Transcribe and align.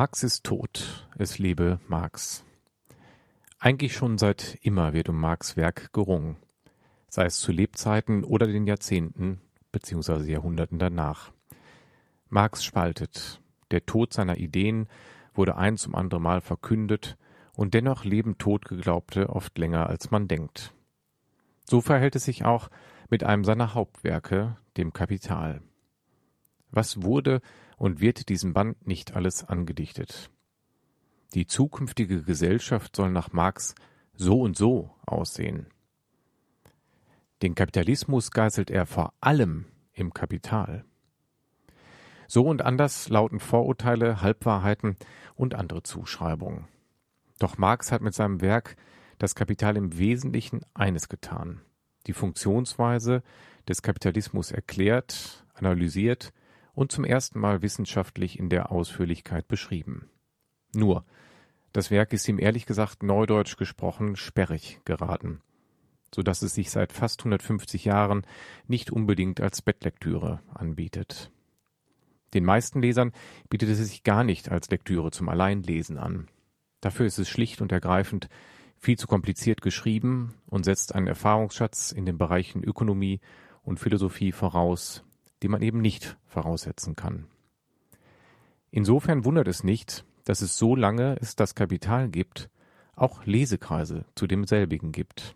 Marx 0.00 0.22
ist 0.22 0.44
tot, 0.44 1.08
es 1.18 1.40
lebe 1.40 1.80
Marx. 1.88 2.44
Eigentlich 3.58 3.94
schon 3.94 4.16
seit 4.16 4.56
immer 4.62 4.92
wird 4.92 5.08
um 5.08 5.18
Marx 5.18 5.56
Werk 5.56 5.92
gerungen, 5.92 6.36
sei 7.08 7.24
es 7.24 7.40
zu 7.40 7.50
Lebzeiten 7.50 8.22
oder 8.22 8.46
den 8.46 8.68
Jahrzehnten 8.68 9.40
bzw. 9.72 10.30
Jahrhunderten 10.30 10.78
danach. 10.78 11.32
Marx 12.28 12.62
spaltet. 12.62 13.40
Der 13.72 13.86
Tod 13.86 14.12
seiner 14.12 14.38
Ideen 14.38 14.86
wurde 15.34 15.56
ein 15.56 15.76
zum 15.76 15.96
anderen 15.96 16.22
Mal 16.22 16.42
verkündet 16.42 17.18
und 17.56 17.74
dennoch 17.74 18.04
leben 18.04 18.38
Totgeglaubte 18.38 19.28
oft 19.28 19.58
länger 19.58 19.88
als 19.88 20.12
man 20.12 20.28
denkt. 20.28 20.74
So 21.64 21.80
verhält 21.80 22.14
es 22.14 22.24
sich 22.24 22.44
auch 22.44 22.70
mit 23.10 23.24
einem 23.24 23.42
seiner 23.42 23.74
Hauptwerke, 23.74 24.58
dem 24.76 24.92
Kapital. 24.92 25.60
Was 26.70 27.02
wurde 27.02 27.40
und 27.76 28.00
wird 28.00 28.28
diesem 28.28 28.52
Band 28.52 28.86
nicht 28.86 29.14
alles 29.14 29.44
angedichtet. 29.44 30.30
Die 31.34 31.46
zukünftige 31.46 32.22
Gesellschaft 32.22 32.96
soll 32.96 33.10
nach 33.10 33.32
Marx 33.32 33.74
so 34.14 34.40
und 34.40 34.56
so 34.56 34.94
aussehen. 35.06 35.66
Den 37.42 37.54
Kapitalismus 37.54 38.30
geißelt 38.30 38.70
er 38.70 38.86
vor 38.86 39.12
allem 39.20 39.66
im 39.92 40.12
Kapital. 40.12 40.84
So 42.26 42.44
und 42.44 42.62
anders 42.62 43.08
lauten 43.08 43.40
Vorurteile, 43.40 44.20
Halbwahrheiten 44.20 44.96
und 45.34 45.54
andere 45.54 45.82
Zuschreibungen. 45.82 46.66
Doch 47.38 47.56
Marx 47.58 47.92
hat 47.92 48.02
mit 48.02 48.14
seinem 48.14 48.40
Werk 48.40 48.76
das 49.18 49.34
Kapital 49.34 49.76
im 49.76 49.96
Wesentlichen 49.98 50.60
eines 50.74 51.08
getan, 51.08 51.60
die 52.06 52.12
Funktionsweise 52.12 53.22
des 53.68 53.82
Kapitalismus 53.82 54.50
erklärt, 54.50 55.46
analysiert 55.54 56.32
und 56.78 56.92
zum 56.92 57.04
ersten 57.04 57.40
Mal 57.40 57.60
wissenschaftlich 57.60 58.38
in 58.38 58.50
der 58.50 58.70
Ausführlichkeit 58.70 59.48
beschrieben. 59.48 60.08
Nur, 60.72 61.04
das 61.72 61.90
Werk 61.90 62.12
ist 62.12 62.28
ihm 62.28 62.38
ehrlich 62.38 62.66
gesagt 62.66 63.02
neudeutsch 63.02 63.56
gesprochen 63.56 64.14
sperrig 64.14 64.80
geraten, 64.84 65.40
so 66.14 66.22
dass 66.22 66.40
es 66.42 66.54
sich 66.54 66.70
seit 66.70 66.92
fast 66.92 67.18
150 67.22 67.84
Jahren 67.84 68.22
nicht 68.68 68.92
unbedingt 68.92 69.40
als 69.40 69.60
Bettlektüre 69.60 70.40
anbietet. 70.54 71.32
Den 72.32 72.44
meisten 72.44 72.80
Lesern 72.80 73.10
bietet 73.50 73.70
es 73.70 73.78
sich 73.78 74.04
gar 74.04 74.22
nicht 74.22 74.48
als 74.48 74.70
Lektüre 74.70 75.10
zum 75.10 75.28
Alleinlesen 75.28 75.98
an. 75.98 76.28
Dafür 76.80 77.06
ist 77.06 77.18
es 77.18 77.28
schlicht 77.28 77.60
und 77.60 77.72
ergreifend 77.72 78.28
viel 78.76 78.96
zu 78.96 79.08
kompliziert 79.08 79.62
geschrieben 79.62 80.34
und 80.46 80.64
setzt 80.64 80.94
einen 80.94 81.08
Erfahrungsschatz 81.08 81.90
in 81.90 82.06
den 82.06 82.18
Bereichen 82.18 82.62
Ökonomie 82.62 83.18
und 83.64 83.80
Philosophie 83.80 84.30
voraus, 84.30 85.02
die 85.42 85.48
man 85.48 85.62
eben 85.62 85.80
nicht 85.80 86.16
voraussetzen 86.26 86.96
kann. 86.96 87.26
Insofern 88.70 89.24
wundert 89.24 89.48
es 89.48 89.64
nicht, 89.64 90.04
dass 90.24 90.42
es 90.42 90.58
so 90.58 90.76
lange 90.76 91.16
es 91.20 91.36
das 91.36 91.54
Kapital 91.54 92.08
gibt, 92.08 92.50
auch 92.94 93.24
Lesekreise 93.24 94.04
zu 94.14 94.26
demselbigen 94.26 94.92
gibt. 94.92 95.34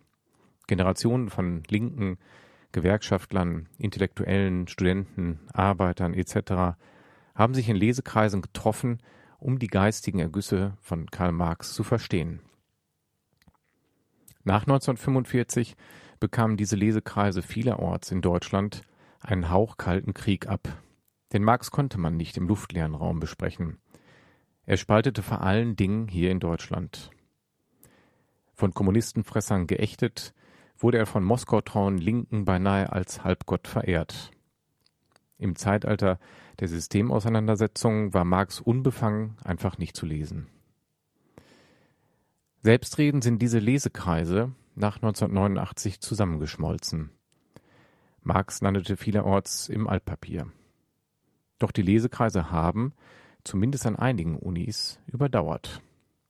Generationen 0.66 1.30
von 1.30 1.62
Linken, 1.68 2.18
Gewerkschaftlern, 2.72 3.68
Intellektuellen, 3.78 4.68
Studenten, 4.68 5.40
Arbeitern 5.52 6.14
etc. 6.14 6.76
haben 7.34 7.54
sich 7.54 7.68
in 7.68 7.76
Lesekreisen 7.76 8.42
getroffen, 8.42 8.98
um 9.38 9.58
die 9.58 9.68
geistigen 9.68 10.18
Ergüsse 10.18 10.74
von 10.80 11.10
Karl 11.10 11.32
Marx 11.32 11.74
zu 11.74 11.84
verstehen. 11.84 12.40
Nach 14.44 14.62
1945 14.62 15.76
bekamen 16.20 16.56
diese 16.56 16.76
Lesekreise 16.76 17.42
vielerorts 17.42 18.10
in 18.10 18.22
Deutschland 18.22 18.82
einen 19.22 19.50
hauchkalten 19.50 20.14
Krieg 20.14 20.48
ab. 20.48 20.82
Denn 21.32 21.42
Marx 21.42 21.70
konnte 21.70 21.98
man 21.98 22.16
nicht 22.16 22.36
im 22.36 22.48
luftleeren 22.48 22.94
Raum 22.94 23.20
besprechen. 23.20 23.78
Er 24.64 24.76
spaltete 24.76 25.22
vor 25.22 25.40
allen 25.40 25.76
Dingen 25.76 26.08
hier 26.08 26.30
in 26.30 26.40
Deutschland. 26.40 27.10
Von 28.52 28.74
Kommunistenfressern 28.74 29.66
geächtet, 29.66 30.34
wurde 30.78 30.98
er 30.98 31.06
von 31.06 31.24
Moskau-trauen 31.24 31.98
Linken 31.98 32.44
beinahe 32.44 32.92
als 32.92 33.24
Halbgott 33.24 33.68
verehrt. 33.68 34.30
Im 35.38 35.56
Zeitalter 35.56 36.18
der 36.60 36.68
Systemauseinandersetzungen 36.68 38.14
war 38.14 38.24
Marx 38.24 38.60
unbefangen 38.60 39.36
einfach 39.42 39.78
nicht 39.78 39.96
zu 39.96 40.06
lesen. 40.06 40.48
Selbstredend 42.62 43.24
sind 43.24 43.42
diese 43.42 43.58
Lesekreise 43.58 44.52
nach 44.76 44.96
1989 44.96 46.00
zusammengeschmolzen. 46.00 47.10
Marx 48.24 48.60
landete 48.60 48.96
vielerorts 48.96 49.68
im 49.68 49.88
Altpapier. 49.88 50.46
Doch 51.58 51.72
die 51.72 51.82
Lesekreise 51.82 52.50
haben, 52.50 52.92
zumindest 53.44 53.86
an 53.86 53.96
einigen 53.96 54.36
Unis, 54.36 55.00
überdauert. 55.06 55.82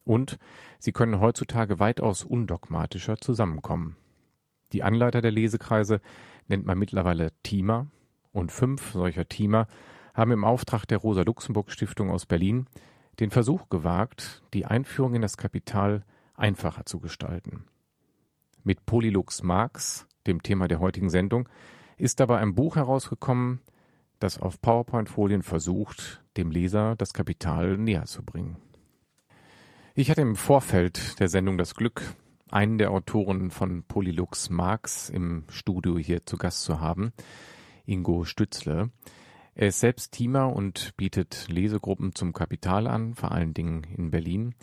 Und 0.05 0.39
sie 0.79 0.93
können 0.93 1.21
heutzutage 1.21 1.79
weitaus 1.79 2.25
undogmatischer 2.25 3.19
zusammenkommen. 3.19 3.97
Die 4.73 4.83
Anleiter 4.83 5.21
der 5.21 5.31
Lesekreise 5.31 6.01
nennt 6.49 6.67
man 6.67 6.79
mittlerweile 6.79 7.33
Teamer 7.43 7.87
und 8.33 8.51
fünf 8.51 8.93
solcher 8.93 9.29
Teamer 9.29 9.67
haben 10.15 10.33
im 10.33 10.45
Auftrag 10.45 10.87
der 10.87 10.99
Rosa-Luxemburg-Stiftung 10.99 12.11
aus 12.11 12.27
Berlin 12.27 12.67
den 13.21 13.31
Versuch 13.31 13.69
gewagt, 13.69 14.43
die 14.55 14.65
Einführung 14.65 15.15
in 15.15 15.23
das 15.23 15.37
Kapital 15.37 16.05
einfacher 16.35 16.87
zu 16.87 16.99
gestalten. 16.99 17.65
Mit 18.65 18.87
Polylux 18.87 19.43
Marx, 19.43 20.07
dem 20.27 20.43
Thema 20.43 20.69
der 20.69 20.81
heutigen 20.81 21.11
Sendung, 21.11 21.49
ist 21.97 22.21
dabei 22.21 22.39
ein 22.39 22.55
Buch 22.55 22.77
herausgekommen, 22.77 23.61
das 24.19 24.39
auf 24.39 24.61
PowerPoint-Folien 24.61 25.43
versucht, 25.43 26.23
dem 26.37 26.51
Leser 26.51 26.97
das 26.97 27.13
Kapital 27.13 27.77
näher 27.77 28.05
zu 28.05 28.25
bringen. 28.25 28.57
Ich 29.95 30.11
hatte 30.11 30.23
im 30.23 30.37
Vorfeld 30.37 31.21
der 31.21 31.29
Sendung 31.29 31.59
das 31.59 31.75
Glück, 31.75 32.03
einen 32.51 32.79
der 32.79 32.91
Autoren 32.91 33.51
von 33.51 33.83
Polylux 33.83 34.49
Marx 34.49 35.11
im 35.11 35.45
Studio 35.49 35.99
hier 35.99 36.25
zu 36.25 36.37
Gast 36.37 36.63
zu 36.63 36.81
haben, 36.81 37.13
Ingo 37.85 38.25
Stützle. 38.25 38.91
Er 39.55 39.69
ist 39.69 39.81
selbst 39.81 40.13
Teamer 40.13 40.55
und 40.55 40.97
bietet 40.97 41.47
Lesegruppen 41.49 42.15
zum 42.15 42.33
Kapital 42.33 42.87
an, 42.87 43.15
vor 43.15 43.33
allen 43.33 43.53
Dingen 43.53 43.85
in 43.97 44.11
Berlin. 44.11 44.55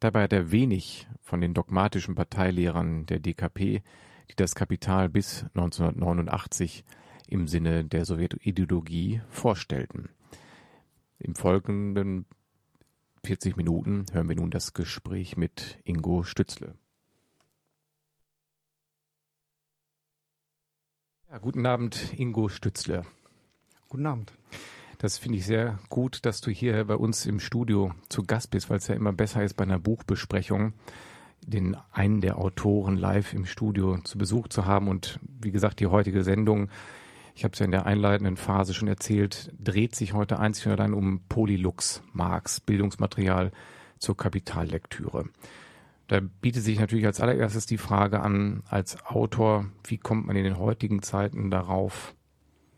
Dabei 0.00 0.24
hat 0.24 0.32
er 0.32 0.52
wenig 0.52 1.08
von 1.22 1.40
den 1.40 1.54
dogmatischen 1.54 2.14
Parteilehrern 2.14 3.06
der 3.06 3.18
DKP, 3.18 3.82
die 4.30 4.36
das 4.36 4.54
Kapital 4.54 5.08
bis 5.08 5.44
1989 5.54 6.84
im 7.28 7.46
Sinne 7.48 7.84
der 7.84 8.04
Sowjetideologie 8.04 9.22
vorstellten. 9.28 10.08
Im 11.18 11.34
folgenden 11.34 12.26
40 13.24 13.56
Minuten 13.56 14.06
hören 14.12 14.28
wir 14.28 14.36
nun 14.36 14.50
das 14.50 14.72
Gespräch 14.72 15.36
mit 15.36 15.78
Ingo 15.84 16.22
Stützle. 16.22 16.74
Ja, 21.30 21.38
guten 21.38 21.66
Abend, 21.66 22.14
Ingo 22.16 22.48
Stützle. 22.48 23.02
Guten 23.88 24.06
Abend. 24.06 24.32
Das 24.98 25.18
finde 25.18 25.38
ich 25.38 25.46
sehr 25.46 25.78
gut, 25.88 26.24
dass 26.24 26.40
du 26.40 26.50
hier 26.50 26.84
bei 26.84 26.96
uns 26.96 27.26
im 27.26 27.38
Studio 27.38 27.94
zu 28.08 28.24
Gast 28.24 28.50
bist, 28.50 28.70
weil 28.70 28.78
es 28.78 28.88
ja 28.88 28.94
immer 28.94 29.12
besser 29.12 29.44
ist 29.44 29.54
bei 29.54 29.64
einer 29.64 29.78
Buchbesprechung, 29.78 30.72
den 31.46 31.76
einen 31.92 32.20
der 32.20 32.38
Autoren 32.38 32.96
live 32.96 33.32
im 33.32 33.46
Studio 33.46 33.98
zu 33.98 34.18
Besuch 34.18 34.48
zu 34.48 34.66
haben. 34.66 34.88
Und 34.88 35.18
wie 35.40 35.50
gesagt, 35.50 35.80
die 35.80 35.86
heutige 35.86 36.22
Sendung, 36.22 36.68
ich 37.34 37.44
habe 37.44 37.52
es 37.52 37.58
ja 37.58 37.64
in 37.64 37.70
der 37.70 37.86
einleitenden 37.86 38.36
Phase 38.36 38.74
schon 38.74 38.88
erzählt, 38.88 39.52
dreht 39.58 39.94
sich 39.94 40.12
heute 40.12 40.38
einzig 40.38 40.66
und 40.66 40.72
allein 40.72 40.94
um 40.94 41.20
Polylux 41.28 42.02
Marx, 42.12 42.60
Bildungsmaterial 42.60 43.52
zur 43.98 44.16
Kapitallektüre. 44.16 45.26
Da 46.08 46.20
bietet 46.20 46.64
sich 46.64 46.80
natürlich 46.80 47.06
als 47.06 47.20
allererstes 47.20 47.66
die 47.66 47.78
Frage 47.78 48.20
an, 48.20 48.62
als 48.66 49.04
Autor, 49.04 49.66
wie 49.84 49.98
kommt 49.98 50.26
man 50.26 50.36
in 50.36 50.44
den 50.44 50.58
heutigen 50.58 51.02
Zeiten 51.02 51.50
darauf, 51.50 52.14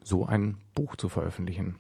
so 0.03 0.27
ein 0.27 0.57
Buch 0.75 0.97
zu 0.97 1.09
veröffentlichen? 1.09 1.77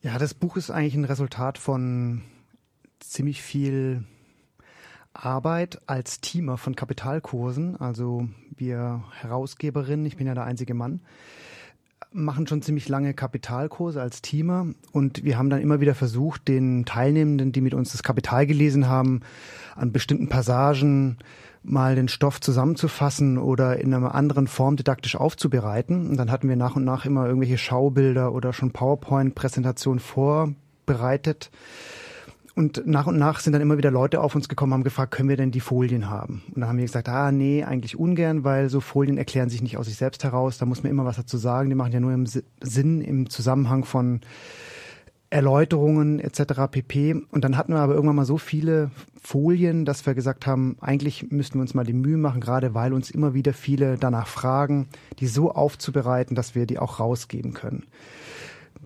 Ja, 0.00 0.18
das 0.18 0.34
Buch 0.34 0.56
ist 0.56 0.70
eigentlich 0.70 0.94
ein 0.94 1.04
Resultat 1.04 1.58
von 1.58 2.22
ziemlich 2.98 3.42
viel 3.42 4.04
Arbeit 5.18 5.80
als 5.86 6.20
Teamer 6.20 6.56
von 6.56 6.76
Kapitalkursen. 6.76 7.76
Also 7.76 8.28
wir 8.56 9.02
Herausgeberinnen, 9.20 10.06
ich 10.06 10.16
bin 10.16 10.26
ja 10.26 10.34
der 10.34 10.44
einzige 10.44 10.74
Mann, 10.74 11.00
machen 12.12 12.46
schon 12.46 12.62
ziemlich 12.62 12.88
lange 12.88 13.12
Kapitalkurse 13.12 14.00
als 14.00 14.22
Teamer 14.22 14.68
und 14.92 15.24
wir 15.24 15.36
haben 15.36 15.50
dann 15.50 15.60
immer 15.60 15.80
wieder 15.80 15.94
versucht, 15.94 16.48
den 16.48 16.84
Teilnehmenden, 16.84 17.52
die 17.52 17.60
mit 17.60 17.74
uns 17.74 17.92
das 17.92 18.02
Kapital 18.02 18.46
gelesen 18.46 18.88
haben, 18.88 19.20
an 19.74 19.92
bestimmten 19.92 20.28
Passagen 20.28 21.18
mal 21.62 21.96
den 21.96 22.08
Stoff 22.08 22.40
zusammenzufassen 22.40 23.36
oder 23.36 23.78
in 23.80 23.92
einer 23.92 24.14
anderen 24.14 24.46
Form 24.46 24.76
didaktisch 24.76 25.16
aufzubereiten. 25.16 26.08
Und 26.08 26.16
dann 26.16 26.30
hatten 26.30 26.48
wir 26.48 26.56
nach 26.56 26.76
und 26.76 26.84
nach 26.84 27.04
immer 27.04 27.26
irgendwelche 27.26 27.58
Schaubilder 27.58 28.32
oder 28.32 28.52
schon 28.52 28.70
PowerPoint-Präsentationen 28.70 30.00
vorbereitet. 30.00 31.50
Und 32.58 32.88
nach 32.88 33.06
und 33.06 33.16
nach 33.16 33.38
sind 33.38 33.52
dann 33.52 33.62
immer 33.62 33.78
wieder 33.78 33.92
Leute 33.92 34.20
auf 34.20 34.34
uns 34.34 34.48
gekommen, 34.48 34.72
haben 34.72 34.82
gefragt, 34.82 35.12
können 35.12 35.28
wir 35.28 35.36
denn 35.36 35.52
die 35.52 35.60
Folien 35.60 36.10
haben? 36.10 36.42
Und 36.48 36.58
dann 36.60 36.68
haben 36.68 36.78
wir 36.78 36.86
gesagt, 36.86 37.08
ah 37.08 37.30
nee, 37.30 37.62
eigentlich 37.62 37.96
ungern, 37.96 38.42
weil 38.42 38.68
so 38.68 38.80
Folien 38.80 39.16
erklären 39.16 39.48
sich 39.48 39.62
nicht 39.62 39.76
aus 39.76 39.86
sich 39.86 39.94
selbst 39.94 40.24
heraus. 40.24 40.58
Da 40.58 40.66
muss 40.66 40.82
man 40.82 40.90
immer 40.90 41.04
was 41.04 41.14
dazu 41.14 41.36
sagen. 41.36 41.68
Die 41.68 41.76
machen 41.76 41.92
ja 41.92 42.00
nur 42.00 42.12
im 42.12 42.26
Sinn, 42.26 43.00
im 43.00 43.30
Zusammenhang 43.30 43.84
von 43.84 44.22
Erläuterungen 45.30 46.18
etc. 46.18 46.66
pp. 46.68 47.22
Und 47.30 47.44
dann 47.44 47.56
hatten 47.56 47.74
wir 47.74 47.78
aber 47.78 47.94
irgendwann 47.94 48.16
mal 48.16 48.24
so 48.24 48.38
viele 48.38 48.90
Folien, 49.22 49.84
dass 49.84 50.04
wir 50.04 50.14
gesagt 50.14 50.48
haben, 50.48 50.78
eigentlich 50.80 51.30
müssten 51.30 51.58
wir 51.58 51.62
uns 51.62 51.74
mal 51.74 51.86
die 51.86 51.92
Mühe 51.92 52.16
machen, 52.16 52.40
gerade 52.40 52.74
weil 52.74 52.92
uns 52.92 53.08
immer 53.08 53.34
wieder 53.34 53.52
viele 53.52 53.98
danach 53.98 54.26
fragen, 54.26 54.88
die 55.20 55.28
so 55.28 55.52
aufzubereiten, 55.52 56.34
dass 56.34 56.56
wir 56.56 56.66
die 56.66 56.80
auch 56.80 56.98
rausgeben 56.98 57.54
können. 57.54 57.84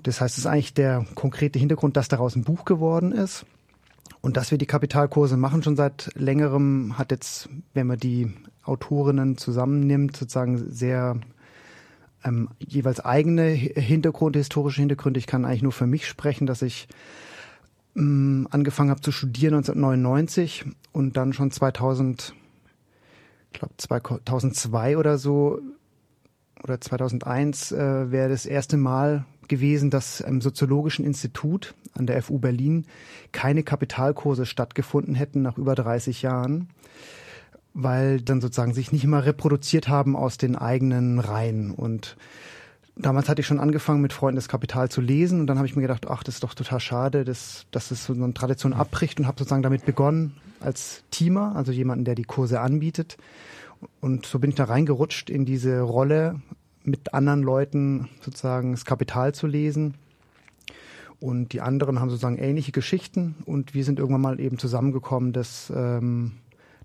Das 0.02 0.20
heißt, 0.20 0.34
es 0.34 0.44
ist 0.44 0.46
eigentlich 0.46 0.74
der 0.74 1.06
konkrete 1.14 1.58
Hintergrund, 1.58 1.96
dass 1.96 2.08
daraus 2.08 2.36
ein 2.36 2.44
Buch 2.44 2.66
geworden 2.66 3.12
ist. 3.12 3.46
Und 4.20 4.36
dass 4.36 4.50
wir 4.50 4.58
die 4.58 4.66
Kapitalkurse 4.66 5.36
machen 5.36 5.62
schon 5.62 5.76
seit 5.76 6.10
längerem, 6.14 6.96
hat 6.96 7.10
jetzt, 7.10 7.48
wenn 7.74 7.88
man 7.88 7.98
die 7.98 8.32
Autorinnen 8.62 9.36
zusammennimmt, 9.36 10.16
sozusagen 10.16 10.70
sehr 10.70 11.18
ähm, 12.24 12.48
jeweils 12.58 13.00
eigene 13.00 13.48
Hintergründe, 13.48 14.38
historische 14.38 14.80
Hintergründe. 14.80 15.18
Ich 15.18 15.26
kann 15.26 15.44
eigentlich 15.44 15.62
nur 15.62 15.72
für 15.72 15.86
mich 15.86 16.06
sprechen, 16.06 16.46
dass 16.46 16.62
ich 16.62 16.88
ähm, 17.96 18.46
angefangen 18.50 18.90
habe 18.90 19.00
zu 19.00 19.12
studieren 19.12 19.54
1999 19.54 20.66
und 20.92 21.16
dann 21.16 21.32
schon 21.32 21.50
2000, 21.50 22.34
ich 23.52 23.58
glaube 23.58 23.74
2002 23.76 24.98
oder 24.98 25.18
so 25.18 25.60
oder 26.62 26.80
2001 26.80 27.72
äh, 27.72 28.10
wäre 28.10 28.28
das 28.28 28.46
erste 28.46 28.76
Mal 28.76 29.24
gewesen, 29.52 29.90
dass 29.90 30.20
im 30.20 30.40
Soziologischen 30.40 31.04
Institut 31.04 31.74
an 31.92 32.06
der 32.06 32.22
FU 32.22 32.38
Berlin 32.38 32.86
keine 33.32 33.62
Kapitalkurse 33.62 34.46
stattgefunden 34.46 35.14
hätten 35.14 35.42
nach 35.42 35.58
über 35.58 35.74
30 35.74 36.22
Jahren 36.22 36.68
weil 37.74 38.20
dann 38.20 38.40
sozusagen 38.40 38.74
sich 38.74 38.92
nicht 38.92 39.06
mal 39.06 39.20
reproduziert 39.20 39.88
haben 39.88 40.16
aus 40.16 40.36
den 40.36 40.56
eigenen 40.56 41.18
Reihen. 41.18 41.70
Und 41.70 42.16
damals 42.96 43.28
hatte 43.28 43.40
ich 43.40 43.46
schon 43.46 43.60
angefangen, 43.60 44.02
mit 44.02 44.12
Freunden 44.12 44.36
das 44.36 44.48
Kapital 44.48 44.90
zu 44.90 45.00
lesen 45.00 45.40
und 45.40 45.46
dann 45.46 45.58
habe 45.58 45.66
ich 45.66 45.76
mir 45.76 45.82
gedacht, 45.82 46.06
ach, 46.08 46.22
das 46.22 46.34
ist 46.34 46.44
doch 46.44 46.54
total 46.54 46.80
schade, 46.80 47.24
dass, 47.24 47.66
dass 47.70 47.88
das 47.88 48.04
so 48.04 48.12
eine 48.12 48.34
Tradition 48.34 48.72
abbricht 48.72 49.18
und 49.18 49.26
habe 49.26 49.38
sozusagen 49.38 49.62
damit 49.62 49.86
begonnen 49.86 50.34
als 50.60 51.02
Teamer, 51.10 51.56
also 51.56 51.72
jemanden, 51.72 52.04
der 52.04 52.14
die 52.14 52.24
Kurse 52.24 52.60
anbietet. 52.60 53.16
Und 54.00 54.26
so 54.26 54.38
bin 54.38 54.50
ich 54.50 54.56
da 54.56 54.64
reingerutscht 54.64 55.28
in 55.28 55.44
diese 55.44 55.80
Rolle, 55.80 56.40
mit 56.84 57.14
anderen 57.14 57.42
Leuten 57.42 58.08
sozusagen 58.20 58.72
das 58.72 58.84
Kapital 58.84 59.34
zu 59.34 59.46
lesen. 59.46 59.94
Und 61.20 61.52
die 61.52 61.60
anderen 61.60 62.00
haben 62.00 62.10
sozusagen 62.10 62.38
ähnliche 62.38 62.72
Geschichten 62.72 63.36
und 63.46 63.74
wir 63.74 63.84
sind 63.84 64.00
irgendwann 64.00 64.22
mal 64.22 64.40
eben 64.40 64.58
zusammengekommen, 64.58 65.32
dass 65.32 65.72
ähm, 65.74 66.32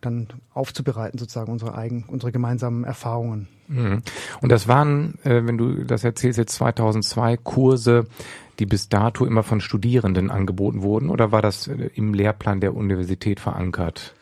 dann 0.01 0.27
aufzubereiten, 0.53 1.17
sozusagen 1.17 1.51
unsere 1.51 1.75
eigen, 1.75 2.05
unsere 2.07 2.31
gemeinsamen 2.31 2.83
Erfahrungen. 2.83 3.47
Mhm. 3.67 4.01
Und 4.41 4.51
das 4.51 4.67
waren, 4.67 5.17
äh, 5.23 5.45
wenn 5.45 5.57
du 5.57 5.83
das 5.83 6.03
erzählst, 6.03 6.37
jetzt 6.37 6.53
2002 6.53 7.37
Kurse, 7.37 8.05
die 8.59 8.65
bis 8.65 8.89
dato 8.89 9.25
immer 9.25 9.43
von 9.43 9.59
Studierenden 9.59 10.29
angeboten 10.29 10.81
wurden, 10.81 11.09
oder 11.09 11.31
war 11.31 11.41
das 11.41 11.67
äh, 11.67 11.89
im 11.95 12.13
Lehrplan 12.13 12.59
der 12.59 12.75
Universität 12.75 13.39
verankert? 13.39 14.13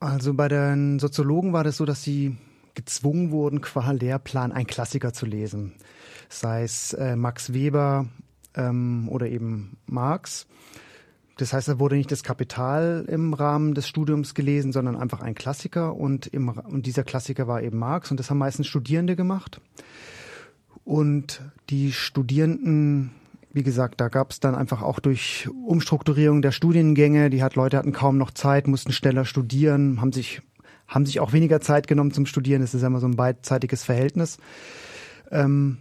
Also 0.00 0.34
bei 0.34 0.48
den 0.48 0.98
Soziologen 0.98 1.52
war 1.52 1.62
das 1.62 1.76
so, 1.76 1.84
dass 1.84 2.02
sie 2.02 2.36
gezwungen 2.74 3.30
wurden, 3.30 3.60
qua 3.60 3.90
Lehrplan 3.90 4.52
einen 4.52 4.66
Klassiker 4.66 5.12
zu 5.12 5.26
lesen. 5.26 5.74
Sei 6.28 6.62
es 6.62 6.92
äh, 6.94 7.16
Max 7.16 7.52
Weber 7.52 8.06
ähm, 8.54 9.08
oder 9.08 9.28
eben 9.28 9.76
Marx. 9.86 10.46
Das 11.38 11.52
heißt, 11.52 11.68
da 11.68 11.78
wurde 11.78 11.96
nicht 11.96 12.12
das 12.12 12.22
Kapital 12.22 13.06
im 13.08 13.34
Rahmen 13.34 13.74
des 13.74 13.88
Studiums 13.88 14.34
gelesen, 14.34 14.72
sondern 14.72 14.96
einfach 14.96 15.22
ein 15.22 15.34
Klassiker 15.34 15.96
und, 15.96 16.26
im, 16.26 16.48
und 16.48 16.86
dieser 16.86 17.04
Klassiker 17.04 17.48
war 17.48 17.62
eben 17.62 17.78
Marx 17.78 18.10
und 18.10 18.20
das 18.20 18.30
haben 18.30 18.38
meistens 18.38 18.66
Studierende 18.66 19.16
gemacht. 19.16 19.60
Und 20.84 21.40
die 21.70 21.92
Studierenden, 21.92 23.12
wie 23.52 23.62
gesagt, 23.62 24.00
da 24.00 24.08
gab 24.08 24.30
es 24.30 24.40
dann 24.40 24.54
einfach 24.54 24.82
auch 24.82 25.00
durch 25.00 25.48
Umstrukturierung 25.66 26.42
der 26.42 26.52
Studiengänge, 26.52 27.30
die 27.30 27.42
hat 27.42 27.54
Leute 27.54 27.78
hatten 27.78 27.92
kaum 27.92 28.18
noch 28.18 28.32
Zeit, 28.32 28.66
mussten 28.68 28.92
schneller 28.92 29.24
studieren, 29.24 30.00
haben 30.00 30.12
sich 30.12 30.42
haben 30.92 31.06
sich 31.06 31.20
auch 31.20 31.32
weniger 31.32 31.60
Zeit 31.60 31.86
genommen 31.86 32.12
zum 32.12 32.26
Studieren. 32.26 32.60
Das 32.60 32.74
ist 32.74 32.82
immer 32.82 33.00
so 33.00 33.06
ein 33.06 33.16
beidseitiges 33.16 33.82
Verhältnis. 33.82 34.38
Ähm, 35.30 35.78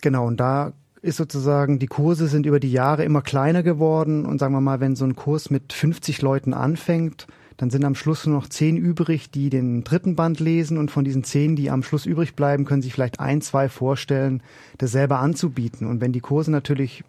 genau, 0.00 0.26
und 0.26 0.38
da 0.38 0.72
ist 1.02 1.18
sozusagen, 1.18 1.78
die 1.78 1.86
Kurse 1.86 2.28
sind 2.28 2.46
über 2.46 2.58
die 2.58 2.72
Jahre 2.72 3.04
immer 3.04 3.20
kleiner 3.20 3.62
geworden 3.62 4.24
und 4.24 4.38
sagen 4.38 4.54
wir 4.54 4.62
mal, 4.62 4.80
wenn 4.80 4.96
so 4.96 5.04
ein 5.04 5.16
Kurs 5.16 5.50
mit 5.50 5.72
50 5.72 6.22
Leuten 6.22 6.54
anfängt, 6.54 7.26
dann 7.58 7.70
sind 7.70 7.84
am 7.84 7.94
Schluss 7.94 8.26
nur 8.26 8.36
noch 8.36 8.48
zehn 8.48 8.76
übrig, 8.76 9.30
die 9.30 9.50
den 9.50 9.84
dritten 9.84 10.16
Band 10.16 10.40
lesen 10.40 10.78
und 10.78 10.90
von 10.90 11.04
diesen 11.04 11.22
zehn, 11.22 11.56
die 11.56 11.70
am 11.70 11.82
Schluss 11.82 12.06
übrig 12.06 12.34
bleiben, 12.34 12.64
können 12.64 12.82
sich 12.82 12.94
vielleicht 12.94 13.20
ein, 13.20 13.42
zwei 13.42 13.68
vorstellen, 13.68 14.42
das 14.78 14.92
selber 14.92 15.20
anzubieten. 15.20 15.86
Und 15.86 16.00
wenn 16.00 16.12
die 16.12 16.20
Kurse 16.20 16.50
natürlich 16.50 17.04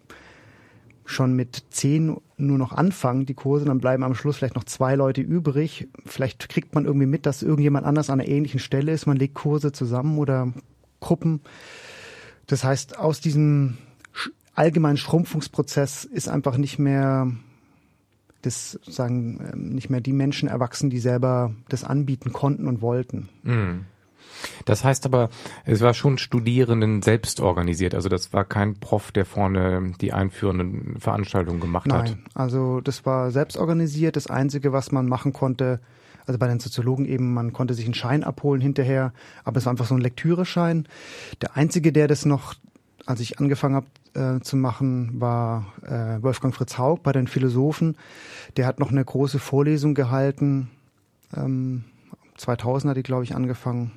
schon 1.06 1.34
mit 1.34 1.64
zehn 1.70 2.16
nur 2.36 2.58
noch 2.58 2.72
anfangen, 2.72 3.26
die 3.26 3.34
Kurse, 3.34 3.64
dann 3.64 3.78
bleiben 3.78 4.02
am 4.02 4.14
Schluss 4.14 4.36
vielleicht 4.36 4.56
noch 4.56 4.64
zwei 4.64 4.94
Leute 4.94 5.22
übrig. 5.22 5.88
Vielleicht 6.04 6.48
kriegt 6.48 6.74
man 6.74 6.84
irgendwie 6.84 7.06
mit, 7.06 7.26
dass 7.26 7.42
irgendjemand 7.42 7.86
anders 7.86 8.10
an 8.10 8.20
einer 8.20 8.28
ähnlichen 8.28 8.60
Stelle 8.60 8.92
ist. 8.92 9.06
Man 9.06 9.16
legt 9.16 9.34
Kurse 9.34 9.72
zusammen 9.72 10.18
oder 10.18 10.52
Gruppen. 11.00 11.40
Das 12.46 12.64
heißt, 12.64 12.98
aus 12.98 13.20
diesem 13.20 13.78
allgemeinen 14.54 14.96
Schrumpfungsprozess 14.96 16.04
ist 16.04 16.28
einfach 16.28 16.56
nicht 16.56 16.78
mehr 16.78 17.30
das 18.42 18.78
sagen 18.86 19.40
ähm, 19.52 19.70
nicht 19.70 19.90
mehr 19.90 20.00
die 20.00 20.12
Menschen 20.12 20.48
erwachsen, 20.48 20.88
die 20.88 21.00
selber 21.00 21.54
das 21.68 21.84
anbieten 21.84 22.32
konnten 22.32 22.68
und 22.68 22.80
wollten. 22.80 23.28
Mhm. 23.42 23.86
Das 24.64 24.84
heißt 24.84 25.06
aber, 25.06 25.30
es 25.64 25.80
war 25.80 25.94
schon 25.94 26.18
Studierenden 26.18 27.02
selbst 27.02 27.40
organisiert. 27.40 27.94
Also 27.94 28.08
das 28.08 28.32
war 28.32 28.44
kein 28.44 28.74
Prof, 28.74 29.12
der 29.12 29.24
vorne 29.24 29.92
die 30.00 30.12
einführenden 30.12 30.98
Veranstaltungen 30.98 31.60
gemacht 31.60 31.86
Nein, 31.86 31.98
hat. 31.98 32.06
Nein, 32.06 32.24
also 32.34 32.80
das 32.80 33.06
war 33.06 33.30
selbst 33.30 33.56
organisiert. 33.56 34.16
Das 34.16 34.28
Einzige, 34.28 34.72
was 34.72 34.92
man 34.92 35.06
machen 35.06 35.32
konnte, 35.32 35.80
also 36.26 36.38
bei 36.38 36.48
den 36.48 36.58
Soziologen 36.58 37.06
eben, 37.06 37.34
man 37.34 37.52
konnte 37.52 37.74
sich 37.74 37.84
einen 37.84 37.94
Schein 37.94 38.24
abholen 38.24 38.60
hinterher, 38.60 39.12
aber 39.44 39.58
es 39.58 39.66
war 39.66 39.70
einfach 39.70 39.86
so 39.86 39.94
ein 39.94 40.00
Lektüreschein. 40.00 40.88
Der 41.40 41.56
Einzige, 41.56 41.92
der 41.92 42.08
das 42.08 42.24
noch 42.24 42.54
als 43.06 43.20
ich 43.20 43.38
angefangen 43.38 43.76
habe 43.76 43.86
äh, 44.14 44.40
zu 44.40 44.56
machen, 44.56 45.20
war 45.20 45.72
äh, 45.82 46.22
Wolfgang 46.22 46.54
Fritz 46.54 46.76
Haug 46.76 46.98
bei 47.02 47.12
den 47.12 47.28
Philosophen. 47.28 47.96
Der 48.56 48.66
hat 48.66 48.80
noch 48.80 48.90
eine 48.90 49.04
große 49.04 49.38
Vorlesung 49.38 49.94
gehalten. 49.94 50.68
Ähm, 51.34 51.84
2000 52.36 52.90
hat 52.90 52.96
die, 52.96 53.02
glaube 53.02 53.24
ich, 53.24 53.34
angefangen 53.34 53.92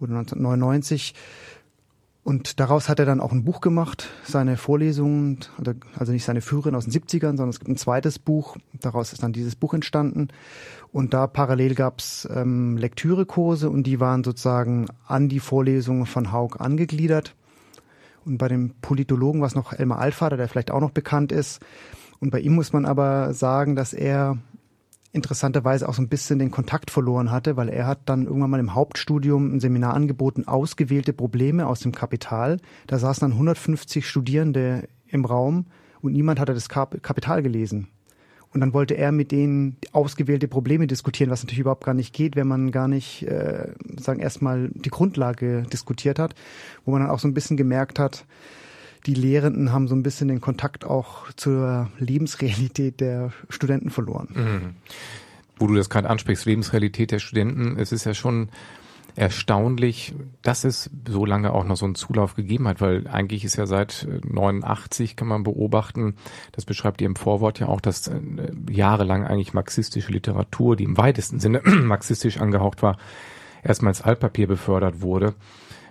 oder 0.00 0.18
1999. 0.18 1.14
Und 2.22 2.60
daraus 2.60 2.88
hat 2.88 2.98
er 2.98 3.06
dann 3.06 3.20
auch 3.20 3.32
ein 3.32 3.44
Buch 3.44 3.60
gemacht, 3.60 4.08
seine 4.24 4.56
Vorlesungen, 4.56 5.38
also 5.98 6.12
nicht 6.12 6.24
seine 6.24 6.42
Führerin 6.42 6.74
aus 6.74 6.84
den 6.84 6.92
70ern, 6.92 7.36
sondern 7.36 7.48
es 7.48 7.58
gibt 7.58 7.70
ein 7.70 7.76
zweites 7.76 8.18
Buch. 8.18 8.56
Daraus 8.78 9.12
ist 9.12 9.22
dann 9.22 9.32
dieses 9.32 9.56
Buch 9.56 9.72
entstanden. 9.72 10.28
Und 10.92 11.14
da 11.14 11.26
parallel 11.26 11.74
gab's 11.74 12.28
ähm, 12.32 12.76
Lektürekurse 12.76 13.70
und 13.70 13.84
die 13.84 14.00
waren 14.00 14.22
sozusagen 14.22 14.86
an 15.06 15.28
die 15.28 15.40
Vorlesungen 15.40 16.04
von 16.04 16.30
Haug 16.30 16.56
angegliedert. 16.58 17.34
Und 18.26 18.36
bei 18.36 18.48
dem 18.48 18.74
Politologen 18.82 19.40
war 19.40 19.48
es 19.48 19.54
noch 19.54 19.72
Elmar 19.72 19.98
Alfader, 19.98 20.36
der 20.36 20.48
vielleicht 20.48 20.70
auch 20.70 20.80
noch 20.80 20.90
bekannt 20.90 21.32
ist. 21.32 21.60
Und 22.20 22.30
bei 22.30 22.40
ihm 22.40 22.54
muss 22.54 22.74
man 22.74 22.84
aber 22.84 23.32
sagen, 23.32 23.76
dass 23.76 23.94
er 23.94 24.36
interessanterweise 25.12 25.88
auch 25.88 25.94
so 25.94 26.02
ein 26.02 26.08
bisschen 26.08 26.38
den 26.38 26.50
Kontakt 26.50 26.90
verloren 26.90 27.30
hatte, 27.30 27.56
weil 27.56 27.68
er 27.68 27.86
hat 27.86 28.00
dann 28.06 28.26
irgendwann 28.26 28.50
mal 28.50 28.60
im 28.60 28.74
Hauptstudium 28.74 29.54
ein 29.54 29.60
Seminar 29.60 29.94
angeboten, 29.94 30.46
ausgewählte 30.46 31.12
Probleme 31.12 31.66
aus 31.66 31.80
dem 31.80 31.92
Kapital. 31.92 32.58
Da 32.86 32.98
saßen 32.98 33.22
dann 33.22 33.32
150 33.32 34.06
Studierende 34.06 34.88
im 35.08 35.24
Raum 35.24 35.66
und 36.00 36.12
niemand 36.12 36.38
hatte 36.38 36.54
das 36.54 36.68
Kapital 36.68 37.42
gelesen. 37.42 37.88
Und 38.52 38.60
dann 38.60 38.72
wollte 38.72 38.94
er 38.94 39.12
mit 39.12 39.30
denen 39.30 39.76
ausgewählte 39.92 40.48
Probleme 40.48 40.88
diskutieren, 40.88 41.30
was 41.30 41.42
natürlich 41.42 41.60
überhaupt 41.60 41.84
gar 41.84 41.94
nicht 41.94 42.12
geht, 42.12 42.34
wenn 42.34 42.48
man 42.48 42.72
gar 42.72 42.88
nicht, 42.88 43.22
äh, 43.22 43.68
sagen, 43.96 44.18
erstmal 44.18 44.70
die 44.74 44.90
Grundlage 44.90 45.62
diskutiert 45.72 46.18
hat, 46.18 46.34
wo 46.84 46.90
man 46.90 47.00
dann 47.00 47.10
auch 47.10 47.20
so 47.20 47.28
ein 47.28 47.34
bisschen 47.34 47.56
gemerkt 47.56 48.00
hat, 48.00 48.24
die 49.06 49.14
Lehrenden 49.14 49.72
haben 49.72 49.88
so 49.88 49.94
ein 49.94 50.02
bisschen 50.02 50.28
den 50.28 50.40
Kontakt 50.40 50.84
auch 50.84 51.32
zur 51.32 51.90
Lebensrealität 51.98 53.00
der 53.00 53.32
Studenten 53.48 53.90
verloren. 53.90 54.28
Mhm. 54.34 54.74
Wo 55.58 55.66
du 55.66 55.74
das 55.74 55.90
gerade 55.90 56.08
ansprichst, 56.08 56.46
Lebensrealität 56.46 57.10
der 57.10 57.18
Studenten, 57.18 57.78
es 57.78 57.92
ist 57.92 58.04
ja 58.04 58.14
schon 58.14 58.48
erstaunlich, 59.16 60.14
dass 60.42 60.64
es 60.64 60.90
so 61.08 61.24
lange 61.26 61.52
auch 61.52 61.64
noch 61.64 61.76
so 61.76 61.84
einen 61.84 61.94
Zulauf 61.94 62.34
gegeben 62.34 62.68
hat, 62.68 62.80
weil 62.80 63.06
eigentlich 63.08 63.44
ist 63.44 63.56
ja 63.56 63.66
seit 63.66 64.06
89 64.24 65.16
kann 65.16 65.28
man 65.28 65.42
beobachten, 65.42 66.14
das 66.52 66.64
beschreibt 66.64 67.00
ihr 67.00 67.06
im 67.06 67.16
Vorwort 67.16 67.58
ja 67.60 67.68
auch, 67.68 67.80
dass 67.80 68.08
äh, 68.08 68.20
jahrelang 68.70 69.26
eigentlich 69.26 69.52
marxistische 69.52 70.12
Literatur, 70.12 70.76
die 70.76 70.84
im 70.84 70.96
weitesten 70.96 71.40
Sinne 71.40 71.60
marxistisch 71.64 72.40
angehaucht 72.40 72.82
war, 72.82 72.96
erstmals 73.62 74.02
Altpapier 74.02 74.46
befördert 74.46 75.02
wurde. 75.02 75.34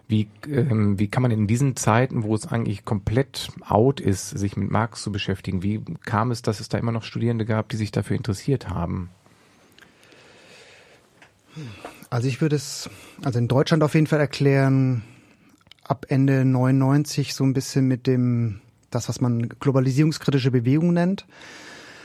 Wie, 0.09 0.27
ähm, 0.47 0.97
wie 0.97 1.07
kann 1.07 1.21
man 1.21 1.29
in 1.29 1.45
diesen 1.45 1.75
Zeiten, 1.75 2.23
wo 2.23 2.33
es 2.33 2.47
eigentlich 2.47 2.83
komplett 2.83 3.51
out 3.63 3.99
ist, 3.99 4.31
sich 4.31 4.57
mit 4.57 4.71
Marx 4.71 5.03
zu 5.03 5.11
beschäftigen, 5.11 5.61
wie 5.61 5.81
kam 6.03 6.31
es, 6.31 6.41
dass 6.41 6.59
es 6.59 6.67
da 6.67 6.79
immer 6.79 6.91
noch 6.91 7.03
Studierende 7.03 7.45
gab, 7.45 7.69
die 7.69 7.77
sich 7.77 7.91
dafür 7.91 8.17
interessiert 8.17 8.69
haben? 8.69 9.11
Also 12.09 12.27
ich 12.27 12.41
würde 12.41 12.55
es, 12.55 12.89
also 13.23 13.37
in 13.37 13.47
Deutschland 13.47 13.83
auf 13.83 13.93
jeden 13.93 14.07
Fall 14.07 14.19
erklären, 14.19 15.03
ab 15.83 16.07
Ende 16.09 16.43
99 16.43 17.35
so 17.35 17.43
ein 17.43 17.53
bisschen 17.53 17.87
mit 17.87 18.07
dem, 18.07 18.61
das, 18.89 19.09
was 19.09 19.21
man 19.21 19.47
globalisierungskritische 19.47 20.49
Bewegung 20.49 20.91
nennt. 20.91 21.27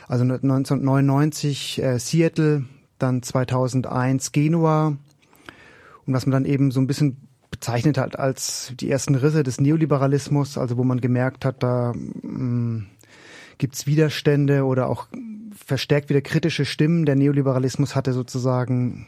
Also 0.08 0.24
1999 0.24 1.82
äh, 1.82 1.98
Seattle, 1.98 2.66
dann 2.98 3.22
2001 3.22 4.32
Genua 4.32 4.88
und 6.06 6.12
was 6.12 6.26
man 6.26 6.32
dann 6.32 6.44
eben 6.44 6.70
so 6.70 6.80
ein 6.80 6.86
bisschen 6.86 7.16
bezeichnet 7.64 7.96
hat 7.96 8.18
als 8.18 8.74
die 8.78 8.90
ersten 8.90 9.14
Risse 9.14 9.42
des 9.42 9.58
Neoliberalismus, 9.58 10.58
also 10.58 10.76
wo 10.76 10.84
man 10.84 11.00
gemerkt 11.00 11.46
hat, 11.46 11.62
da 11.62 11.94
mm, 11.94 12.86
gibt's 13.56 13.86
Widerstände 13.86 14.66
oder 14.66 14.90
auch 14.90 15.06
verstärkt 15.64 16.10
wieder 16.10 16.20
kritische 16.20 16.66
Stimmen. 16.66 17.06
Der 17.06 17.16
Neoliberalismus 17.16 17.96
hatte 17.96 18.12
sozusagen 18.12 19.06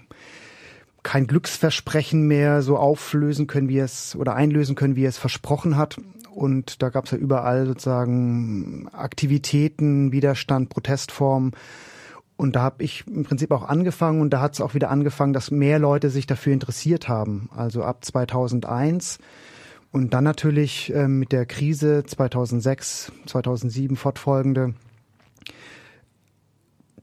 kein 1.03 1.27
Glücksversprechen 1.27 2.27
mehr 2.27 2.63
so 2.63 2.79
auflösen 2.79 3.47
können, 3.47 3.69
wie 3.69 3.79
es 3.79 4.17
oder 4.17 4.35
einlösen 4.35 4.75
können, 4.75 4.97
wie 4.97 5.05
es 5.05 5.19
versprochen 5.19 5.77
hat. 5.77 6.01
Und 6.35 6.81
da 6.81 6.89
gab 6.89 7.05
es 7.05 7.11
ja 7.11 7.19
überall 7.19 7.67
sozusagen 7.67 8.89
Aktivitäten, 8.91 10.13
Widerstand, 10.13 10.71
Protestformen. 10.71 11.53
Und 12.37 12.57
da 12.57 12.63
habe 12.63 12.83
ich 12.85 13.05
im 13.07 13.25
Prinzip 13.25 13.51
auch 13.51 13.65
angefangen 13.65 14.21
und 14.21 14.31
da 14.31 14.41
hat 14.41 14.55
es 14.55 14.61
auch 14.61 14.75
wieder 14.75 14.91
angefangen, 14.91 15.33
dass 15.33 15.51
mehr 15.51 15.79
Leute 15.79 16.11
sich 16.11 16.27
dafür 16.27 16.53
interessiert 16.53 17.09
haben. 17.09 17.49
Also 17.57 17.83
ab 17.83 18.05
2001 18.05 19.19
und 19.91 20.13
dann 20.13 20.25
natürlich 20.25 20.93
äh, 20.95 21.09
mit 21.09 21.33
der 21.33 21.47
Krise 21.47 22.05
2006, 22.05 23.13
2007 23.27 23.97
fortfolgende 23.97 24.75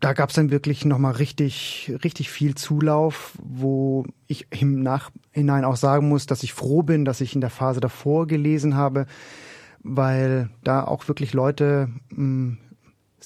da 0.04 0.12
gab 0.12 0.30
es 0.30 0.36
dann 0.36 0.52
wirklich 0.52 0.84
nochmal 0.84 1.14
richtig, 1.14 1.94
richtig 2.04 2.30
viel 2.30 2.56
Zulauf, 2.56 3.38
wo 3.42 4.06
ich 4.28 4.48
im 4.50 4.82
Nachhinein 4.82 5.64
auch 5.64 5.78
sagen 5.78 6.10
muss, 6.10 6.26
dass 6.26 6.44
ich 6.44 6.52
froh 6.52 6.84
bin, 6.84 7.06
dass 7.06 7.22
ich 7.22 7.36
in 7.36 7.42
der 7.42 7.50
Phase 7.50 7.80
davor 7.80 8.28
gelesen 8.28 8.76
habe, 8.76 9.06
weil 9.82 10.50
da 10.62 10.84
auch 10.84 11.08
wirklich 11.08 11.32
Leute 11.32 11.88
mh, 12.10 12.18
hm, 12.18 12.58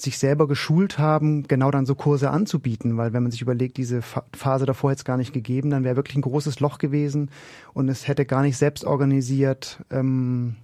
sich 0.00 0.18
selber 0.18 0.46
geschult 0.46 0.98
haben, 0.98 1.44
genau 1.44 1.70
dann 1.70 1.86
so 1.86 1.94
Kurse 1.94 2.30
anzubieten, 2.30 2.96
weil 2.96 3.12
wenn 3.12 3.22
man 3.22 3.32
sich 3.32 3.42
überlegt, 3.42 3.76
diese 3.76 4.02
Phase 4.02 4.66
davor 4.66 4.90
hätte 4.90 5.00
es 5.00 5.04
gar 5.04 5.16
nicht 5.16 5.32
gegeben, 5.32 5.70
dann 5.70 5.84
wäre 5.84 5.96
wirklich 5.96 6.16
ein 6.16 6.22
großes 6.22 6.60
Loch 6.60 6.78
gewesen 6.78 7.30
und 7.74 7.88
es 7.88 8.06
hätte 8.06 8.24
gar 8.24 8.42
nicht 8.42 8.56
selbst 8.56 8.84
organisiert 8.84 9.82
ähm, 9.90 10.56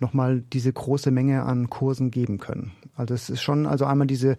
nochmal 0.00 0.40
diese 0.40 0.72
große 0.72 1.10
Menge 1.10 1.42
an 1.42 1.70
Kursen 1.70 2.10
geben 2.10 2.38
können. 2.38 2.72
Also 2.96 3.14
es 3.14 3.30
ist 3.30 3.42
schon, 3.42 3.66
also 3.66 3.84
einmal 3.84 4.06
diese 4.06 4.36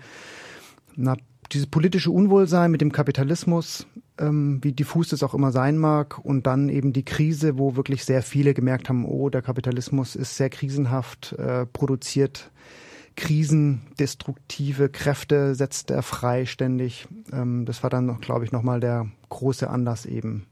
na, 0.95 1.15
dieses 1.51 1.67
politische 1.67 2.11
Unwohlsein 2.11 2.71
mit 2.71 2.81
dem 2.81 2.91
Kapitalismus, 2.91 3.87
ähm, 4.17 4.59
wie 4.61 4.71
diffus 4.71 5.09
das 5.09 5.23
auch 5.23 5.33
immer 5.33 5.51
sein 5.51 5.77
mag, 5.77 6.19
und 6.23 6.47
dann 6.47 6.69
eben 6.69 6.93
die 6.93 7.03
Krise, 7.03 7.57
wo 7.57 7.75
wirklich 7.75 8.05
sehr 8.05 8.21
viele 8.21 8.53
gemerkt 8.53 8.89
haben, 8.89 9.05
oh, 9.05 9.29
der 9.29 9.41
Kapitalismus 9.41 10.15
ist 10.15 10.37
sehr 10.37 10.49
krisenhaft, 10.49 11.33
äh, 11.33 11.65
produziert 11.65 12.51
krisendestruktive 13.15 14.89
Kräfte, 14.89 15.55
setzt 15.55 15.91
er 15.91 16.01
frei 16.01 16.45
ständig. 16.45 17.07
Ähm, 17.31 17.65
das 17.65 17.83
war 17.83 17.89
dann, 17.89 18.19
glaube 18.21 18.45
ich, 18.45 18.51
nochmal 18.51 18.79
der 18.79 19.07
große 19.29 19.69
Anlass 19.69 20.05
eben 20.05 20.47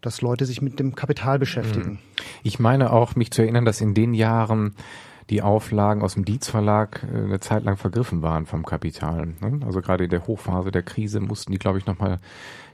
dass 0.00 0.22
Leute 0.22 0.46
sich 0.46 0.62
mit 0.62 0.78
dem 0.78 0.94
Kapital 0.94 1.38
beschäftigen. 1.38 1.98
Ich 2.42 2.58
meine 2.58 2.92
auch, 2.92 3.16
mich 3.16 3.30
zu 3.30 3.42
erinnern, 3.42 3.64
dass 3.64 3.80
in 3.80 3.94
den 3.94 4.14
Jahren 4.14 4.74
die 5.28 5.42
Auflagen 5.42 6.02
aus 6.02 6.14
dem 6.14 6.24
Dietz 6.24 6.48
Verlag 6.48 7.04
äh, 7.04 7.16
eine 7.16 7.40
Zeit 7.40 7.64
lang 7.64 7.76
vergriffen 7.76 8.20
waren 8.22 8.46
vom 8.46 8.66
Kapital. 8.66 9.28
Ne? 9.40 9.60
Also 9.64 9.80
gerade 9.80 10.04
in 10.04 10.10
der 10.10 10.26
Hochphase 10.26 10.72
der 10.72 10.82
Krise 10.82 11.20
mussten 11.20 11.52
die, 11.52 11.58
glaube 11.58 11.78
ich, 11.78 11.86
nochmal 11.86 12.18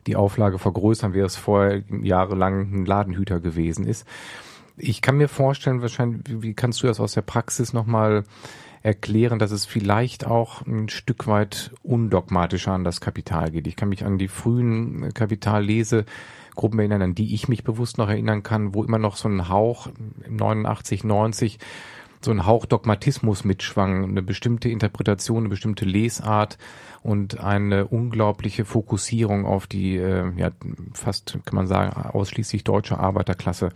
die 0.06 0.16
Auflage 0.16 0.58
vergrößern, 0.58 1.12
wie 1.12 1.20
es 1.20 1.36
vorher 1.36 1.82
jahrelang 2.02 2.72
ein 2.72 2.86
Ladenhüter 2.86 3.40
gewesen 3.40 3.86
ist. 3.86 4.06
Ich 4.76 5.00
kann 5.00 5.16
mir 5.16 5.28
vorstellen, 5.28 5.80
wahrscheinlich, 5.80 6.22
wie 6.42 6.54
kannst 6.54 6.82
du 6.82 6.86
das 6.86 7.00
aus 7.00 7.14
der 7.14 7.22
Praxis 7.22 7.72
nochmal 7.72 8.24
erklären, 8.82 9.38
dass 9.38 9.50
es 9.50 9.66
vielleicht 9.66 10.26
auch 10.26 10.64
ein 10.64 10.88
Stück 10.88 11.26
weit 11.26 11.72
undogmatischer 11.82 12.72
an 12.72 12.84
das 12.84 13.00
Kapital 13.00 13.50
geht. 13.50 13.66
Ich 13.66 13.74
kann 13.74 13.88
mich 13.88 14.04
an 14.04 14.16
die 14.16 14.28
frühen 14.28 15.12
Kapitallesegruppen 15.12 16.78
erinnern, 16.78 17.02
an 17.02 17.14
die 17.14 17.34
ich 17.34 17.48
mich 17.48 17.64
bewusst 17.64 17.98
noch 17.98 18.08
erinnern 18.08 18.44
kann, 18.44 18.74
wo 18.74 18.84
immer 18.84 18.98
noch 18.98 19.16
so 19.16 19.28
ein 19.28 19.48
Hauch 19.48 19.88
89, 20.28 21.02
90 21.02 21.58
so 22.26 22.32
ein 22.32 22.44
Hauch 22.44 22.66
Dogmatismus 22.66 23.44
mitschwang, 23.44 24.04
eine 24.04 24.22
bestimmte 24.22 24.68
Interpretation, 24.68 25.38
eine 25.38 25.48
bestimmte 25.48 25.84
Lesart 25.84 26.58
und 27.02 27.40
eine 27.40 27.86
unglaubliche 27.86 28.64
Fokussierung 28.64 29.46
auf 29.46 29.66
die, 29.66 29.96
äh, 29.96 30.30
ja, 30.36 30.50
fast 30.92 31.38
kann 31.44 31.54
man 31.54 31.66
sagen, 31.66 31.92
ausschließlich 31.96 32.64
deutsche 32.64 32.98
Arbeiterklasse. 32.98 33.70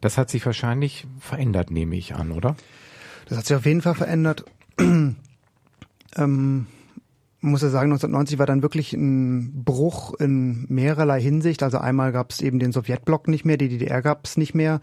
Das 0.00 0.18
hat 0.18 0.30
sich 0.30 0.44
wahrscheinlich 0.44 1.06
verändert, 1.20 1.70
nehme 1.70 1.96
ich 1.96 2.14
an, 2.14 2.32
oder? 2.32 2.56
Das 3.26 3.38
hat 3.38 3.46
sich 3.46 3.56
auf 3.56 3.66
jeden 3.66 3.82
Fall 3.82 3.94
verändert. 3.94 4.44
ähm, 4.78 6.66
muss 7.42 7.62
ja 7.62 7.68
sagen, 7.68 7.92
1990 7.92 8.38
war 8.38 8.46
dann 8.46 8.62
wirklich 8.62 8.92
ein 8.92 9.64
Bruch 9.64 10.14
in 10.14 10.64
mehrerlei 10.68 11.20
Hinsicht. 11.20 11.62
Also 11.62 11.78
einmal 11.78 12.12
gab 12.12 12.30
es 12.30 12.40
eben 12.40 12.58
den 12.58 12.72
Sowjetblock 12.72 13.28
nicht 13.28 13.44
mehr, 13.44 13.56
die 13.56 13.68
DDR 13.68 14.00
gab 14.00 14.24
es 14.24 14.36
nicht 14.36 14.54
mehr. 14.54 14.80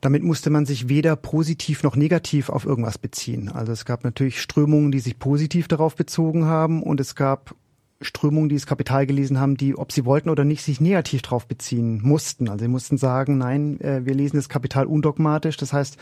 Damit 0.00 0.22
musste 0.22 0.50
man 0.50 0.66
sich 0.66 0.88
weder 0.88 1.16
positiv 1.16 1.82
noch 1.82 1.96
negativ 1.96 2.50
auf 2.50 2.66
irgendwas 2.66 2.98
beziehen. 2.98 3.48
Also 3.48 3.72
es 3.72 3.84
gab 3.84 4.04
natürlich 4.04 4.42
Strömungen, 4.42 4.90
die 4.90 4.98
sich 4.98 5.18
positiv 5.18 5.68
darauf 5.68 5.96
bezogen 5.96 6.44
haben 6.44 6.82
und 6.82 7.00
es 7.00 7.14
gab 7.14 7.54
Strömungen, 8.00 8.48
die 8.48 8.56
das 8.56 8.66
Kapital 8.66 9.06
gelesen 9.06 9.40
haben, 9.40 9.56
die, 9.56 9.76
ob 9.76 9.92
sie 9.92 10.04
wollten 10.04 10.28
oder 10.28 10.44
nicht, 10.44 10.62
sich 10.62 10.80
negativ 10.80 11.22
darauf 11.22 11.46
beziehen 11.46 12.00
mussten. 12.02 12.48
Also 12.48 12.64
sie 12.64 12.68
mussten 12.68 12.98
sagen, 12.98 13.38
nein, 13.38 13.80
äh, 13.80 14.04
wir 14.04 14.14
lesen 14.14 14.36
das 14.36 14.48
Kapital 14.48 14.86
undogmatisch. 14.86 15.56
Das 15.56 15.72
heißt, 15.72 15.96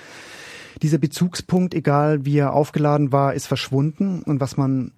dieser 0.82 0.98
Bezugspunkt, 0.98 1.74
egal 1.74 2.24
wie 2.24 2.38
er 2.38 2.52
aufgeladen 2.52 3.12
war, 3.12 3.34
ist 3.34 3.46
verschwunden. 3.46 4.22
Und 4.22 4.40
was 4.40 4.56
man 4.56 4.90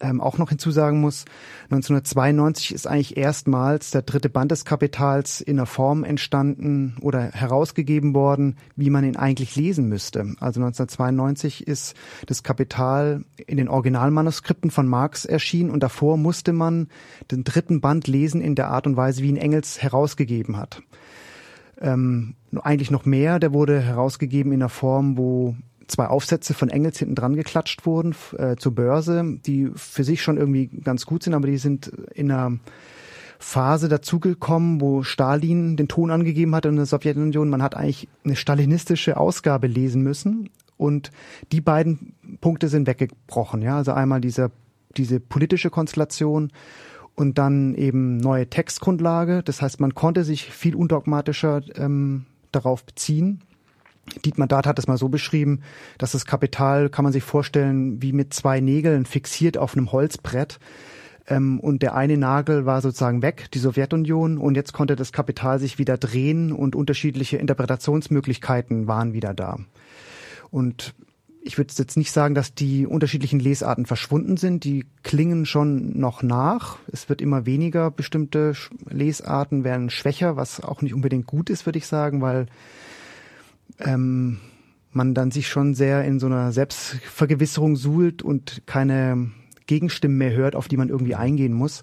ähm, 0.00 0.20
auch 0.20 0.38
noch 0.38 0.48
hinzusagen 0.48 1.00
muss, 1.00 1.24
1992 1.64 2.74
ist 2.74 2.86
eigentlich 2.86 3.16
erstmals 3.16 3.90
der 3.90 4.02
dritte 4.02 4.28
Band 4.28 4.50
des 4.50 4.64
Kapitals 4.64 5.40
in 5.40 5.58
einer 5.58 5.66
Form 5.66 6.04
entstanden 6.04 6.96
oder 7.00 7.30
herausgegeben 7.32 8.14
worden, 8.14 8.56
wie 8.76 8.90
man 8.90 9.04
ihn 9.04 9.16
eigentlich 9.16 9.56
lesen 9.56 9.88
müsste. 9.88 10.20
Also 10.40 10.60
1992 10.60 11.66
ist 11.66 11.94
das 12.26 12.42
Kapital 12.42 13.24
in 13.46 13.56
den 13.56 13.68
Originalmanuskripten 13.68 14.70
von 14.70 14.86
Marx 14.86 15.24
erschienen 15.24 15.70
und 15.70 15.82
davor 15.82 16.16
musste 16.16 16.52
man 16.52 16.88
den 17.30 17.44
dritten 17.44 17.80
Band 17.80 18.06
lesen 18.06 18.40
in 18.40 18.54
der 18.54 18.68
Art 18.68 18.86
und 18.86 18.96
Weise, 18.96 19.22
wie 19.22 19.28
ihn 19.28 19.36
Engels 19.36 19.82
herausgegeben 19.82 20.56
hat. 20.56 20.82
Ähm, 21.80 22.34
eigentlich 22.62 22.90
noch 22.90 23.04
mehr, 23.04 23.38
der 23.38 23.52
wurde 23.52 23.80
herausgegeben 23.80 24.52
in 24.52 24.62
einer 24.62 24.68
Form, 24.68 25.16
wo 25.16 25.54
zwei 25.88 26.06
Aufsätze 26.06 26.54
von 26.54 26.68
Engels 26.68 26.98
hinten 26.98 27.14
dran 27.14 27.34
geklatscht 27.34 27.86
wurden 27.86 28.14
äh, 28.36 28.56
zur 28.56 28.74
Börse, 28.74 29.38
die 29.46 29.70
für 29.74 30.04
sich 30.04 30.22
schon 30.22 30.36
irgendwie 30.36 30.66
ganz 30.66 31.06
gut 31.06 31.22
sind, 31.22 31.34
aber 31.34 31.48
die 31.48 31.58
sind 31.58 31.88
in 32.14 32.30
einer 32.30 32.58
Phase 33.40 33.88
dazugekommen, 33.88 34.80
wo 34.80 35.02
Stalin 35.02 35.76
den 35.76 35.88
Ton 35.88 36.10
angegeben 36.10 36.54
hat 36.54 36.66
in 36.66 36.76
der 36.76 36.86
Sowjetunion. 36.86 37.48
Man 37.48 37.62
hat 37.62 37.76
eigentlich 37.76 38.08
eine 38.24 38.36
stalinistische 38.36 39.16
Ausgabe 39.16 39.66
lesen 39.66 40.02
müssen 40.02 40.50
und 40.76 41.10
die 41.52 41.60
beiden 41.60 42.14
Punkte 42.40 42.68
sind 42.68 42.86
weggebrochen. 42.86 43.62
Ja, 43.62 43.76
also 43.76 43.92
einmal 43.92 44.20
diese 44.20 44.50
diese 44.96 45.20
politische 45.20 45.70
Konstellation 45.70 46.50
und 47.14 47.38
dann 47.38 47.74
eben 47.74 48.16
neue 48.16 48.48
Textgrundlage. 48.48 49.42
Das 49.42 49.62
heißt, 49.62 49.80
man 49.80 49.94
konnte 49.94 50.24
sich 50.24 50.44
viel 50.52 50.74
undogmatischer 50.74 51.62
ähm, 51.76 52.26
darauf 52.52 52.84
beziehen. 52.84 53.42
Dietmar 54.24 54.48
Dart 54.48 54.66
hat 54.66 54.78
es 54.78 54.86
mal 54.86 54.98
so 54.98 55.08
beschrieben, 55.08 55.60
dass 55.98 56.12
das 56.12 56.26
Kapital, 56.26 56.88
kann 56.88 57.04
man 57.04 57.12
sich 57.12 57.24
vorstellen, 57.24 58.02
wie 58.02 58.12
mit 58.12 58.34
zwei 58.34 58.60
Nägeln 58.60 59.06
fixiert 59.06 59.58
auf 59.58 59.76
einem 59.76 59.92
Holzbrett. 59.92 60.58
Ähm, 61.26 61.60
und 61.60 61.82
der 61.82 61.94
eine 61.94 62.16
Nagel 62.16 62.66
war 62.66 62.80
sozusagen 62.80 63.22
weg, 63.22 63.48
die 63.52 63.58
Sowjetunion, 63.58 64.38
und 64.38 64.54
jetzt 64.54 64.72
konnte 64.72 64.96
das 64.96 65.12
Kapital 65.12 65.58
sich 65.58 65.78
wieder 65.78 65.98
drehen 65.98 66.52
und 66.52 66.74
unterschiedliche 66.74 67.36
Interpretationsmöglichkeiten 67.36 68.86
waren 68.86 69.12
wieder 69.12 69.34
da. 69.34 69.58
Und 70.50 70.94
ich 71.42 71.56
würde 71.56 71.72
jetzt 71.76 71.96
nicht 71.96 72.12
sagen, 72.12 72.34
dass 72.34 72.54
die 72.54 72.86
unterschiedlichen 72.86 73.40
Lesarten 73.40 73.86
verschwunden 73.86 74.36
sind. 74.36 74.64
Die 74.64 74.84
klingen 75.02 75.46
schon 75.46 75.98
noch 75.98 76.22
nach. 76.22 76.78
Es 76.92 77.08
wird 77.08 77.22
immer 77.22 77.46
weniger. 77.46 77.90
Bestimmte 77.90 78.52
Lesarten 78.88 79.64
werden 79.64 79.88
schwächer, 79.88 80.36
was 80.36 80.60
auch 80.60 80.82
nicht 80.82 80.94
unbedingt 80.94 81.26
gut 81.26 81.48
ist, 81.48 81.64
würde 81.64 81.78
ich 81.78 81.86
sagen, 81.86 82.20
weil 82.20 82.46
ähm, 83.80 84.38
man 84.92 85.14
dann 85.14 85.30
sich 85.30 85.48
schon 85.48 85.74
sehr 85.74 86.04
in 86.04 86.18
so 86.18 86.26
einer 86.26 86.52
Selbstvergewisserung 86.52 87.76
suhlt 87.76 88.22
und 88.22 88.62
keine 88.66 89.30
Gegenstimmen 89.66 90.18
mehr 90.18 90.32
hört, 90.32 90.56
auf 90.56 90.68
die 90.68 90.76
man 90.76 90.88
irgendwie 90.88 91.14
eingehen 91.14 91.52
muss. 91.52 91.82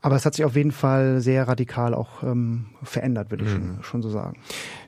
Aber 0.00 0.16
es 0.16 0.24
hat 0.24 0.34
sich 0.34 0.44
auf 0.44 0.54
jeden 0.54 0.72
Fall 0.72 1.20
sehr 1.20 1.48
radikal 1.48 1.92
auch 1.92 2.22
ähm, 2.22 2.66
verändert, 2.82 3.30
würde 3.30 3.44
ich 3.44 3.50
mhm. 3.50 3.54
schon, 3.54 3.82
schon 3.82 4.02
so 4.02 4.10
sagen. 4.10 4.38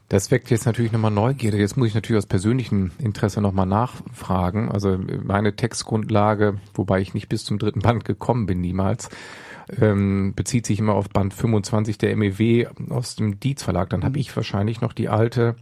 Das 0.08 0.30
weckt 0.30 0.50
jetzt 0.50 0.66
natürlich 0.66 0.92
nochmal 0.92 1.10
Neugierde. 1.10 1.56
Jetzt 1.56 1.76
muss 1.76 1.88
ich 1.88 1.94
natürlich 1.94 2.18
aus 2.18 2.26
persönlichem 2.26 2.90
Interesse 2.98 3.40
nochmal 3.40 3.66
nachfragen. 3.66 4.68
Also 4.68 4.98
meine 5.22 5.54
Textgrundlage, 5.54 6.58
wobei 6.74 7.00
ich 7.00 7.14
nicht 7.14 7.28
bis 7.28 7.44
zum 7.44 7.58
dritten 7.58 7.80
Band 7.80 8.04
gekommen 8.04 8.46
bin, 8.46 8.60
niemals, 8.60 9.08
ähm, 9.80 10.32
bezieht 10.34 10.66
sich 10.66 10.78
immer 10.78 10.94
auf 10.94 11.10
Band 11.10 11.34
25 11.34 11.98
der 11.98 12.16
MEW 12.16 12.66
aus 12.88 13.14
dem 13.16 13.38
Dietz 13.38 13.62
Verlag. 13.62 13.90
Dann 13.90 14.02
habe 14.02 14.14
mhm. 14.14 14.20
ich 14.20 14.34
wahrscheinlich 14.34 14.80
noch 14.80 14.92
die 14.92 15.08
alte 15.08 15.56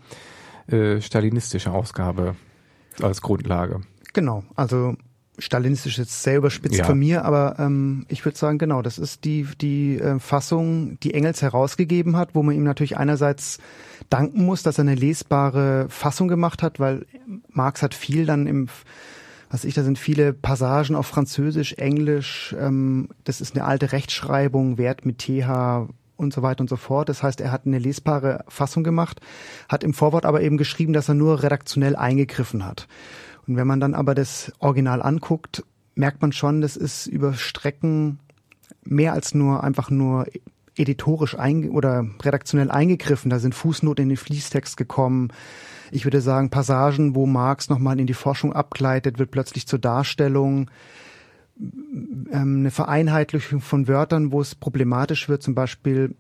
äh, 0.68 1.00
stalinistische 1.00 1.72
Ausgabe 1.72 2.36
als 3.02 3.22
Grundlage. 3.22 3.80
Genau, 4.12 4.44
also 4.54 4.96
stalinistisch 5.38 5.98
jetzt 5.98 6.22
sehr 6.22 6.38
überspitzt 6.38 6.78
ja. 6.78 6.84
von 6.84 6.98
mir, 6.98 7.24
aber 7.24 7.56
ähm, 7.58 8.06
ich 8.08 8.24
würde 8.24 8.36
sagen, 8.36 8.58
genau, 8.58 8.82
das 8.82 8.98
ist 8.98 9.24
die, 9.24 9.46
die 9.60 9.98
äh, 9.98 10.18
Fassung, 10.18 10.98
die 11.00 11.14
Engels 11.14 11.42
herausgegeben 11.42 12.16
hat, 12.16 12.34
wo 12.34 12.42
man 12.42 12.56
ihm 12.56 12.64
natürlich 12.64 12.96
einerseits 12.96 13.58
danken 14.10 14.44
muss, 14.44 14.62
dass 14.62 14.78
er 14.78 14.82
eine 14.82 14.96
lesbare 14.96 15.86
Fassung 15.88 16.28
gemacht 16.28 16.62
hat, 16.62 16.80
weil 16.80 17.06
Marx 17.48 17.82
hat 17.82 17.94
viel 17.94 18.26
dann 18.26 18.46
im 18.46 18.68
was 19.50 19.64
ich, 19.64 19.72
da 19.72 19.82
sind 19.82 19.98
viele 19.98 20.34
Passagen 20.34 20.94
auf 20.94 21.06
Französisch, 21.06 21.72
Englisch, 21.74 22.54
ähm, 22.58 23.08
das 23.24 23.40
ist 23.40 23.54
eine 23.54 23.64
alte 23.64 23.92
Rechtschreibung, 23.92 24.76
Wert 24.76 25.06
mit 25.06 25.20
TH 25.20 25.88
und 26.18 26.34
so 26.34 26.42
weiter 26.42 26.60
und 26.60 26.68
so 26.68 26.76
fort. 26.76 27.08
Das 27.08 27.22
heißt, 27.22 27.40
er 27.40 27.52
hat 27.52 27.64
eine 27.64 27.78
lesbare 27.78 28.44
Fassung 28.48 28.84
gemacht, 28.84 29.20
hat 29.68 29.84
im 29.84 29.94
Vorwort 29.94 30.26
aber 30.26 30.42
eben 30.42 30.58
geschrieben, 30.58 30.92
dass 30.92 31.08
er 31.08 31.14
nur 31.14 31.42
redaktionell 31.42 31.96
eingegriffen 31.96 32.66
hat. 32.66 32.88
Und 33.46 33.56
wenn 33.56 33.66
man 33.66 33.80
dann 33.80 33.94
aber 33.94 34.14
das 34.14 34.52
Original 34.58 35.00
anguckt, 35.00 35.64
merkt 35.94 36.20
man 36.20 36.32
schon, 36.32 36.60
das 36.60 36.76
ist 36.76 37.06
über 37.06 37.34
Strecken 37.34 38.18
mehr 38.84 39.12
als 39.12 39.34
nur 39.34 39.64
einfach 39.64 39.90
nur 39.90 40.26
editorisch 40.76 41.34
oder 41.34 42.06
redaktionell 42.22 42.70
eingegriffen. 42.70 43.30
Da 43.30 43.38
sind 43.38 43.54
Fußnoten 43.54 44.04
in 44.04 44.08
den 44.10 44.16
Fließtext 44.16 44.76
gekommen. 44.76 45.32
Ich 45.90 46.04
würde 46.04 46.20
sagen, 46.20 46.50
Passagen, 46.50 47.14
wo 47.14 47.26
Marx 47.26 47.68
nochmal 47.68 47.98
in 47.98 48.06
die 48.06 48.14
Forschung 48.14 48.52
abgleitet, 48.52 49.18
wird 49.18 49.30
plötzlich 49.30 49.66
zur 49.66 49.78
Darstellung. 49.78 50.70
Ähm, 51.60 52.60
eine 52.60 52.70
Vereinheitlichung 52.70 53.60
von 53.60 53.88
Wörtern, 53.88 54.32
wo 54.32 54.40
es 54.40 54.54
problematisch 54.54 55.28
wird, 55.28 55.42
zum 55.42 55.54
Beispiel 55.54 56.14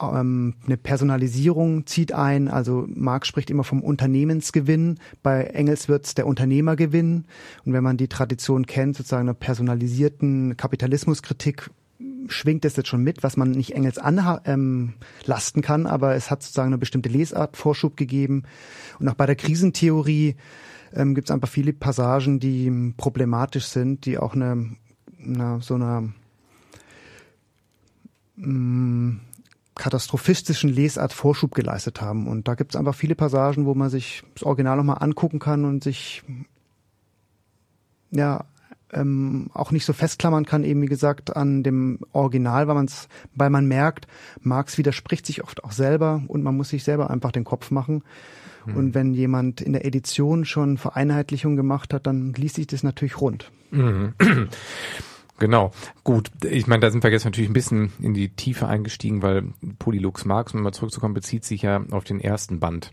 ähm, 0.00 0.54
eine 0.66 0.76
Personalisierung 0.76 1.86
zieht 1.86 2.12
ein. 2.12 2.48
Also 2.48 2.86
Marx 2.88 3.28
spricht 3.28 3.50
immer 3.50 3.64
vom 3.64 3.82
Unternehmensgewinn. 3.82 4.98
Bei 5.22 5.44
Engels 5.44 5.88
wird 5.88 6.06
es 6.06 6.14
der 6.14 6.26
Unternehmergewinn. 6.26 7.24
Und 7.64 7.72
wenn 7.72 7.84
man 7.84 7.96
die 7.96 8.08
Tradition 8.08 8.66
kennt, 8.66 8.96
sozusagen 8.96 9.28
einer 9.28 9.34
personalisierten 9.34 10.56
Kapitalismuskritik, 10.56 11.70
schwingt 12.28 12.64
es 12.64 12.76
jetzt 12.76 12.88
schon 12.88 13.02
mit, 13.02 13.22
was 13.22 13.36
man 13.36 13.50
nicht 13.50 13.74
Engels 13.74 13.98
anlasten 13.98 14.94
ähm, 15.60 15.62
kann, 15.62 15.86
aber 15.86 16.14
es 16.14 16.30
hat 16.30 16.42
sozusagen 16.42 16.68
eine 16.68 16.78
bestimmte 16.78 17.08
Lesart 17.08 17.56
Vorschub 17.56 17.96
gegeben. 17.96 18.44
Und 18.98 19.08
auch 19.08 19.14
bei 19.14 19.26
der 19.26 19.36
Krisentheorie 19.36 20.36
ähm, 20.94 21.14
gibt 21.14 21.28
es 21.28 21.34
einfach 21.34 21.48
viele 21.48 21.72
Passagen, 21.72 22.40
die 22.40 22.94
problematisch 22.96 23.66
sind, 23.66 24.06
die 24.06 24.18
auch 24.18 24.34
eine, 24.34 24.76
eine 25.22 25.60
so 25.60 25.74
eine 25.74 26.12
mm, 28.36 29.20
katastrophistischen 29.74 30.70
Lesart 30.70 31.12
Vorschub 31.12 31.54
geleistet 31.54 32.00
haben. 32.00 32.28
Und 32.28 32.46
da 32.46 32.54
gibt 32.54 32.74
es 32.74 32.78
einfach 32.78 32.94
viele 32.94 33.16
Passagen, 33.16 33.66
wo 33.66 33.74
man 33.74 33.90
sich 33.90 34.22
das 34.34 34.44
Original 34.44 34.76
nochmal 34.76 34.98
angucken 35.00 35.40
kann 35.40 35.64
und 35.64 35.82
sich 35.82 36.22
ja 38.12 38.44
ähm, 38.92 39.50
auch 39.52 39.72
nicht 39.72 39.84
so 39.84 39.92
festklammern 39.92 40.46
kann, 40.46 40.62
eben 40.62 40.80
wie 40.82 40.86
gesagt, 40.86 41.36
an 41.36 41.64
dem 41.64 41.98
Original, 42.12 42.68
weil, 42.68 42.76
man's, 42.76 43.08
weil 43.34 43.50
man 43.50 43.66
merkt, 43.66 44.06
Marx 44.40 44.78
widerspricht 44.78 45.26
sich 45.26 45.42
oft 45.42 45.64
auch 45.64 45.72
selber 45.72 46.22
und 46.28 46.44
man 46.44 46.56
muss 46.56 46.68
sich 46.68 46.84
selber 46.84 47.10
einfach 47.10 47.32
den 47.32 47.44
Kopf 47.44 47.72
machen. 47.72 48.04
Mhm. 48.66 48.76
Und 48.76 48.94
wenn 48.94 49.14
jemand 49.14 49.60
in 49.60 49.72
der 49.72 49.84
Edition 49.84 50.44
schon 50.44 50.78
Vereinheitlichung 50.78 51.56
gemacht 51.56 51.94
hat, 51.94 52.06
dann 52.06 52.32
liest 52.34 52.56
sich 52.56 52.66
das 52.66 52.82
natürlich 52.82 53.20
rund. 53.20 53.50
Mhm. 53.70 54.14
Genau, 55.40 55.72
gut. 56.04 56.30
Ich 56.44 56.68
meine, 56.68 56.80
da 56.80 56.92
sind 56.92 57.02
wir 57.02 57.10
jetzt 57.10 57.24
natürlich 57.24 57.50
ein 57.50 57.54
bisschen 57.54 57.92
in 57.98 58.14
die 58.14 58.28
Tiefe 58.28 58.68
eingestiegen, 58.68 59.20
weil 59.20 59.52
Polylux 59.80 60.24
Marx, 60.24 60.54
um 60.54 60.62
mal 60.62 60.72
zurückzukommen, 60.72 61.12
bezieht 61.12 61.44
sich 61.44 61.62
ja 61.62 61.84
auf 61.90 62.04
den 62.04 62.20
ersten 62.20 62.60
Band 62.60 62.92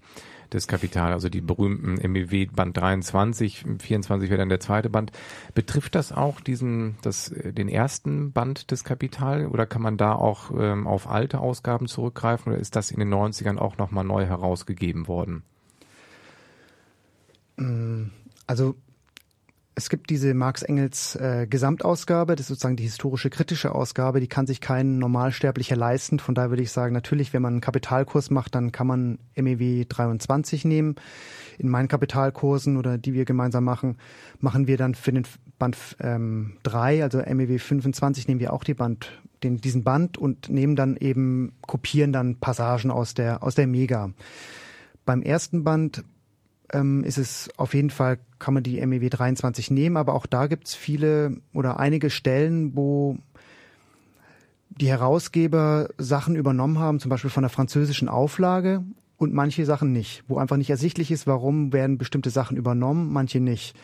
des 0.52 0.68
Kapital, 0.68 1.14
also 1.14 1.30
die 1.30 1.42
berühmten 1.42 1.96
MEW 2.12 2.48
Band 2.48 2.76
23, 2.76 3.64
24 3.80 4.30
wäre 4.30 4.40
dann 4.40 4.50
der 4.50 4.60
zweite 4.60 4.90
Band. 4.90 5.12
Betrifft 5.54 5.96
das 5.96 6.12
auch 6.12 6.42
diesen, 6.42 6.98
das, 7.04 7.34
den 7.34 7.70
ersten 7.70 8.32
Band 8.32 8.72
des 8.72 8.84
Kapital 8.84 9.46
oder 9.48 9.66
kann 9.66 9.82
man 9.82 9.98
da 9.98 10.14
auch 10.14 10.52
ähm, 10.58 10.88
auf 10.88 11.10
alte 11.10 11.40
Ausgaben 11.40 11.88
zurückgreifen 11.88 12.52
oder 12.52 12.62
ist 12.62 12.76
das 12.76 12.92
in 12.92 13.00
den 13.00 13.14
90ern 13.14 13.58
auch 13.58 13.78
nochmal 13.78 14.04
neu 14.04 14.26
herausgegeben 14.26 15.08
worden? 15.08 15.44
Also 18.48 18.76
es 19.74 19.90
gibt 19.90 20.10
diese 20.10 20.34
Marx 20.34 20.64
Engels 20.64 21.16
äh, 21.16 21.48
Gesamtausgabe, 21.50 22.36
das 22.36 22.44
ist 22.44 22.50
sozusagen 22.50 22.76
die 22.76 22.84
historische 22.84 23.30
kritische 23.30 23.74
Ausgabe, 23.74 24.20
die 24.20 24.28
kann 24.28 24.46
sich 24.46 24.60
kein 24.60 25.00
Normalsterblicher 25.00 25.76
leisten. 25.76 26.20
Von 26.20 26.36
daher 26.36 26.50
würde 26.50 26.64
ich 26.64 26.72
sagen, 26.72 26.94
natürlich, 26.94 27.34
wenn 27.34 27.42
man 27.42 27.54
einen 27.54 27.62
Kapitalkurs 27.62 28.30
macht, 28.30 28.56
dann 28.56 28.72
kann 28.72 28.88
man 28.88 29.20
MEW 29.36 29.86
23 29.88 30.66
nehmen. 30.66 30.96
In 31.58 31.70
meinen 31.70 31.88
Kapitalkursen 31.88 32.78
oder 32.78 32.98
die 32.98 33.14
wir 33.14 33.26
gemeinsam 33.26 33.64
machen, 33.64 33.98
machen 34.40 34.68
wir 34.68 34.78
dann 34.78 34.94
für 34.94 35.14
den 35.14 35.26
Band 35.58 35.78
ähm, 36.00 36.58
3, 36.64 37.04
also 37.04 37.20
MEW 37.20 37.58
25, 37.60 38.28
nehmen 38.28 38.40
wir 38.40 38.52
auch 38.52 38.64
die 38.64 38.74
Band, 38.74 39.22
den, 39.44 39.62
diesen 39.62 39.84
Band 39.84 40.18
und 40.18 40.50
nehmen 40.50 40.76
dann 40.76 40.98
eben, 40.98 41.54
kopieren 41.62 42.12
dann 42.12 42.38
Passagen 42.38 42.92
aus 42.92 43.14
der, 43.14 43.42
aus 43.44 43.56
der 43.56 43.68
Mega. 43.68 44.12
Beim 45.06 45.22
ersten 45.22 45.64
Band 45.64 46.04
ähm, 46.72 47.04
ist 47.04 47.18
es 47.18 47.50
auf 47.58 47.74
jeden 47.74 47.90
Fall, 47.90 48.20
kann 48.40 48.54
man 48.54 48.64
die 48.64 48.86
MEW 48.86 49.10
23 49.10 49.72
nehmen, 49.72 49.98
aber 49.98 50.14
auch 50.14 50.26
da 50.26 50.48
gibt 50.48 50.68
es 50.68 50.76
viele 50.76 51.38
oder 51.54 51.80
einige 51.80 52.10
Stellen, 52.10 52.76
wo 52.76 53.18
die 54.70 54.88
Herausgeber 54.88 55.90
Sachen 55.98 56.36
übernommen 56.36 56.80
haben, 56.80 57.00
zum 57.00 57.10
Beispiel 57.10 57.30
von 57.30 57.44
der 57.44 57.50
französischen 57.50 58.10
Auflage 58.10 58.84
und 59.18 59.34
manche 59.34 59.66
Sachen 59.66 59.92
nicht, 59.92 60.24
wo 60.28 60.38
einfach 60.38 60.58
nicht 60.58 60.70
ersichtlich 60.70 61.12
ist, 61.12 61.28
warum 61.28 61.74
werden 61.74 61.98
bestimmte 61.98 62.30
Sachen 62.30 62.58
übernommen, 62.58 63.12
manche 63.12 63.40
nicht. 63.40 63.76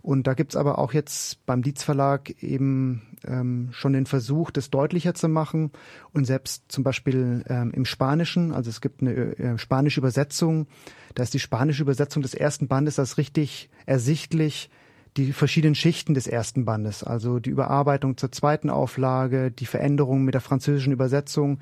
Und 0.00 0.26
da 0.26 0.34
gibt's 0.34 0.56
aber 0.56 0.78
auch 0.78 0.92
jetzt 0.92 1.46
beim 1.46 1.62
Dietz 1.62 1.84
Verlag 1.84 2.30
eben 2.42 3.02
ähm, 3.26 3.68
schon 3.72 3.92
den 3.92 4.06
Versuch, 4.06 4.50
das 4.50 4.70
deutlicher 4.70 5.14
zu 5.14 5.28
machen. 5.28 5.70
Und 6.12 6.26
selbst 6.26 6.64
zum 6.68 6.84
Beispiel 6.84 7.44
ähm, 7.48 7.72
im 7.72 7.84
Spanischen, 7.84 8.52
also 8.52 8.70
es 8.70 8.80
gibt 8.80 9.00
eine 9.00 9.12
äh, 9.12 9.58
spanische 9.58 10.00
Übersetzung, 10.00 10.66
da 11.14 11.22
ist 11.22 11.34
die 11.34 11.40
spanische 11.40 11.82
Übersetzung 11.82 12.22
des 12.22 12.34
ersten 12.34 12.68
Bandes 12.68 12.96
das 12.96 13.18
richtig 13.18 13.70
ersichtlich 13.86 14.70
die 15.16 15.32
verschiedenen 15.32 15.74
Schichten 15.74 16.14
des 16.14 16.26
ersten 16.26 16.64
Bandes, 16.64 17.04
also 17.04 17.38
die 17.38 17.50
Überarbeitung 17.50 18.16
zur 18.16 18.32
zweiten 18.32 18.70
Auflage, 18.70 19.50
die 19.50 19.66
Veränderungen 19.66 20.24
mit 20.24 20.34
der 20.34 20.40
französischen 20.40 20.92
Übersetzung 20.92 21.58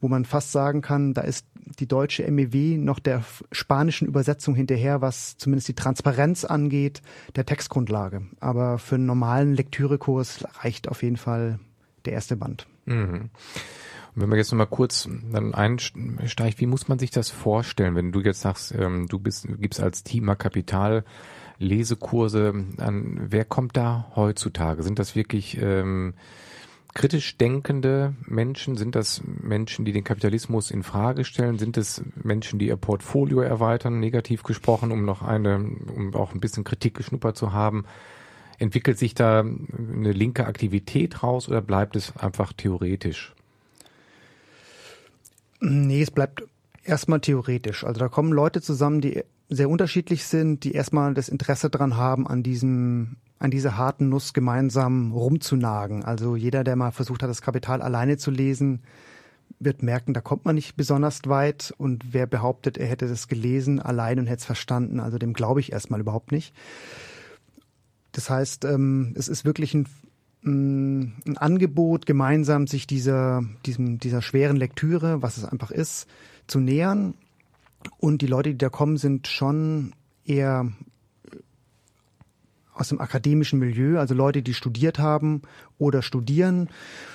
wo 0.00 0.08
man 0.08 0.24
fast 0.24 0.52
sagen 0.52 0.82
kann, 0.82 1.14
da 1.14 1.22
ist 1.22 1.46
die 1.78 1.88
deutsche 1.88 2.30
MEW 2.30 2.78
noch 2.78 2.98
der 2.98 3.24
spanischen 3.50 4.06
Übersetzung 4.06 4.54
hinterher, 4.54 5.00
was 5.00 5.36
zumindest 5.36 5.68
die 5.68 5.74
Transparenz 5.74 6.44
angeht, 6.44 7.02
der 7.34 7.46
Textgrundlage. 7.46 8.22
Aber 8.40 8.78
für 8.78 8.96
einen 8.96 9.06
normalen 9.06 9.54
Lektürekurs 9.54 10.44
reicht 10.62 10.88
auf 10.88 11.02
jeden 11.02 11.16
Fall 11.16 11.58
der 12.04 12.12
erste 12.12 12.36
Band. 12.36 12.66
Mhm. 12.84 13.30
Wenn 14.14 14.30
man 14.30 14.38
jetzt 14.38 14.50
nochmal 14.50 14.68
kurz 14.68 15.08
dann 15.30 15.54
einsteigt, 15.54 16.60
wie 16.60 16.66
muss 16.66 16.88
man 16.88 16.98
sich 16.98 17.10
das 17.10 17.28
vorstellen, 17.28 17.94
wenn 17.96 18.12
du 18.12 18.20
jetzt 18.20 18.40
sagst, 18.40 18.74
ähm, 18.74 19.06
du 19.08 19.18
bist, 19.18 19.46
gibst 19.60 19.80
als 19.80 20.04
Thema 20.04 20.34
Kapital 20.34 21.04
Lesekurse 21.58 22.54
an, 22.78 23.18
wer 23.28 23.44
kommt 23.44 23.76
da 23.76 24.10
heutzutage? 24.16 24.82
Sind 24.82 24.98
das 24.98 25.16
wirklich 25.16 25.58
ähm, 25.60 26.14
kritisch 26.96 27.36
denkende 27.36 28.14
Menschen? 28.24 28.76
Sind 28.76 28.94
das 28.94 29.20
Menschen, 29.24 29.84
die 29.84 29.92
den 29.92 30.02
Kapitalismus 30.02 30.70
in 30.70 30.82
Frage 30.82 31.24
stellen? 31.24 31.58
Sind 31.58 31.76
es 31.76 32.02
Menschen, 32.14 32.58
die 32.58 32.68
ihr 32.68 32.76
Portfolio 32.76 33.42
erweitern, 33.42 34.00
negativ 34.00 34.42
gesprochen, 34.42 34.90
um 34.90 35.04
noch 35.04 35.20
eine, 35.20 35.56
um 35.94 36.14
auch 36.14 36.32
ein 36.32 36.40
bisschen 36.40 36.64
Kritik 36.64 36.94
geschnuppert 36.94 37.36
zu 37.36 37.52
haben? 37.52 37.84
Entwickelt 38.58 38.98
sich 38.98 39.14
da 39.14 39.40
eine 39.40 40.12
linke 40.12 40.46
Aktivität 40.46 41.22
raus 41.22 41.48
oder 41.50 41.60
bleibt 41.60 41.96
es 41.96 42.16
einfach 42.16 42.54
theoretisch? 42.54 43.34
Nee, 45.60 46.00
es 46.00 46.10
bleibt 46.10 46.44
erstmal 46.82 47.20
theoretisch. 47.20 47.84
Also 47.84 48.00
da 48.00 48.08
kommen 48.08 48.32
Leute 48.32 48.62
zusammen, 48.62 49.02
die 49.02 49.22
sehr 49.48 49.70
unterschiedlich 49.70 50.24
sind, 50.24 50.64
die 50.64 50.72
erstmal 50.72 51.14
das 51.14 51.28
Interesse 51.28 51.70
daran 51.70 51.96
haben, 51.96 52.26
an 52.26 52.42
diesem 52.42 53.16
an 53.38 53.50
dieser 53.50 53.76
harten 53.76 54.08
Nuss 54.08 54.32
gemeinsam 54.32 55.12
rumzunagen. 55.12 56.04
Also 56.04 56.36
jeder, 56.36 56.64
der 56.64 56.76
mal 56.76 56.90
versucht 56.90 57.22
hat, 57.22 57.28
das 57.28 57.42
Kapital 57.42 57.82
alleine 57.82 58.16
zu 58.16 58.30
lesen, 58.30 58.80
wird 59.58 59.82
merken, 59.82 60.14
da 60.14 60.20
kommt 60.20 60.44
man 60.44 60.54
nicht 60.54 60.76
besonders 60.76 61.20
weit. 61.26 61.74
Und 61.76 62.14
wer 62.14 62.26
behauptet, 62.26 62.78
er 62.78 62.86
hätte 62.86 63.06
das 63.08 63.28
gelesen 63.28 63.80
allein 63.80 64.18
und 64.18 64.26
hätte 64.26 64.40
es 64.40 64.44
verstanden, 64.44 65.00
also 65.00 65.18
dem 65.18 65.34
glaube 65.34 65.60
ich 65.60 65.72
erstmal 65.72 66.00
überhaupt 66.00 66.32
nicht. 66.32 66.54
Das 68.12 68.30
heißt, 68.30 68.64
ähm, 68.64 69.14
es 69.16 69.28
ist 69.28 69.44
wirklich 69.44 69.74
ein, 69.74 69.86
ein 70.44 71.36
Angebot, 71.36 72.06
gemeinsam 72.06 72.66
sich 72.66 72.86
dieser, 72.86 73.42
diesem, 73.66 73.98
dieser 73.98 74.22
schweren 74.22 74.56
Lektüre, 74.56 75.20
was 75.20 75.36
es 75.36 75.44
einfach 75.44 75.70
ist, 75.70 76.06
zu 76.46 76.60
nähern. 76.60 77.14
Und 77.98 78.22
die 78.22 78.26
Leute, 78.26 78.50
die 78.50 78.58
da 78.58 78.68
kommen, 78.68 78.96
sind 78.96 79.28
schon 79.28 79.94
eher 80.24 80.72
aus 82.74 82.88
dem 82.90 83.00
akademischen 83.00 83.58
Milieu, 83.58 83.98
also 83.98 84.14
Leute, 84.14 84.42
die 84.42 84.52
studiert 84.52 84.98
haben 84.98 85.42
oder 85.78 86.02
studieren, 86.02 86.68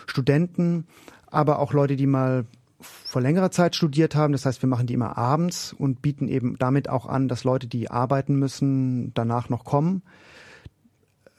Studenten, 0.07 0.87
aber 1.27 1.59
auch 1.59 1.73
Leute, 1.73 1.95
die 1.95 2.07
mal 2.07 2.45
vor 2.79 3.21
längerer 3.21 3.51
Zeit 3.51 3.75
studiert 3.75 4.15
haben. 4.15 4.33
Das 4.33 4.45
heißt, 4.45 4.61
wir 4.63 4.69
machen 4.69 4.87
die 4.87 4.95
immer 4.95 5.17
abends 5.17 5.73
und 5.73 6.01
bieten 6.01 6.27
eben 6.27 6.57
damit 6.57 6.89
auch 6.89 7.05
an, 7.05 7.27
dass 7.27 7.43
Leute, 7.43 7.67
die 7.67 7.91
arbeiten 7.91 8.35
müssen, 8.35 9.13
danach 9.13 9.49
noch 9.49 9.63
kommen 9.63 10.01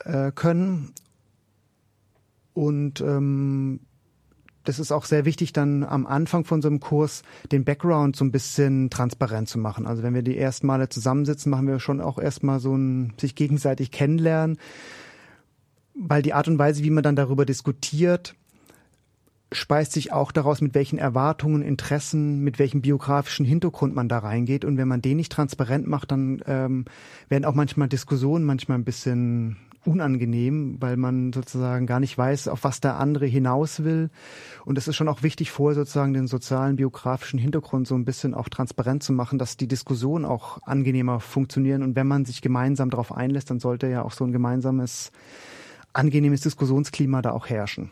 äh, 0.05 0.31
können. 0.33 0.92
Und 2.55 3.01
ähm, 3.01 3.81
das 4.64 4.79
ist 4.79 4.92
auch 4.92 5.05
sehr 5.05 5.25
wichtig, 5.25 5.53
dann 5.53 5.85
am 5.85 6.07
Anfang 6.07 6.44
von 6.44 6.62
so 6.62 6.68
einem 6.68 6.81
Kurs 6.81 7.22
den 7.51 7.64
Background 7.64 8.16
so 8.16 8.25
ein 8.25 8.33
bisschen 8.33 8.90
transparent 8.90 9.48
zu 9.48 9.59
machen. 9.59 9.87
Also 9.87 10.03
wenn 10.03 10.14
wir 10.14 10.22
die 10.22 10.38
ersten 10.38 10.66
Male 10.66 10.88
zusammensitzen, 10.88 11.51
machen 11.51 11.66
wir 11.66 11.81
schon 11.81 12.01
auch 12.01 12.18
erstmal 12.18 12.61
so 12.61 12.75
ein 12.75 13.12
sich 13.20 13.35
gegenseitig 13.35 13.90
kennenlernen, 13.90 14.59
weil 15.94 16.22
die 16.22 16.33
Art 16.33 16.48
und 16.48 16.59
Weise, 16.59 16.83
wie 16.85 16.90
man 16.90 17.03
dann 17.03 17.16
darüber 17.16 17.44
diskutiert, 17.44 18.35
speist 19.55 19.92
sich 19.92 20.12
auch 20.12 20.33
daraus, 20.33 20.61
mit 20.61 20.75
welchen 20.75 20.98
Erwartungen, 20.98 21.62
Interessen, 21.62 22.40
mit 22.40 22.59
welchem 22.59 22.81
biografischen 22.81 23.44
Hintergrund 23.44 23.94
man 23.94 24.09
da 24.09 24.18
reingeht. 24.18 24.64
Und 24.64 24.77
wenn 24.77 24.88
man 24.88 25.03
den 25.03 25.18
nicht 25.18 25.33
transparent 25.33 25.87
macht, 25.87 26.11
dann 26.11 26.42
ähm, 26.46 26.85
werden 27.29 27.44
auch 27.44 27.55
manchmal 27.55 27.88
Diskussionen 27.88 28.44
manchmal 28.44 28.79
ein 28.79 28.85
bisschen 28.85 29.57
unangenehm, 29.85 30.77
weil 30.81 30.97
man 30.97 31.33
sozusagen 31.33 31.87
gar 31.87 32.01
nicht 32.01 32.16
weiß, 32.16 32.49
auf 32.49 32.64
was 32.64 32.81
der 32.81 32.99
andere 32.99 33.27
hinaus 33.27 33.85
will. 33.85 34.11
Und 34.64 34.79
es 34.79 34.88
ist 34.88 34.97
schon 34.97 35.09
auch 35.09 35.23
wichtig, 35.23 35.51
vorher 35.51 35.75
sozusagen 35.75 36.12
den 36.12 36.27
sozialen, 36.27 36.77
biografischen 36.77 37.38
Hintergrund 37.38 37.87
so 37.87 37.95
ein 37.95 38.05
bisschen 38.05 38.35
auch 38.35 38.49
transparent 38.49 39.03
zu 39.03 39.12
machen, 39.12 39.38
dass 39.38 39.57
die 39.57 39.68
Diskussionen 39.68 40.25
auch 40.25 40.62
angenehmer 40.62 41.21
funktionieren. 41.21 41.83
Und 41.83 41.97
wenn 41.97 42.07
man 42.07 42.25
sich 42.25 42.42
gemeinsam 42.42 42.90
darauf 42.90 43.12
einlässt, 43.12 43.51
dann 43.51 43.61
sollte 43.61 43.88
ja 43.88 44.03
auch 44.03 44.12
so 44.12 44.25
ein 44.25 44.33
gemeinsames, 44.33 45.11
angenehmes 45.92 46.42
Diskussionsklima 46.42 47.23
da 47.23 47.33
auch 47.33 47.49
herrschen. 47.49 47.90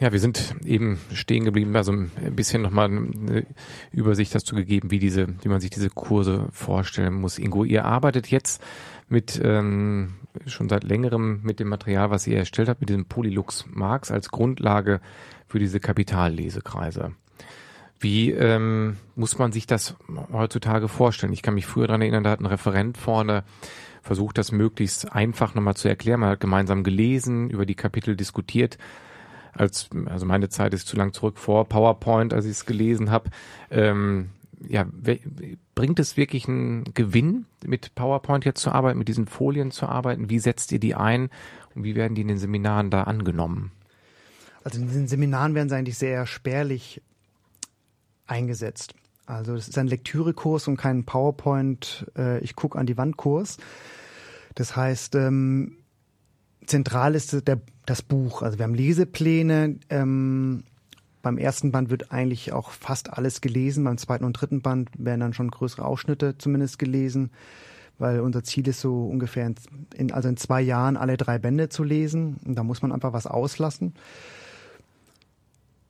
Ja, 0.00 0.12
wir 0.12 0.18
sind 0.18 0.54
eben 0.64 0.98
stehen 1.12 1.44
geblieben, 1.44 1.76
also 1.76 1.92
ein 1.92 2.10
bisschen 2.34 2.62
nochmal 2.62 2.86
eine 2.86 3.46
Übersicht 3.92 4.34
du 4.50 4.56
gegeben, 4.56 4.90
wie 4.90 4.98
diese, 4.98 5.28
wie 5.42 5.48
man 5.50 5.60
sich 5.60 5.68
diese 5.68 5.90
Kurse 5.90 6.48
vorstellen 6.52 7.12
muss. 7.12 7.38
Ingo, 7.38 7.64
ihr 7.64 7.84
arbeitet 7.84 8.28
jetzt 8.28 8.62
mit 9.10 9.40
ähm, 9.42 10.14
schon 10.46 10.68
seit 10.68 10.84
längerem 10.84 11.40
mit 11.42 11.60
dem 11.60 11.68
Material, 11.68 12.10
was 12.10 12.26
ihr 12.26 12.38
erstellt 12.38 12.68
habt, 12.68 12.80
mit 12.80 12.88
diesem 12.88 13.06
Polylux 13.06 13.66
Marx 13.70 14.10
als 14.10 14.30
Grundlage 14.30 15.00
für 15.46 15.58
diese 15.58 15.80
Kapitallesekreise. 15.80 17.12
Wie 17.98 18.30
ähm, 18.30 18.96
muss 19.14 19.38
man 19.38 19.52
sich 19.52 19.66
das 19.66 19.96
heutzutage 20.32 20.88
vorstellen? 20.88 21.32
Ich 21.32 21.42
kann 21.42 21.54
mich 21.54 21.66
früher 21.66 21.86
daran 21.86 22.00
erinnern, 22.00 22.24
da 22.24 22.30
hat 22.30 22.40
ein 22.40 22.46
Referent 22.46 22.96
vorne 22.96 23.44
versucht, 24.02 24.38
das 24.38 24.52
möglichst 24.52 25.12
einfach 25.12 25.54
nochmal 25.54 25.76
zu 25.76 25.88
erklären. 25.88 26.20
Man 26.20 26.30
hat 26.30 26.40
gemeinsam 26.40 26.82
gelesen, 26.82 27.50
über 27.50 27.66
die 27.66 27.74
Kapitel 27.74 28.16
diskutiert 28.16 28.78
als, 29.52 29.90
also 30.06 30.26
meine 30.26 30.48
Zeit 30.48 30.72
ist 30.74 30.86
zu 30.86 30.96
lang 30.96 31.12
zurück 31.12 31.36
vor 31.36 31.68
PowerPoint, 31.68 32.32
als 32.32 32.44
ich 32.44 32.52
es 32.52 32.66
gelesen 32.66 33.10
habe. 33.10 33.30
Ähm, 33.70 34.30
ja, 34.68 34.86
bringt 35.74 35.98
es 35.98 36.16
wirklich 36.16 36.48
einen 36.48 36.84
Gewinn, 36.94 37.46
mit 37.64 37.94
PowerPoint 37.94 38.44
jetzt 38.44 38.60
zu 38.60 38.70
arbeiten, 38.70 38.98
mit 38.98 39.08
diesen 39.08 39.26
Folien 39.26 39.70
zu 39.70 39.86
arbeiten? 39.86 40.30
Wie 40.30 40.38
setzt 40.38 40.72
ihr 40.72 40.80
die 40.80 40.94
ein 40.94 41.30
und 41.74 41.84
wie 41.84 41.94
werden 41.94 42.14
die 42.14 42.22
in 42.22 42.28
den 42.28 42.38
Seminaren 42.38 42.90
da 42.90 43.04
angenommen? 43.04 43.72
Also 44.64 44.80
in 44.80 44.88
diesen 44.88 45.08
Seminaren 45.08 45.54
werden 45.54 45.68
sie 45.68 45.76
eigentlich 45.76 45.98
sehr 45.98 46.26
spärlich 46.26 47.02
eingesetzt. 48.26 48.94
Also 49.26 49.54
das 49.54 49.68
ist 49.68 49.78
ein 49.78 49.86
Lektürekurs 49.86 50.68
und 50.68 50.76
kein 50.76 51.04
PowerPoint, 51.04 52.06
äh, 52.16 52.40
ich 52.40 52.56
gucke 52.56 52.78
an 52.78 52.86
die 52.86 52.96
Wand 52.96 53.16
Kurs. 53.16 53.58
Das 54.54 54.76
heißt, 54.76 55.14
ähm, 55.14 55.76
zentral 56.66 57.14
ist 57.14 57.46
der, 57.46 57.60
das 57.86 58.02
Buch. 58.02 58.42
Also 58.42 58.58
wir 58.58 58.64
haben 58.64 58.74
Lesepläne. 58.74 59.78
Ähm, 59.88 60.64
beim 61.22 61.38
ersten 61.38 61.72
Band 61.72 61.90
wird 61.90 62.12
eigentlich 62.12 62.52
auch 62.52 62.70
fast 62.70 63.12
alles 63.12 63.40
gelesen. 63.40 63.84
Beim 63.84 63.98
zweiten 63.98 64.24
und 64.24 64.32
dritten 64.34 64.62
Band 64.62 64.90
werden 64.96 65.20
dann 65.20 65.34
schon 65.34 65.50
größere 65.50 65.84
Ausschnitte 65.84 66.38
zumindest 66.38 66.78
gelesen, 66.78 67.30
weil 67.98 68.20
unser 68.20 68.42
Ziel 68.42 68.66
ist 68.68 68.80
so 68.80 69.06
ungefähr 69.06 69.52
in, 69.94 70.12
also 70.12 70.28
in 70.28 70.36
zwei 70.36 70.60
Jahren 70.62 70.96
alle 70.96 71.16
drei 71.16 71.38
Bände 71.38 71.68
zu 71.68 71.84
lesen. 71.84 72.38
Und 72.44 72.54
da 72.56 72.62
muss 72.62 72.82
man 72.82 72.92
einfach 72.92 73.12
was 73.12 73.26
auslassen. 73.26 73.94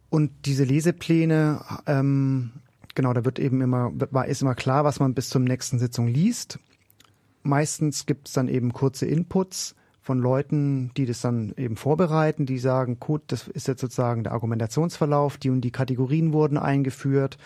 Und 0.08 0.32
diese 0.44 0.64
Lesepläne, 0.64 1.64
ähm, 1.86 2.50
genau, 2.96 3.12
da 3.12 3.24
wird 3.24 3.38
eben 3.38 3.60
immer, 3.60 3.92
ist 4.26 4.42
immer 4.42 4.56
klar, 4.56 4.84
was 4.84 4.98
man 4.98 5.14
bis 5.14 5.28
zur 5.28 5.40
nächsten 5.40 5.78
Sitzung 5.78 6.08
liest. 6.08 6.58
Meistens 7.44 8.06
gibt 8.06 8.26
es 8.26 8.34
dann 8.34 8.48
eben 8.48 8.72
kurze 8.72 9.06
Inputs 9.06 9.76
von 10.02 10.18
Leuten, 10.18 10.90
die 10.96 11.06
das 11.06 11.20
dann 11.20 11.52
eben 11.56 11.76
vorbereiten, 11.76 12.46
die 12.46 12.58
sagen, 12.58 12.98
gut, 12.98 13.22
das 13.28 13.48
ist 13.48 13.68
jetzt 13.68 13.80
sozusagen 13.80 14.24
der 14.24 14.32
Argumentationsverlauf, 14.32 15.36
die 15.36 15.50
und 15.50 15.60
die 15.60 15.70
Kategorien 15.70 16.32
wurden 16.32 16.56
eingeführt, 16.56 17.36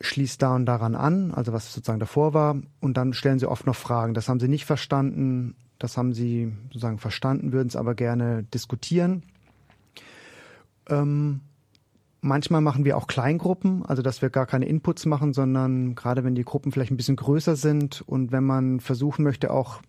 schließt 0.00 0.42
da 0.42 0.54
und 0.54 0.66
daran 0.66 0.94
an, 0.94 1.32
also 1.32 1.52
was 1.52 1.72
sozusagen 1.72 2.00
davor 2.00 2.34
war, 2.34 2.56
und 2.80 2.96
dann 2.96 3.14
stellen 3.14 3.38
sie 3.38 3.48
oft 3.48 3.66
noch 3.66 3.76
Fragen. 3.76 4.12
Das 4.12 4.28
haben 4.28 4.40
sie 4.40 4.48
nicht 4.48 4.66
verstanden, 4.66 5.54
das 5.78 5.96
haben 5.96 6.12
sie 6.12 6.52
sozusagen 6.68 6.98
verstanden, 6.98 7.52
würden 7.52 7.68
es 7.68 7.76
aber 7.76 7.94
gerne 7.94 8.42
diskutieren. 8.42 9.22
Ähm, 10.88 11.40
manchmal 12.20 12.60
machen 12.60 12.84
wir 12.84 12.98
auch 12.98 13.06
Kleingruppen, 13.06 13.84
also 13.86 14.02
dass 14.02 14.20
wir 14.20 14.28
gar 14.28 14.46
keine 14.46 14.66
Inputs 14.66 15.06
machen, 15.06 15.32
sondern 15.32 15.94
gerade 15.94 16.22
wenn 16.22 16.34
die 16.34 16.44
Gruppen 16.44 16.70
vielleicht 16.70 16.90
ein 16.90 16.98
bisschen 16.98 17.16
größer 17.16 17.56
sind 17.56 18.02
und 18.06 18.30
wenn 18.30 18.44
man 18.44 18.80
versuchen 18.80 19.22
möchte, 19.22 19.50
auch 19.50 19.80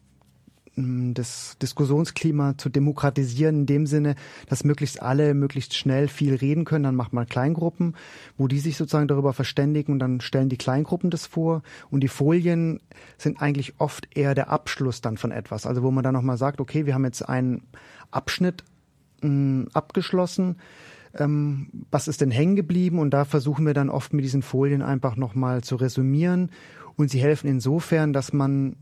das 0.78 1.58
Diskussionsklima 1.60 2.56
zu 2.58 2.70
demokratisieren 2.70 3.62
in 3.62 3.66
dem 3.66 3.88
Sinne, 3.88 4.16
dass 4.48 4.64
möglichst 4.64 5.02
alle 5.02 5.34
möglichst 5.34 5.76
schnell 5.76 6.08
viel 6.08 6.36
reden 6.36 6.66
können. 6.66 6.84
Dann 6.84 6.96
macht 6.96 7.14
man 7.14 7.26
Kleingruppen, 7.26 7.96
wo 8.38 8.48
die 8.48 8.60
sich 8.60 8.78
sozusagen 8.78 9.08
darüber 9.08 9.34
verständigen 9.34 9.92
und 9.94 10.00
dann 10.00 10.22
stellen 10.22 10.50
die 10.50 10.58
Kleingruppen 10.58 11.10
das 11.10 11.26
vor. 11.26 11.64
Und 11.90 12.02
die 12.02 12.08
Folien 12.08 12.80
sind 13.18 13.42
eigentlich 13.42 13.74
oft 13.80 14.16
eher 14.16 14.36
der 14.36 14.52
Abschluss 14.52 15.02
dann 15.02 15.18
von 15.18 15.32
etwas. 15.32 15.66
Also 15.66 15.82
wo 15.82 15.90
man 15.90 16.04
dann 16.04 16.14
nochmal 16.14 16.38
sagt, 16.38 16.62
okay, 16.62 16.86
wir 16.86 16.94
haben 16.94 17.06
jetzt 17.06 17.28
einen 17.28 17.64
Abschnitt 18.12 18.64
mh, 19.22 19.70
abgeschlossen. 19.74 20.58
Ähm, 21.16 21.70
was 21.90 22.08
ist 22.08 22.22
denn 22.22 22.30
hängen 22.30 22.56
geblieben? 22.56 23.00
Und 23.00 23.12
da 23.12 23.26
versuchen 23.26 23.66
wir 23.66 23.74
dann 23.74 23.90
oft 23.90 24.14
mit 24.14 24.24
diesen 24.24 24.44
Folien 24.44 24.84
einfach 24.84 25.16
nochmal 25.16 25.64
zu 25.64 25.76
resümieren. 25.76 26.52
Und 26.96 27.10
sie 27.10 27.20
helfen 27.20 27.48
insofern, 27.48 28.14
dass 28.14 28.32
man 28.32 28.76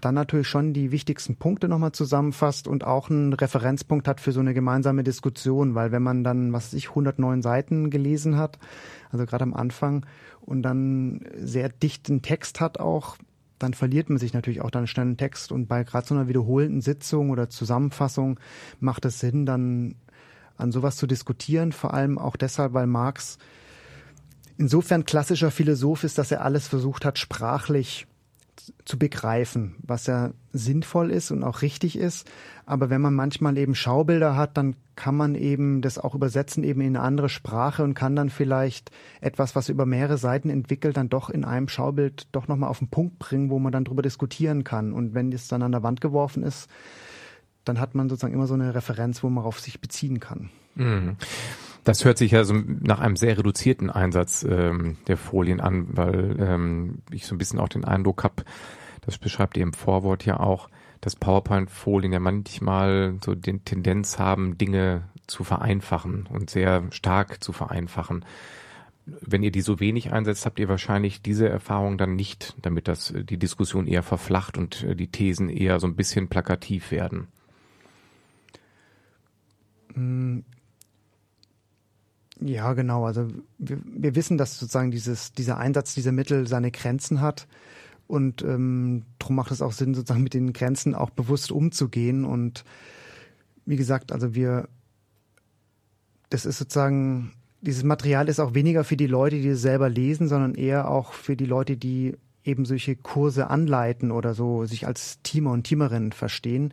dann 0.00 0.14
natürlich 0.14 0.48
schon 0.48 0.72
die 0.72 0.90
wichtigsten 0.90 1.36
Punkte 1.36 1.68
nochmal 1.68 1.92
zusammenfasst 1.92 2.68
und 2.68 2.84
auch 2.84 3.10
einen 3.10 3.32
Referenzpunkt 3.32 4.08
hat 4.08 4.20
für 4.20 4.32
so 4.32 4.40
eine 4.40 4.54
gemeinsame 4.54 5.04
Diskussion, 5.04 5.74
weil 5.74 5.92
wenn 5.92 6.02
man 6.02 6.24
dann, 6.24 6.52
was 6.52 6.66
weiß 6.66 6.74
ich, 6.74 6.90
109 6.90 7.42
Seiten 7.42 7.90
gelesen 7.90 8.36
hat, 8.36 8.58
also 9.10 9.26
gerade 9.26 9.44
am 9.44 9.54
Anfang, 9.54 10.06
und 10.40 10.62
dann 10.62 11.20
sehr 11.36 11.68
dichten 11.68 12.22
Text 12.22 12.60
hat 12.60 12.80
auch, 12.80 13.16
dann 13.58 13.74
verliert 13.74 14.08
man 14.08 14.18
sich 14.18 14.32
natürlich 14.32 14.60
auch 14.60 14.70
dann 14.70 14.86
schnell 14.86 15.06
einen 15.06 15.16
Text. 15.16 15.52
Und 15.52 15.66
bei 15.66 15.84
gerade 15.84 16.06
so 16.06 16.14
einer 16.14 16.28
wiederholten 16.28 16.80
Sitzung 16.80 17.30
oder 17.30 17.50
Zusammenfassung 17.50 18.38
macht 18.80 19.04
es 19.04 19.18
Sinn, 19.20 19.46
dann 19.46 19.96
an 20.56 20.72
sowas 20.72 20.96
zu 20.96 21.06
diskutieren, 21.06 21.72
vor 21.72 21.94
allem 21.94 22.18
auch 22.18 22.36
deshalb, 22.36 22.72
weil 22.72 22.86
Marx 22.86 23.38
insofern 24.56 25.04
klassischer 25.04 25.50
Philosoph 25.50 26.04
ist, 26.04 26.18
dass 26.18 26.32
er 26.32 26.42
alles 26.42 26.66
versucht 26.66 27.04
hat, 27.04 27.18
sprachlich 27.18 28.06
zu 28.84 28.98
begreifen, 28.98 29.76
was 29.82 30.06
ja 30.06 30.30
sinnvoll 30.52 31.10
ist 31.10 31.30
und 31.30 31.42
auch 31.42 31.62
richtig 31.62 31.98
ist. 31.98 32.30
Aber 32.66 32.90
wenn 32.90 33.00
man 33.00 33.14
manchmal 33.14 33.56
eben 33.58 33.74
Schaubilder 33.74 34.36
hat, 34.36 34.56
dann 34.56 34.76
kann 34.96 35.16
man 35.16 35.34
eben 35.34 35.80
das 35.80 35.98
auch 35.98 36.14
übersetzen 36.14 36.64
eben 36.64 36.80
in 36.80 36.96
eine 36.96 37.04
andere 37.04 37.28
Sprache 37.28 37.84
und 37.84 37.94
kann 37.94 38.16
dann 38.16 38.30
vielleicht 38.30 38.90
etwas, 39.20 39.54
was 39.54 39.68
über 39.68 39.86
mehrere 39.86 40.18
Seiten 40.18 40.50
entwickelt, 40.50 40.96
dann 40.96 41.08
doch 41.08 41.30
in 41.30 41.44
einem 41.44 41.68
Schaubild 41.68 42.26
doch 42.32 42.48
nochmal 42.48 42.70
auf 42.70 42.78
den 42.78 42.88
Punkt 42.88 43.18
bringen, 43.18 43.50
wo 43.50 43.58
man 43.58 43.72
dann 43.72 43.84
drüber 43.84 44.02
diskutieren 44.02 44.64
kann. 44.64 44.92
Und 44.92 45.14
wenn 45.14 45.32
es 45.32 45.48
dann 45.48 45.62
an 45.62 45.72
der 45.72 45.82
Wand 45.82 46.00
geworfen 46.00 46.42
ist, 46.42 46.68
dann 47.64 47.80
hat 47.80 47.94
man 47.94 48.08
sozusagen 48.08 48.34
immer 48.34 48.46
so 48.46 48.54
eine 48.54 48.74
Referenz, 48.74 49.22
wo 49.22 49.28
man 49.28 49.44
auf 49.44 49.60
sich 49.60 49.80
beziehen 49.80 50.20
kann. 50.20 50.50
Mhm 50.74 51.16
Das 51.88 52.04
hört 52.04 52.18
sich 52.18 52.32
ja 52.32 52.44
so 52.44 52.52
nach 52.52 53.00
einem 53.00 53.16
sehr 53.16 53.38
reduzierten 53.38 53.88
Einsatz 53.88 54.46
ähm, 54.46 54.98
der 55.06 55.16
Folien 55.16 55.58
an, 55.58 55.86
weil 55.96 56.36
ähm, 56.38 56.98
ich 57.10 57.24
so 57.24 57.34
ein 57.34 57.38
bisschen 57.38 57.58
auch 57.58 57.70
den 57.70 57.86
Eindruck 57.86 58.24
habe, 58.24 58.44
das 59.06 59.16
beschreibt 59.16 59.56
ihr 59.56 59.62
im 59.62 59.72
Vorwort 59.72 60.26
ja 60.26 60.38
auch, 60.38 60.68
dass 61.00 61.16
PowerPoint-Folien 61.16 62.12
ja 62.12 62.20
manchmal 62.20 63.16
so 63.24 63.34
den 63.34 63.64
Tendenz 63.64 64.18
haben, 64.18 64.58
Dinge 64.58 65.04
zu 65.26 65.44
vereinfachen 65.44 66.28
und 66.30 66.50
sehr 66.50 66.82
stark 66.90 67.42
zu 67.42 67.54
vereinfachen. 67.54 68.22
Wenn 69.06 69.42
ihr 69.42 69.50
die 69.50 69.62
so 69.62 69.80
wenig 69.80 70.12
einsetzt, 70.12 70.44
habt 70.44 70.58
ihr 70.58 70.68
wahrscheinlich 70.68 71.22
diese 71.22 71.48
Erfahrung 71.48 71.96
dann 71.96 72.16
nicht, 72.16 72.54
damit 72.60 72.86
das 72.86 73.14
die 73.16 73.38
Diskussion 73.38 73.86
eher 73.86 74.02
verflacht 74.02 74.58
und 74.58 74.84
äh, 74.84 74.94
die 74.94 75.10
Thesen 75.10 75.48
eher 75.48 75.80
so 75.80 75.86
ein 75.86 75.96
bisschen 75.96 76.28
plakativ 76.28 76.90
werden. 76.90 77.28
Ja, 82.40 82.72
genau. 82.74 83.04
Also 83.04 83.28
wir, 83.58 83.78
wir 83.84 84.14
wissen, 84.14 84.38
dass 84.38 84.58
sozusagen 84.58 84.90
dieses, 84.90 85.32
dieser 85.32 85.58
Einsatz 85.58 85.94
dieser 85.94 86.12
Mittel 86.12 86.46
seine 86.46 86.70
Grenzen 86.70 87.20
hat. 87.20 87.48
Und 88.06 88.42
ähm, 88.42 89.02
darum 89.18 89.36
macht 89.36 89.50
es 89.50 89.60
auch 89.60 89.72
Sinn, 89.72 89.94
sozusagen 89.94 90.22
mit 90.22 90.34
den 90.34 90.52
Grenzen 90.52 90.94
auch 90.94 91.10
bewusst 91.10 91.52
umzugehen. 91.52 92.24
Und 92.24 92.64
wie 93.66 93.76
gesagt, 93.76 94.12
also 94.12 94.34
wir, 94.34 94.68
das 96.30 96.46
ist 96.46 96.58
sozusagen, 96.58 97.32
dieses 97.60 97.84
Material 97.84 98.28
ist 98.28 98.40
auch 98.40 98.54
weniger 98.54 98.84
für 98.84 98.96
die 98.96 99.06
Leute, 99.06 99.40
die 99.40 99.48
es 99.48 99.60
selber 99.60 99.88
lesen, 99.88 100.28
sondern 100.28 100.54
eher 100.54 100.90
auch 100.90 101.12
für 101.12 101.36
die 101.36 101.44
Leute, 101.44 101.76
die 101.76 102.16
eben 102.44 102.64
solche 102.64 102.96
Kurse 102.96 103.50
anleiten 103.50 104.10
oder 104.10 104.32
so 104.32 104.64
sich 104.64 104.86
als 104.86 105.20
Teamer 105.22 105.52
und 105.52 105.64
Teamerinnen 105.64 106.12
verstehen. 106.12 106.72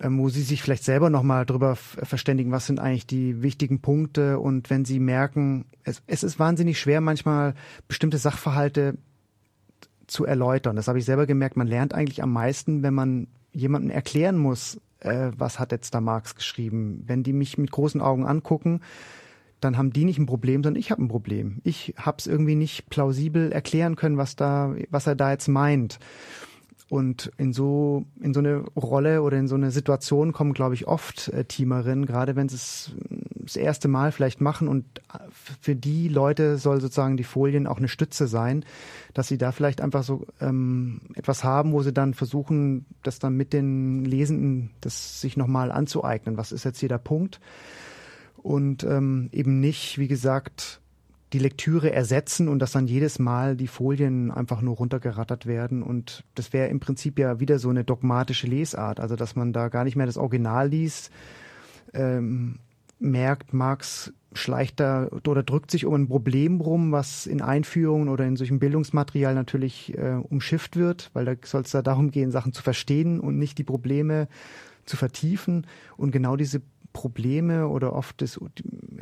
Ähm, 0.00 0.18
wo 0.20 0.28
sie 0.28 0.42
sich 0.42 0.62
vielleicht 0.62 0.84
selber 0.84 1.10
nochmal 1.10 1.44
drüber 1.44 1.74
verständigen, 1.74 2.52
was 2.52 2.66
sind 2.66 2.78
eigentlich 2.78 3.06
die 3.06 3.42
wichtigen 3.42 3.80
Punkte 3.80 4.38
und 4.38 4.70
wenn 4.70 4.84
sie 4.84 5.00
merken, 5.00 5.64
es, 5.82 6.02
es 6.06 6.22
ist 6.22 6.38
wahnsinnig 6.38 6.78
schwer 6.78 7.00
manchmal 7.00 7.54
bestimmte 7.88 8.18
Sachverhalte 8.18 8.96
zu 10.06 10.24
erläutern. 10.24 10.76
Das 10.76 10.86
habe 10.86 10.98
ich 10.98 11.04
selber 11.04 11.26
gemerkt. 11.26 11.56
Man 11.56 11.66
lernt 11.66 11.94
eigentlich 11.94 12.22
am 12.22 12.32
meisten, 12.32 12.82
wenn 12.82 12.94
man 12.94 13.26
jemandem 13.52 13.90
erklären 13.90 14.38
muss, 14.38 14.80
äh, 15.00 15.30
was 15.36 15.58
hat 15.58 15.72
jetzt 15.72 15.94
da 15.94 16.00
Marx 16.00 16.34
geschrieben. 16.34 17.02
Wenn 17.06 17.22
die 17.22 17.32
mich 17.32 17.58
mit 17.58 17.70
großen 17.70 18.00
Augen 18.00 18.26
angucken, 18.26 18.80
dann 19.60 19.76
haben 19.76 19.92
die 19.92 20.04
nicht 20.04 20.18
ein 20.18 20.26
Problem, 20.26 20.62
sondern 20.62 20.80
ich 20.80 20.90
habe 20.90 21.02
ein 21.02 21.08
Problem. 21.08 21.60
Ich 21.64 21.94
habe 21.96 22.18
es 22.18 22.26
irgendwie 22.26 22.54
nicht 22.54 22.88
plausibel 22.90 23.52
erklären 23.52 23.96
können, 23.96 24.16
was 24.16 24.36
da, 24.36 24.74
was 24.90 25.06
er 25.06 25.16
da 25.16 25.32
jetzt 25.32 25.48
meint. 25.48 25.98
Und 26.90 27.30
in 27.36 27.52
so, 27.52 28.06
in 28.20 28.32
so 28.32 28.40
eine 28.40 28.60
Rolle 28.74 29.22
oder 29.22 29.36
in 29.36 29.46
so 29.46 29.56
eine 29.56 29.70
Situation 29.70 30.32
kommen, 30.32 30.54
glaube 30.54 30.74
ich, 30.74 30.88
oft 30.88 31.28
äh, 31.28 31.44
Teamerinnen, 31.44 32.06
gerade 32.06 32.34
wenn 32.34 32.48
sie 32.48 32.56
es 32.56 32.92
das 33.36 33.56
erste 33.56 33.88
Mal 33.88 34.10
vielleicht 34.10 34.40
machen. 34.40 34.68
Und 34.68 34.84
äh, 35.12 35.18
für 35.60 35.76
die 35.76 36.08
Leute 36.08 36.56
soll 36.56 36.80
sozusagen 36.80 37.18
die 37.18 37.24
Folien 37.24 37.66
auch 37.66 37.76
eine 37.76 37.88
Stütze 37.88 38.26
sein, 38.26 38.64
dass 39.12 39.28
sie 39.28 39.36
da 39.36 39.52
vielleicht 39.52 39.82
einfach 39.82 40.02
so 40.02 40.26
ähm, 40.40 41.00
etwas 41.14 41.44
haben, 41.44 41.72
wo 41.72 41.82
sie 41.82 41.92
dann 41.92 42.14
versuchen, 42.14 42.86
das 43.02 43.18
dann 43.18 43.34
mit 43.34 43.52
den 43.52 44.06
Lesenden, 44.06 44.70
das 44.80 45.20
sich 45.20 45.36
nochmal 45.36 45.70
anzueignen. 45.70 46.38
Was 46.38 46.52
ist 46.52 46.64
jetzt 46.64 46.80
hier 46.80 46.88
der 46.88 46.98
Punkt? 46.98 47.38
Und 48.36 48.84
ähm, 48.84 49.28
eben 49.32 49.60
nicht, 49.60 49.98
wie 49.98 50.08
gesagt, 50.08 50.80
die 51.32 51.38
Lektüre 51.38 51.92
ersetzen 51.92 52.48
und 52.48 52.58
dass 52.58 52.72
dann 52.72 52.86
jedes 52.86 53.18
Mal 53.18 53.56
die 53.56 53.66
Folien 53.66 54.30
einfach 54.30 54.62
nur 54.62 54.76
runtergerattert 54.76 55.46
werden. 55.46 55.82
Und 55.82 56.24
das 56.34 56.52
wäre 56.52 56.68
im 56.68 56.80
Prinzip 56.80 57.18
ja 57.18 57.38
wieder 57.40 57.58
so 57.58 57.68
eine 57.68 57.84
dogmatische 57.84 58.46
Lesart, 58.46 59.00
also 59.00 59.16
dass 59.16 59.36
man 59.36 59.52
da 59.52 59.68
gar 59.68 59.84
nicht 59.84 59.96
mehr 59.96 60.06
das 60.06 60.16
Original 60.16 60.68
liest, 60.68 61.10
ähm, 61.92 62.58
merkt, 62.98 63.52
Marx 63.52 64.12
schleicht 64.32 64.80
da 64.80 65.08
oder 65.26 65.42
drückt 65.42 65.70
sich 65.70 65.86
um 65.86 65.94
ein 65.94 66.08
Problem 66.08 66.60
rum, 66.60 66.92
was 66.92 67.26
in 67.26 67.40
Einführungen 67.40 68.08
oder 68.08 68.26
in 68.26 68.36
solchem 68.36 68.58
Bildungsmaterial 68.58 69.34
natürlich 69.34 69.96
äh, 69.96 70.20
umschifft 70.28 70.76
wird, 70.76 71.10
weil 71.14 71.24
da 71.24 71.34
soll 71.44 71.62
es 71.62 71.70
da 71.70 71.82
darum 71.82 72.10
gehen, 72.10 72.30
Sachen 72.30 72.52
zu 72.52 72.62
verstehen 72.62 73.20
und 73.20 73.38
nicht 73.38 73.58
die 73.58 73.64
Probleme 73.64 74.28
zu 74.84 74.96
vertiefen. 74.96 75.66
Und 75.96 76.10
genau 76.10 76.36
diese 76.36 76.60
Probleme 76.92 77.68
oder 77.68 77.92
oft 77.92 78.20
das, 78.22 78.40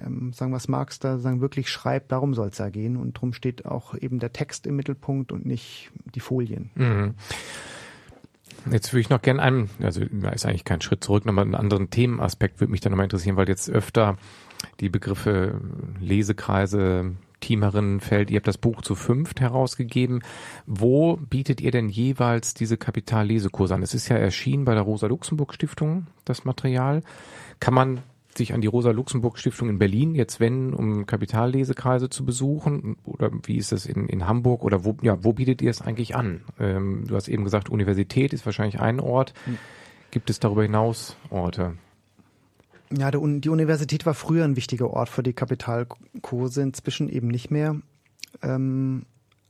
ähm, 0.06 0.32
sagen 0.32 0.52
was 0.52 0.68
Marx 0.68 0.98
da 0.98 1.18
sagen, 1.18 1.40
wirklich 1.40 1.68
schreibt, 1.68 2.12
darum 2.12 2.34
soll 2.34 2.48
es 2.48 2.58
ja 2.58 2.68
gehen. 2.68 2.96
Und 2.96 3.16
darum 3.16 3.32
steht 3.32 3.66
auch 3.66 3.94
eben 3.94 4.18
der 4.18 4.32
Text 4.32 4.66
im 4.66 4.76
Mittelpunkt 4.76 5.32
und 5.32 5.46
nicht 5.46 5.90
die 6.14 6.20
Folien. 6.20 6.70
Mhm. 6.74 7.14
Jetzt 8.70 8.92
würde 8.92 9.00
ich 9.00 9.10
noch 9.10 9.22
gerne 9.22 9.42
einen, 9.42 9.70
also 9.80 10.00
ist 10.00 10.46
eigentlich 10.46 10.64
kein 10.64 10.80
Schritt 10.80 11.04
zurück, 11.04 11.24
nochmal 11.24 11.44
einen 11.44 11.54
anderen 11.54 11.90
Themenaspekt 11.90 12.60
würde 12.60 12.72
mich 12.72 12.80
da 12.80 12.90
nochmal 12.90 13.04
interessieren, 13.04 13.36
weil 13.36 13.48
jetzt 13.48 13.70
öfter 13.70 14.16
die 14.80 14.88
Begriffe 14.88 15.60
Lesekreise, 16.00 17.12
Teamerinnenfeld, 17.40 18.30
ihr 18.30 18.38
habt 18.38 18.48
das 18.48 18.58
Buch 18.58 18.82
zu 18.82 18.94
fünft 18.94 19.40
herausgegeben. 19.40 20.22
Wo 20.66 21.16
bietet 21.16 21.60
ihr 21.60 21.70
denn 21.70 21.88
jeweils 21.88 22.54
diese 22.54 22.76
Kapitallesekurse 22.76 23.74
an? 23.74 23.82
Es 23.82 23.94
ist 23.94 24.08
ja 24.08 24.16
erschienen 24.16 24.64
bei 24.64 24.74
der 24.74 24.82
Rosa-Luxemburg-Stiftung, 24.82 26.06
das 26.24 26.44
Material. 26.44 27.02
Kann 27.60 27.74
man 27.74 28.00
sich 28.36 28.52
an 28.52 28.60
die 28.60 28.66
Rosa-Luxemburg-Stiftung 28.66 29.68
in 29.68 29.78
Berlin 29.78 30.14
jetzt 30.14 30.40
wenden, 30.40 30.74
um 30.74 31.06
Kapitallesekreise 31.06 32.10
zu 32.10 32.24
besuchen? 32.24 32.96
Oder 33.04 33.30
wie 33.44 33.56
ist 33.56 33.72
es 33.72 33.86
in, 33.86 34.08
in 34.08 34.26
Hamburg? 34.26 34.62
Oder 34.62 34.84
wo, 34.84 34.96
ja, 35.02 35.22
wo 35.22 35.32
bietet 35.32 35.62
ihr 35.62 35.70
es 35.70 35.80
eigentlich 35.80 36.14
an? 36.14 36.42
Ähm, 36.58 37.04
du 37.06 37.14
hast 37.14 37.28
eben 37.28 37.44
gesagt, 37.44 37.68
Universität 37.68 38.32
ist 38.32 38.46
wahrscheinlich 38.46 38.80
ein 38.80 39.00
Ort. 39.00 39.34
Hm. 39.44 39.58
Gibt 40.10 40.30
es 40.30 40.40
darüber 40.40 40.62
hinaus 40.62 41.16
Orte? 41.30 41.74
Ja, 42.96 43.10
die 43.10 43.48
Universität 43.48 44.06
war 44.06 44.14
früher 44.14 44.44
ein 44.44 44.56
wichtiger 44.56 44.90
Ort 44.90 45.08
für 45.08 45.22
die 45.22 45.32
Kapitalkurse, 45.32 46.62
inzwischen 46.62 47.08
eben 47.08 47.28
nicht 47.28 47.50
mehr. 47.50 47.76
Ähm, 48.42 49.06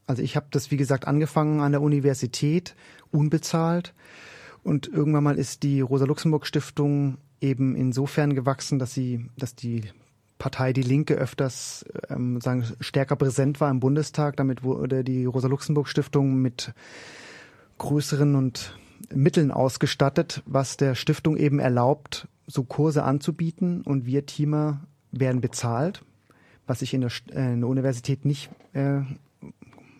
also 0.07 0.23
ich 0.23 0.37
habe 0.37 0.47
das, 0.51 0.71
wie 0.71 0.77
gesagt, 0.77 1.07
angefangen 1.07 1.61
an 1.61 1.73
der 1.73 1.83
Universität, 1.83 2.75
unbezahlt. 3.11 3.93
Und 4.63 4.89
irgendwann 4.89 5.25
mal 5.25 5.39
ist 5.39 5.63
die 5.63 5.81
Rosa-Luxemburg-Stiftung 5.81 7.19
eben 7.41 7.75
insofern 7.75 8.35
gewachsen, 8.35 8.79
dass 8.79 8.95
sie, 8.95 9.27
dass 9.37 9.55
die 9.55 9.85
Partei 10.39 10.73
Die 10.73 10.83
Linke 10.83 11.15
öfters 11.15 11.85
ähm, 12.11 12.41
sagen, 12.41 12.65
stärker 12.81 13.17
präsent 13.17 13.61
war 13.61 13.71
im 13.71 13.81
Bundestag. 13.81 14.37
Damit 14.37 14.63
wurde 14.63 15.03
die 15.03 15.25
Rosa-Luxemburg-Stiftung 15.25 16.37
mit 16.37 16.75
größeren 17.79 18.35
und 18.35 18.79
Mitteln 19.15 19.51
ausgestattet, 19.51 20.43
was 20.47 20.77
der 20.77 20.95
Stiftung 20.95 21.37
eben 21.37 21.59
erlaubt, 21.59 22.29
so 22.47 22.65
Kurse 22.65 23.03
anzubieten 23.03 23.83
und 23.83 24.07
wir 24.07 24.27
Teamer 24.27 24.81
werden 25.13 25.41
bezahlt, 25.41 26.03
was 26.67 26.83
ich 26.83 26.95
in 26.95 27.03
der, 27.03 27.11
äh, 27.33 27.53
in 27.53 27.61
der 27.61 27.69
Universität 27.69 28.25
nicht, 28.25 28.51
äh, 28.73 29.01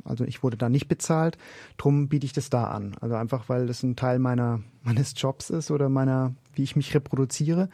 also 0.07 0.25
ich 0.25 0.43
wurde 0.43 0.57
da 0.57 0.69
nicht 0.69 0.89
bezahlt, 0.89 1.39
drum 1.77 2.09
biete 2.09 2.27
ich 2.27 2.33
das 2.33 2.51
da 2.51 2.65
an. 2.65 2.97
Also 3.01 3.15
einfach, 3.15 3.49
weil 3.49 3.67
das 3.67 3.83
ein 3.83 3.97
Teil 3.97 4.19
meiner, 4.19 4.61
meines 4.83 5.15
Jobs 5.17 5.51
ist 5.51 5.71
oder 5.71 5.89
meiner, 5.89 6.35
wie 6.55 6.63
ich 6.63 6.77
mich 6.77 6.95
reproduziere. 6.95 7.69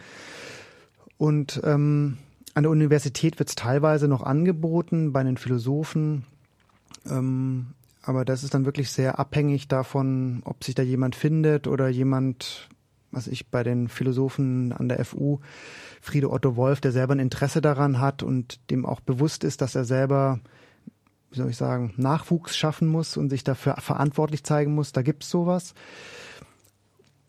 Und 1.18 1.61
ähm, 1.64 2.18
an 2.55 2.64
der 2.64 2.71
Universität 2.71 3.38
wird 3.38 3.49
es 3.49 3.55
teilweise 3.55 4.09
noch 4.09 4.23
angeboten, 4.23 5.12
bei 5.12 5.23
den 5.23 5.37
Philosophen. 5.37 6.25
Ähm, 7.09 7.68
aber 8.03 8.25
das 8.25 8.42
ist 8.42 8.55
dann 8.55 8.64
wirklich 8.64 8.90
sehr 8.90 9.18
abhängig 9.18 9.68
davon, 9.68 10.42
ob 10.45 10.64
sich 10.64 10.75
da 10.75 10.83
jemand 10.83 11.14
findet 11.14 11.68
oder 11.68 11.88
jemand 11.88 12.68
was 13.12 13.27
ich 13.27 13.49
bei 13.49 13.62
den 13.62 13.88
Philosophen 13.88 14.73
an 14.73 14.88
der 14.88 15.05
FU, 15.05 15.38
Friede 16.01 16.31
Otto 16.31 16.57
Wolf, 16.57 16.81
der 16.81 16.92
selber 16.92 17.14
ein 17.14 17.21
Interesse 17.21 17.61
daran 17.61 18.01
hat 18.01 18.23
und 18.23 18.59
dem 18.71 18.85
auch 18.85 19.01
bewusst 19.01 19.45
ist, 19.45 19.61
dass 19.61 19.75
er 19.75 19.85
selber, 19.85 20.40
wie 21.33 21.38
soll 21.38 21.51
ich 21.51 21.57
sagen, 21.57 21.95
Nachwuchs 21.97 22.57
schaffen 22.57 22.88
muss 22.88 23.16
und 23.16 23.31
sich 23.31 23.42
dafür 23.42 23.77
verantwortlich 23.79 24.45
zeigen 24.45 24.75
muss. 24.75 24.92
Da 24.92 25.03
gibt's 25.03 25.31
sowas. 25.31 25.75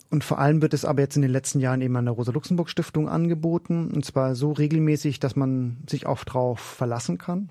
Und 0.09 0.23
vor 0.23 0.37
allem 0.37 0.61
wird 0.61 0.75
es 0.75 0.85
aber 0.85 1.01
jetzt 1.01 1.15
in 1.15 1.23
den 1.23 1.31
letzten 1.31 1.59
Jahren 1.59 1.81
eben 1.81 1.95
an 1.95 2.05
der 2.05 2.13
Rosa-Luxemburg-Stiftung 2.13 3.09
angeboten. 3.09 3.89
Und 3.91 4.05
zwar 4.05 4.35
so 4.35 4.51
regelmäßig, 4.51 5.19
dass 5.19 5.35
man 5.35 5.77
sich 5.89 6.05
auch 6.05 6.23
drauf 6.23 6.59
verlassen 6.59 7.17
kann. 7.17 7.49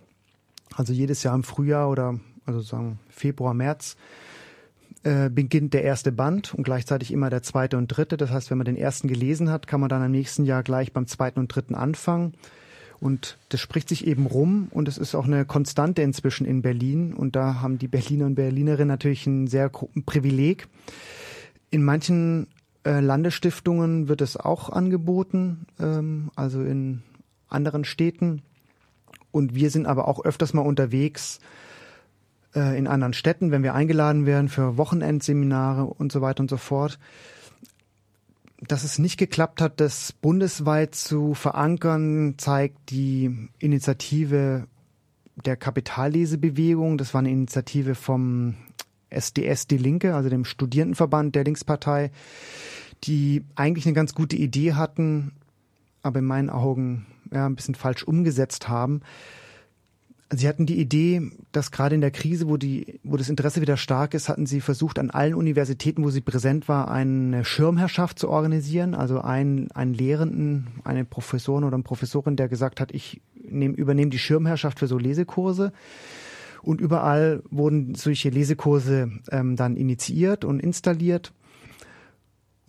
Also 0.77 0.93
jedes 0.93 1.23
Jahr 1.23 1.35
im 1.35 1.43
Frühjahr 1.43 1.91
oder 1.91 2.21
also 2.47 2.61
sagen 2.61 3.01
Februar, 3.09 3.55
März 3.55 3.97
äh, 5.05 5.31
beginnt 5.31 5.75
der 5.75 5.83
erste 5.83 6.13
Band 6.13 6.55
und 6.55 6.63
gleichzeitig 6.63 7.13
immer 7.13 7.31
der 7.31 7.43
zweite 7.43 7.79
und 7.79 7.89
dritte. 7.89 8.17
Das 8.17 8.31
heißt, 8.31 8.51
wenn 8.51 8.59
man 8.59 8.65
den 8.65 8.77
ersten 8.77 9.09
gelesen 9.09 9.51
hat, 9.51 9.67
kann 9.67 9.81
man 9.81 9.89
dann 9.89 10.05
im 10.05 10.13
nächsten 10.13 10.45
Jahr 10.45 10.63
gleich 10.63 10.93
beim 10.93 11.07
zweiten 11.07 11.41
und 11.41 11.49
dritten 11.49 11.75
anfangen. 11.75 12.35
Und 13.03 13.37
das 13.49 13.61
spricht 13.61 13.89
sich 13.89 14.07
eben 14.07 14.27
rum 14.27 14.69
und 14.71 14.87
es 14.87 14.97
ist 14.97 15.17
auch 15.17 15.25
eine 15.25 15.45
Konstante 15.45 16.03
inzwischen 16.03 16.47
in 16.47 16.63
Berlin. 16.63 17.15
Und 17.15 17.35
da 17.35 17.61
haben 17.61 17.77
die 17.77 17.89
Berliner 17.89 18.27
und 18.27 18.37
Berlinerinnen 18.37 18.87
natürlich 18.87 19.27
ein 19.27 19.49
sehr 19.49 19.71
Privileg. 20.07 20.69
In 21.71 21.83
manchen 21.83 22.47
äh, 22.85 23.01
Landesstiftungen 23.01 24.07
wird 24.07 24.21
es 24.21 24.37
auch 24.37 24.71
angeboten, 24.71 25.67
ähm, 25.81 26.31
also 26.37 26.63
in 26.63 27.03
anderen 27.49 27.85
Städten. 27.85 28.43
Und 29.33 29.53
wir 29.53 29.71
sind 29.71 29.87
aber 29.87 30.07
auch 30.07 30.25
öfters 30.25 30.55
mal 30.55 30.63
unterwegs, 30.63 31.41
äh, 32.55 32.79
in 32.79 32.87
anderen 32.87 33.15
Städten, 33.15 33.51
wenn 33.51 33.65
wir 33.65 33.75
eingeladen 33.75 34.27
werden 34.27 34.49
für 34.49 34.77
Wochenendseminare 34.77 35.87
und 35.87 36.13
so 36.13 36.21
weiter 36.21 36.41
und 36.41 36.51
so 36.51 36.57
fort. 36.57 37.01
Dass 38.69 38.85
es 38.85 38.99
nicht 38.99 39.19
geklappt 39.19 39.61
hat, 39.61 39.81
das 39.81 40.13
bundesweit 40.13 40.95
zu 40.95 41.35
verankern, 41.35 42.35
zeigt 42.39 42.91
die 42.91 43.49
Initiative 43.59 44.69
der 45.45 45.57
Kapitallesebewegung. 45.57 46.99
Das 46.99 47.13
war 47.13 47.21
eine 47.21 47.31
Initiative 47.31 47.95
vom 47.95 48.55
SDS 49.11 49.67
Die 49.67 49.79
Linke, 49.79 50.15
also 50.15 50.29
dem 50.29 50.45
Studierendenverband 50.45 51.35
der 51.35 51.45
Linkspartei, 51.45 52.11
die 53.05 53.45
eigentlich 53.57 53.87
eine 53.87 53.95
ganz 53.95 54.15
gute 54.15 54.37
Idee 54.37 54.75
hatten, 54.75 55.33
aber 56.03 56.21
in 56.21 56.25
meinen 56.25 56.51
Augen 56.51 57.07
ja, 57.33 57.47
ein 57.47 57.57
bisschen 57.57 57.75
falsch 57.75 58.05
umgesetzt 58.05 58.69
haben. 58.69 59.01
Sie 60.35 60.49
hatten 60.49 60.65
die 60.65 60.81
Idee, 60.81 61.31
dass 61.53 61.71
gerade 61.71 61.95
in 61.95 62.01
der 62.01 62.11
Krise, 62.11 62.49
wo, 62.49 62.57
die, 62.57 62.99
wo 63.05 63.19
das 63.19 63.29
Interesse 63.29 63.61
wieder 63.61 63.77
stark 63.77 64.15
ist, 64.15 64.31
hatten 64.31 64.47
Sie 64.47 64.63
versucht, 64.63 64.99
an 64.99 65.11
allen 65.11 65.35
Universitäten, 65.35 66.03
wo 66.03 66.11
sie 66.11 66.23
präsent 66.23 66.69
war, 66.69 66.91
eine 66.91 67.45
Schirmherrschaft 67.45 68.19
zu 68.19 68.31
organisieren. 68.31 68.95
Also 68.95 69.21
einen, 69.21 69.71
einen 69.73 69.93
Lehrenden, 69.93 70.69
eine 70.85 71.05
Professorin 71.05 71.65
oder 71.65 71.75
eine 71.75 71.83
Professorin, 71.83 72.37
der 72.37 72.49
gesagt 72.49 72.81
hat, 72.81 72.93
ich 72.93 73.21
nehm, 73.35 73.75
übernehme 73.75 74.11
die 74.11 74.19
Schirmherrschaft 74.19 74.79
für 74.79 74.87
so 74.87 74.97
Lesekurse. 74.97 75.73
Und 76.63 76.81
überall 76.81 77.43
wurden 77.51 77.95
solche 77.95 78.31
Lesekurse 78.31 79.11
ähm, 79.31 79.57
dann 79.57 79.77
initiiert 79.77 80.45
und 80.45 80.61
installiert. 80.61 81.33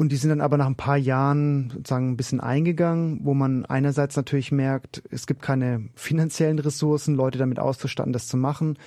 Und 0.03 0.11
die 0.11 0.17
sind 0.17 0.31
dann 0.31 0.41
aber 0.41 0.57
nach 0.57 0.65
ein 0.65 0.75
paar 0.75 0.97
Jahren 0.97 1.69
sozusagen 1.69 2.11
ein 2.11 2.17
bisschen 2.17 2.41
eingegangen, 2.41 3.21
wo 3.23 3.33
man 3.33 3.65
einerseits 3.65 4.17
natürlich 4.17 4.51
merkt, 4.51 5.01
es 5.11 5.27
gibt 5.27 5.41
keine 5.41 5.87
finanziellen 5.95 6.59
Ressourcen, 6.59 7.15
Leute 7.15 7.37
damit 7.37 7.57
auszustatten, 7.57 8.11
das 8.11 8.27
zu 8.27 8.35
machen. 8.35 8.77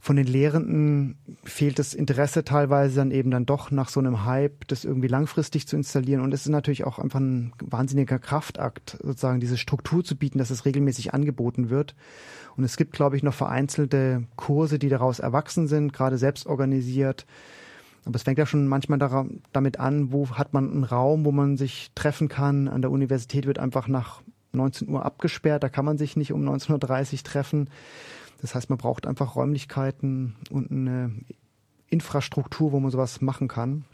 Von 0.00 0.16
den 0.16 0.26
Lehrenden 0.26 1.18
fehlt 1.44 1.78
das 1.78 1.94
Interesse 1.94 2.42
teilweise 2.42 2.96
dann 2.96 3.12
eben 3.12 3.30
dann 3.30 3.46
doch 3.46 3.70
nach 3.70 3.88
so 3.88 4.00
einem 4.00 4.24
Hype, 4.24 4.66
das 4.66 4.84
irgendwie 4.84 5.06
langfristig 5.06 5.68
zu 5.68 5.76
installieren. 5.76 6.20
Und 6.20 6.34
es 6.34 6.40
ist 6.40 6.48
natürlich 6.48 6.82
auch 6.82 6.98
einfach 6.98 7.20
ein 7.20 7.52
wahnsinniger 7.62 8.18
Kraftakt, 8.18 8.98
sozusagen 9.00 9.38
diese 9.38 9.58
Struktur 9.58 10.02
zu 10.02 10.16
bieten, 10.16 10.38
dass 10.38 10.50
es 10.50 10.64
regelmäßig 10.64 11.14
angeboten 11.14 11.70
wird. 11.70 11.94
Und 12.56 12.64
es 12.64 12.76
gibt, 12.76 12.90
glaube 12.90 13.16
ich, 13.16 13.22
noch 13.22 13.34
vereinzelte 13.34 14.24
Kurse, 14.34 14.80
die 14.80 14.88
daraus 14.88 15.20
erwachsen 15.20 15.68
sind, 15.68 15.92
gerade 15.92 16.18
selbst 16.18 16.44
organisiert 16.44 17.24
aber 18.06 18.14
es 18.14 18.22
fängt 18.22 18.38
ja 18.38 18.46
schon 18.46 18.68
manchmal 18.68 19.00
damit 19.52 19.80
an, 19.80 20.12
wo 20.12 20.30
hat 20.30 20.54
man 20.54 20.70
einen 20.70 20.84
Raum, 20.84 21.24
wo 21.24 21.32
man 21.32 21.56
sich 21.56 21.90
treffen 21.96 22.28
kann. 22.28 22.68
An 22.68 22.80
der 22.80 22.92
Universität 22.92 23.46
wird 23.46 23.58
einfach 23.58 23.88
nach 23.88 24.22
19 24.52 24.88
Uhr 24.88 25.04
abgesperrt, 25.04 25.64
da 25.64 25.68
kann 25.68 25.84
man 25.84 25.98
sich 25.98 26.16
nicht 26.16 26.32
um 26.32 26.48
19.30 26.48 27.12
Uhr 27.12 27.22
treffen. 27.24 27.68
Das 28.40 28.54
heißt, 28.54 28.70
man 28.70 28.78
braucht 28.78 29.08
einfach 29.08 29.34
Räumlichkeiten 29.34 30.36
und 30.50 30.70
eine 30.70 31.10
Infrastruktur, 31.88 32.70
wo 32.70 32.78
man 32.78 32.92
sowas 32.92 33.20
machen 33.20 33.48
kann. 33.48 33.84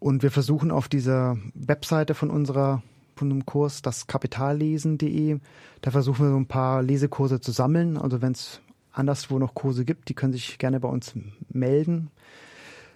Und 0.00 0.24
wir 0.24 0.32
versuchen 0.32 0.72
auf 0.72 0.88
dieser 0.88 1.36
Webseite 1.54 2.14
von 2.14 2.30
unserer 2.30 2.82
von 3.14 3.30
einem 3.30 3.46
Kurs, 3.46 3.82
das 3.82 4.08
kapitallesen.de, 4.08 5.38
da 5.82 5.90
versuchen 5.92 6.24
wir 6.24 6.30
so 6.30 6.36
ein 6.36 6.46
paar 6.46 6.82
Lesekurse 6.82 7.40
zu 7.40 7.52
sammeln. 7.52 7.96
Also 7.96 8.22
wenn 8.22 8.32
es 8.32 8.60
anderswo 8.90 9.38
noch 9.38 9.54
Kurse 9.54 9.84
gibt, 9.84 10.08
die 10.08 10.14
können 10.14 10.32
sich 10.32 10.58
gerne 10.58 10.80
bei 10.80 10.88
uns 10.88 11.14
melden 11.48 12.10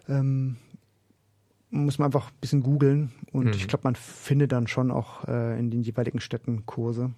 ähm, 0.09 0.57
muss 1.71 1.99
man 1.99 2.07
einfach 2.07 2.29
ein 2.29 2.39
bisschen 2.41 2.63
googeln 2.63 3.13
und 3.33 3.47
mhm. 3.47 3.53
ich 3.53 3.69
glaube, 3.69 3.85
man 3.85 3.97
findet 3.97 4.53
dann 4.53 4.67
schon 4.67 4.91
auch 4.91 5.27
äh, 5.29 5.59
in 5.59 5.71
den 5.71 5.83
jeweiligen 5.83 6.21
Städten 6.21 6.65
Kurse. 6.67 7.11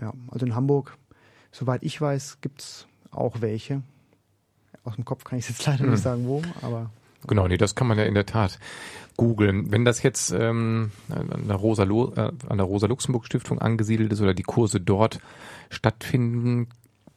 Ja, 0.00 0.12
also 0.28 0.46
in 0.46 0.54
Hamburg, 0.54 0.96
soweit 1.50 1.82
ich 1.82 2.00
weiß, 2.00 2.40
gibt 2.40 2.62
es 2.62 2.86
auch 3.10 3.40
welche. 3.40 3.82
Aus 4.84 4.96
dem 4.96 5.04
Kopf 5.04 5.24
kann 5.24 5.38
ich 5.38 5.48
jetzt 5.48 5.66
leider 5.66 5.84
mhm. 5.84 5.90
nicht 5.90 6.02
sagen, 6.02 6.26
wo, 6.26 6.42
aber. 6.62 6.90
Genau, 7.26 7.46
nee, 7.46 7.56
das 7.56 7.76
kann 7.76 7.86
man 7.86 7.98
ja 7.98 8.04
in 8.04 8.14
der 8.14 8.26
Tat 8.26 8.58
googeln. 9.16 9.70
Wenn 9.70 9.84
das 9.84 10.02
jetzt 10.02 10.32
ähm, 10.32 10.90
an 11.08 11.46
der 11.46 11.56
Rosa, 11.56 11.84
äh, 11.84 12.32
an 12.48 12.58
der 12.58 12.66
Rosa 12.66 12.86
Luxemburg 12.88 13.26
Stiftung 13.26 13.60
angesiedelt 13.60 14.12
ist 14.12 14.20
oder 14.20 14.34
die 14.34 14.42
Kurse 14.42 14.80
dort 14.80 15.20
stattfinden, 15.70 16.68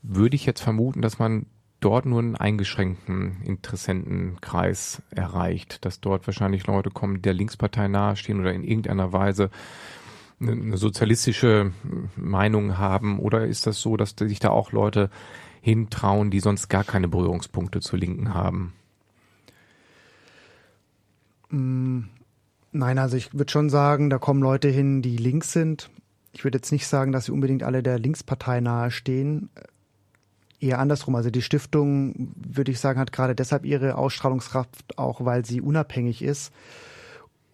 würde 0.03 0.35
ich 0.35 0.45
jetzt 0.45 0.61
vermuten, 0.61 1.01
dass 1.01 1.17
man 1.17 1.47
dort 1.85 2.07
nur 2.07 2.19
einen 2.19 2.35
eingeschränkten 2.35 3.43
Interessentenkreis 3.43 5.03
erreicht, 5.11 5.85
dass 5.85 6.01
dort 6.01 6.25
wahrscheinlich 6.25 6.65
Leute 6.65 6.89
kommen, 6.89 7.17
die 7.17 7.21
der 7.21 7.35
Linkspartei 7.35 7.87
nahestehen 7.87 8.39
oder 8.39 8.53
in 8.53 8.63
irgendeiner 8.63 9.13
Weise 9.13 9.51
eine 10.41 10.77
sozialistische 10.77 11.73
Meinung 12.15 12.79
haben? 12.79 13.19
Oder 13.19 13.45
ist 13.45 13.67
das 13.67 13.79
so, 13.79 13.97
dass 13.97 14.15
sich 14.17 14.39
da 14.39 14.49
auch 14.49 14.71
Leute 14.71 15.11
hintrauen, 15.61 16.31
die 16.31 16.39
sonst 16.39 16.69
gar 16.69 16.83
keine 16.83 17.07
Berührungspunkte 17.07 17.81
zur 17.81 17.99
Linken 17.99 18.33
haben? 18.33 18.73
Mm, 21.51 22.05
nein, 22.71 22.97
also 22.97 23.15
ich 23.15 23.31
würde 23.33 23.51
schon 23.51 23.69
sagen, 23.69 24.09
da 24.09 24.17
kommen 24.17 24.41
Leute 24.41 24.69
hin, 24.69 25.03
die 25.03 25.17
links 25.17 25.51
sind. 25.51 25.91
Ich 26.33 26.43
würde 26.43 26.57
jetzt 26.57 26.71
nicht 26.71 26.87
sagen, 26.87 27.11
dass 27.11 27.25
sie 27.25 27.31
unbedingt 27.31 27.61
alle 27.61 27.83
der 27.83 27.99
Linkspartei 27.99 28.59
nahestehen 28.59 29.49
eher 30.59 30.79
andersrum. 30.79 31.15
Also 31.15 31.29
die 31.29 31.41
Stiftung, 31.41 32.33
würde 32.35 32.71
ich 32.71 32.79
sagen, 32.79 32.99
hat 32.99 33.11
gerade 33.11 33.35
deshalb 33.35 33.65
ihre 33.65 33.97
Ausstrahlungskraft, 33.97 34.97
auch 34.97 35.23
weil 35.23 35.45
sie 35.45 35.61
unabhängig 35.61 36.21
ist 36.21 36.51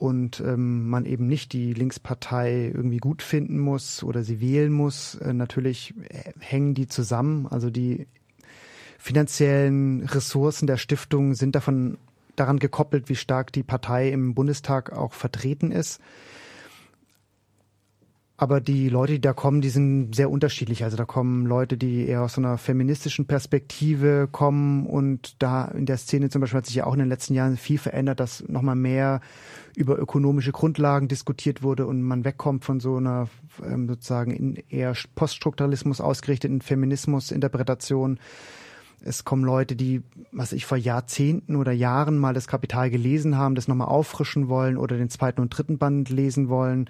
und 0.01 0.39
ähm, 0.39 0.89
man 0.89 1.05
eben 1.05 1.27
nicht 1.27 1.53
die 1.53 1.73
Linkspartei 1.73 2.71
irgendwie 2.73 2.97
gut 2.97 3.21
finden 3.21 3.59
muss 3.59 4.03
oder 4.03 4.23
sie 4.23 4.41
wählen 4.41 4.73
muss. 4.73 5.13
Äh, 5.15 5.33
natürlich 5.33 5.93
hängen 6.39 6.73
die 6.73 6.87
zusammen. 6.87 7.45
Also 7.45 7.69
die 7.69 8.07
finanziellen 8.97 10.03
Ressourcen 10.03 10.65
der 10.65 10.77
Stiftung 10.77 11.35
sind 11.35 11.55
davon 11.55 11.99
daran 12.35 12.57
gekoppelt, 12.57 13.09
wie 13.09 13.15
stark 13.15 13.51
die 13.51 13.61
Partei 13.61 14.09
im 14.09 14.33
Bundestag 14.33 14.91
auch 14.91 15.13
vertreten 15.13 15.71
ist. 15.71 16.01
Aber 18.41 18.60
die 18.60 18.89
Leute, 18.89 19.13
die 19.13 19.21
da 19.21 19.34
kommen, 19.34 19.62
die 19.62 19.69
sind 19.69 20.15
sehr 20.15 20.32
unterschiedlich. 20.32 20.84
Also 20.84 20.97
da 20.97 21.06
kommen 21.06 21.45
Leute, 21.45 21.77
die 21.77 22.08
eher 22.08 22.23
aus 22.23 22.34
so 22.34 22.41
einer 22.41 22.58
feministischen 22.58 23.27
Perspektive 23.27 24.27
kommen 24.32 24.88
und 24.88 25.36
da 25.43 25.65
in 25.65 25.86
der 25.86 25.97
Szene 25.97 26.32
zum 26.32 26.41
Beispiel 26.41 26.58
hat 26.58 26.65
sich 26.65 26.73
ja 26.73 26.88
auch 26.88 26.93
in 26.93 26.99
den 27.01 27.08
letzten 27.08 27.36
Jahren 27.36 27.56
viel 27.56 27.77
verändert, 27.77 28.19
dass 28.19 28.43
nochmal 28.49 28.75
mehr 28.75 29.21
über 29.75 29.99
ökonomische 29.99 30.51
Grundlagen 30.54 31.08
diskutiert 31.08 31.62
wurde 31.62 31.86
und 31.86 32.01
man 32.01 32.25
wegkommt 32.25 32.65
von 32.65 32.80
so 32.80 32.95
einer 32.95 33.30
ähm, 33.63 33.88
sozusagen 33.88 34.32
in 34.32 34.56
eher 34.69 34.95
Poststrukturalismus 35.13 36.01
ausgerichteten 36.01 36.62
Feminismus-Interpretation. 36.62 38.19
Es 39.06 39.23
kommen 39.23 39.43
Leute, 39.43 39.75
die, 39.75 40.01
was 40.32 40.51
ich 40.51 40.65
vor 40.65 40.80
Jahrzehnten 40.80 41.58
oder 41.58 41.73
Jahren 41.73 42.17
mal 42.17 42.34
das 42.34 42.47
Kapital 42.47 42.89
gelesen 42.89 43.38
haben, 43.38 43.54
das 43.54 43.67
nochmal 43.67 43.89
auffrischen 43.89 44.49
wollen 44.49 44.77
oder 44.77 44.97
den 44.97 45.12
zweiten 45.12 45.41
und 45.41 45.56
dritten 45.56 45.77
Band 45.77 46.10
lesen 46.10 46.49
wollen 46.49 46.89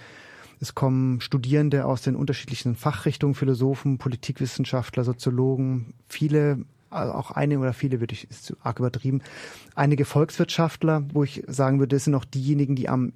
es 0.61 0.75
kommen 0.75 1.19
Studierende 1.21 1.85
aus 1.85 2.03
den 2.03 2.15
unterschiedlichen 2.15 2.75
Fachrichtungen, 2.75 3.33
Philosophen, 3.33 3.97
Politikwissenschaftler, 3.97 5.03
Soziologen, 5.03 5.95
viele, 6.07 6.65
also 6.91 7.13
auch 7.13 7.31
einige 7.31 7.59
oder 7.59 7.73
viele 7.73 7.99
würde 7.99 8.13
ich, 8.13 8.29
ist 8.29 8.45
zu 8.45 8.55
arg 8.61 8.77
übertrieben, 8.77 9.21
einige 9.73 10.05
Volkswirtschaftler, 10.05 11.03
wo 11.13 11.23
ich 11.23 11.43
sagen 11.47 11.79
würde, 11.79 11.95
das 11.95 12.05
sind 12.05 12.13
auch 12.13 12.25
diejenigen, 12.25 12.75
die 12.75 12.89
am 12.89 13.13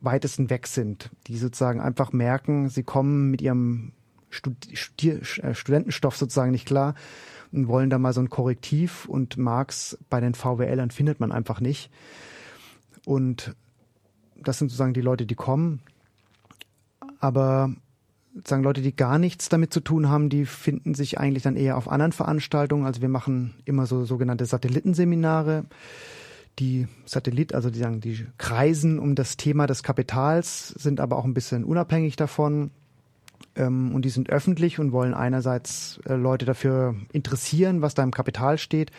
weitesten 0.00 0.50
weg 0.50 0.66
sind, 0.66 1.10
die 1.28 1.38
sozusagen 1.38 1.80
einfach 1.80 2.12
merken, 2.12 2.68
sie 2.68 2.82
kommen 2.82 3.30
mit 3.30 3.42
ihrem 3.42 3.92
Studier 4.28 5.20
äh, 5.42 5.54
Studentenstoff 5.54 6.16
sozusagen 6.16 6.50
nicht 6.50 6.66
klar 6.66 6.96
und 7.52 7.68
wollen 7.68 7.90
da 7.90 7.98
mal 7.98 8.12
so 8.12 8.20
ein 8.20 8.28
Korrektiv 8.28 9.06
und 9.06 9.36
Marx 9.36 9.96
bei 10.10 10.20
den 10.20 10.34
VWLern 10.34 10.90
findet 10.90 11.20
man 11.20 11.30
einfach 11.30 11.60
nicht. 11.60 11.90
Und 13.06 13.54
das 14.36 14.58
sind 14.58 14.68
sozusagen 14.68 14.92
die 14.94 15.00
Leute, 15.00 15.26
die 15.26 15.34
kommen 15.34 15.80
aber 17.20 17.70
sagen 18.46 18.62
Leute, 18.62 18.82
die 18.82 18.94
gar 18.94 19.18
nichts 19.18 19.48
damit 19.48 19.72
zu 19.72 19.80
tun 19.80 20.08
haben, 20.08 20.28
die 20.28 20.46
finden 20.46 20.94
sich 20.94 21.18
eigentlich 21.18 21.42
dann 21.42 21.56
eher 21.56 21.76
auf 21.76 21.88
anderen 21.88 22.12
Veranstaltungen. 22.12 22.86
Also 22.86 23.00
wir 23.00 23.08
machen 23.08 23.54
immer 23.64 23.86
so 23.86 24.04
sogenannte 24.04 24.46
Satellitenseminare. 24.46 25.64
Die 26.58 26.88
Satellit, 27.04 27.54
also 27.54 27.70
die 27.70 27.78
sagen, 27.78 28.00
die 28.00 28.26
kreisen 28.36 28.98
um 28.98 29.14
das 29.14 29.36
Thema 29.36 29.66
des 29.66 29.82
Kapitals, 29.82 30.68
sind 30.68 31.00
aber 31.00 31.16
auch 31.16 31.24
ein 31.24 31.34
bisschen 31.34 31.64
unabhängig 31.64 32.16
davon. 32.16 32.70
Ähm, 33.54 33.94
und 33.94 34.04
die 34.04 34.10
sind 34.10 34.30
öffentlich 34.30 34.78
und 34.78 34.92
wollen 34.92 35.14
einerseits 35.14 36.00
äh, 36.06 36.14
Leute 36.14 36.46
dafür 36.46 36.96
interessieren, 37.12 37.80
was 37.80 37.94
da 37.94 38.02
im 38.02 38.10
Kapital 38.10 38.58
steht. 38.58 38.90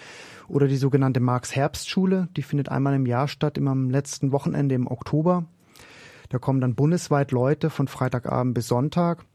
Oder 0.48 0.68
die 0.68 0.78
sogenannte 0.78 1.20
Marx-Herbstschule, 1.20 2.30
die 2.36 2.42
findet 2.42 2.70
einmal 2.70 2.96
im 2.96 3.06
Jahr 3.06 3.28
statt, 3.28 3.58
immer 3.58 3.72
am 3.72 3.90
letzten 3.90 4.32
Wochenende 4.32 4.76
im 4.76 4.88
Oktober. 4.88 5.46
Da 6.30 6.40
kommen 6.40 6.62
dann 6.62 6.76
bundesweit 6.76 7.32
Leute 7.32 7.70
von 7.70 7.88
Freitagabend 7.88 8.54
bis 8.54 8.68
Sonntag. 8.68 9.26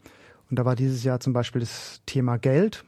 Und 0.49 0.57
da 0.57 0.65
war 0.65 0.75
dieses 0.75 1.03
Jahr 1.03 1.19
zum 1.19 1.33
Beispiel 1.33 1.59
das 1.59 2.01
Thema 2.05 2.37
Geld. 2.37 2.85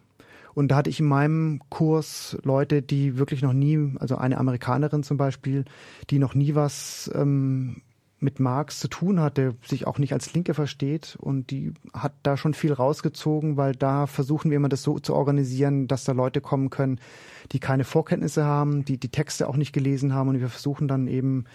Und 0.53 0.69
da 0.69 0.77
hatte 0.77 0.89
ich 0.89 0.99
in 0.99 1.05
meinem 1.05 1.61
Kurs 1.69 2.37
Leute, 2.43 2.81
die 2.81 3.17
wirklich 3.17 3.41
noch 3.41 3.53
nie, 3.53 3.93
also 3.99 4.15
eine 4.15 4.37
Amerikanerin 4.37 5.03
zum 5.03 5.17
Beispiel, 5.17 5.65
die 6.09 6.17
noch 6.17 6.33
nie 6.33 6.55
was 6.55 7.11
ähm, 7.13 7.83
mit 8.19 8.39
Marx 8.39 8.79
zu 8.79 8.87
tun 8.87 9.19
hatte, 9.19 9.55
sich 9.63 9.85
auch 9.85 9.99
nicht 9.99 10.13
als 10.13 10.33
Linke 10.33 10.55
versteht 10.55 11.15
und 11.19 11.51
die 11.51 11.73
hat 11.93 12.13
da 12.23 12.35
schon 12.35 12.55
viel 12.55 12.73
rausgezogen, 12.73 13.57
weil 13.57 13.73
da 13.73 14.07
versuchen 14.07 14.49
wir 14.49 14.57
immer 14.57 14.69
das 14.69 14.81
so 14.81 14.97
zu 14.97 15.13
organisieren, 15.13 15.87
dass 15.87 16.03
da 16.03 16.13
Leute 16.13 16.41
kommen 16.41 16.71
können, 16.71 16.99
die 17.51 17.59
keine 17.59 17.83
Vorkenntnisse 17.83 18.43
haben, 18.43 18.83
die 18.83 18.97
die 18.97 19.09
Texte 19.09 19.47
auch 19.47 19.55
nicht 19.55 19.73
gelesen 19.73 20.13
haben 20.13 20.29
und 20.29 20.39
wir 20.39 20.49
versuchen 20.49 20.87
dann 20.87 21.07
eben 21.07 21.45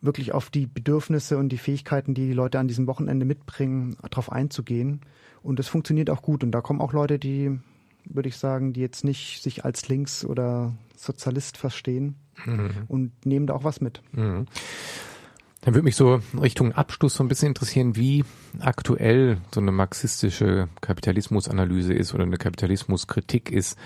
wirklich 0.00 0.32
auf 0.32 0.50
die 0.50 0.66
Bedürfnisse 0.66 1.38
und 1.38 1.48
die 1.48 1.58
Fähigkeiten, 1.58 2.14
die 2.14 2.26
die 2.26 2.32
Leute 2.32 2.58
an 2.58 2.68
diesem 2.68 2.86
Wochenende 2.86 3.26
mitbringen, 3.26 3.96
darauf 4.02 4.30
einzugehen. 4.30 5.00
Und 5.42 5.58
das 5.58 5.68
funktioniert 5.68 6.10
auch 6.10 6.22
gut. 6.22 6.44
Und 6.44 6.52
da 6.52 6.60
kommen 6.60 6.80
auch 6.80 6.92
Leute, 6.92 7.18
die, 7.18 7.58
würde 8.04 8.28
ich 8.28 8.36
sagen, 8.36 8.72
die 8.72 8.80
jetzt 8.80 9.04
nicht 9.04 9.42
sich 9.42 9.64
als 9.64 9.88
Links- 9.88 10.24
oder 10.24 10.74
Sozialist 10.96 11.56
verstehen 11.56 12.16
mhm. 12.44 12.70
und 12.88 13.26
nehmen 13.26 13.46
da 13.46 13.54
auch 13.54 13.64
was 13.64 13.80
mit. 13.80 14.02
Mhm. 14.12 14.46
Dann 15.62 15.74
würde 15.74 15.84
mich 15.84 15.96
so 15.96 16.20
Richtung 16.40 16.72
Abschluss 16.72 17.14
so 17.14 17.24
ein 17.24 17.28
bisschen 17.28 17.48
interessieren, 17.48 17.96
wie 17.96 18.24
aktuell 18.60 19.38
so 19.52 19.60
eine 19.60 19.72
marxistische 19.72 20.68
Kapitalismusanalyse 20.80 21.92
ist 21.92 22.14
oder 22.14 22.22
eine 22.22 22.38
Kapitalismuskritik 22.38 23.50
ist 23.50 23.76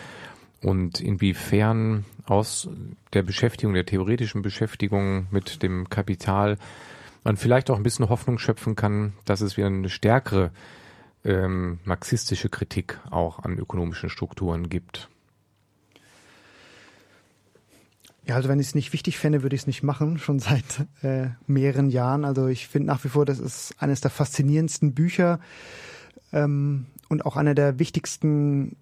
und 0.63 1.01
inwiefern 1.01 2.05
aus 2.27 2.69
der 3.13 3.23
Beschäftigung, 3.23 3.75
der 3.75 3.87
theoretischen 3.87 4.43
Beschäftigung 4.43 5.27
mit 5.31 5.63
dem 5.63 5.89
Kapital 5.91 6.57
man 7.25 7.37
vielleicht 7.37 7.71
auch 7.71 7.77
ein 7.77 7.83
bisschen 7.83 8.09
Hoffnung 8.09 8.39
schöpfen 8.39 8.75
kann, 8.75 9.13
dass 9.25 9.41
es 9.41 9.57
wieder 9.57 9.69
eine 9.69 9.89
stärkere 9.89 10.51
ähm, 11.25 11.79
marxistische 11.85 12.49
Kritik 12.49 12.99
auch 13.11 13.41
an 13.41 13.59
ökonomischen 13.59 14.11
Strukturen 14.11 14.69
gibt. 14.69 15.09
Ja, 18.25 18.37
also 18.37 18.49
wenn 18.49 18.61
ich 18.61 18.69
es 18.69 18.75
nicht 18.75 18.93
wichtig 18.93 19.19
fände, 19.19 19.43
würde 19.43 19.57
ich 19.57 19.63
es 19.63 19.67
nicht 19.67 19.83
machen, 19.83 20.19
schon 20.19 20.39
seit 20.39 20.87
äh, 21.03 21.29
mehreren 21.47 21.91
Jahren. 21.91 22.25
Also 22.25 22.47
ich 22.47 22.69
finde 22.69 22.89
nach 22.89 23.03
wie 23.05 23.09
vor, 23.09 23.25
das 23.25 23.39
ist 23.39 23.75
eines 23.79 24.01
der 24.01 24.11
faszinierendsten 24.11 24.95
Bücher 24.95 25.41
ähm, 26.33 26.87
und 27.09 27.27
auch 27.27 27.37
einer 27.37 27.55
der 27.55 27.79
wichtigsten 27.79 28.77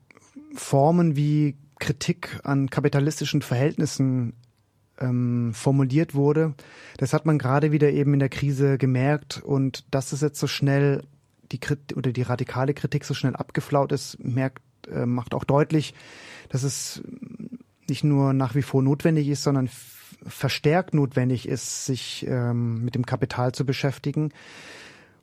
Formen, 0.55 1.17
wie 1.17 1.57
Kritik 1.81 2.39
an 2.45 2.71
kapitalistischen 2.71 3.43
Verhältnissen 3.43 4.35
ähm, 5.01 5.53
formuliert 5.55 6.15
wurde. 6.15 6.55
Das 6.99 7.13
hat 7.13 7.27
man 7.27 7.39
gerade 7.39 7.73
wieder 7.73 7.91
eben 7.91 8.15
in 8.15 8.21
der 8.21 8.29
Krise 8.29 8.79
gemerkt 8.79 9.43
und 9.43 9.85
dass 9.91 10.13
es 10.13 10.21
jetzt 10.21 10.39
so 10.39 10.47
schnell 10.47 11.03
die 11.51 11.59
Kritik 11.59 11.97
oder 11.97 12.13
die 12.13 12.23
radikale 12.23 12.75
Kritik 12.75 13.05
so 13.05 13.15
schnell 13.15 13.35
abgeflaut 13.35 13.91
ist, 13.91 14.23
merkt, 14.23 14.63
äh, 14.89 15.07
macht 15.07 15.35
auch 15.35 15.45
deutlich, 15.45 15.95
dass 16.49 16.63
es 16.63 17.03
nicht 17.89 18.05
nur 18.05 18.33
nach 18.33 18.55
wie 18.55 18.63
vor 18.63 18.83
notwendig 18.83 19.29
ist, 19.29 19.43
sondern 19.43 19.69
verstärkt 20.27 20.95
notwendig 20.95 21.49
ist, 21.49 21.87
sich 21.87 22.27
ähm, 22.29 22.85
mit 22.85 22.95
dem 22.95 23.07
Kapital 23.07 23.53
zu 23.53 23.65
beschäftigen. 23.65 24.33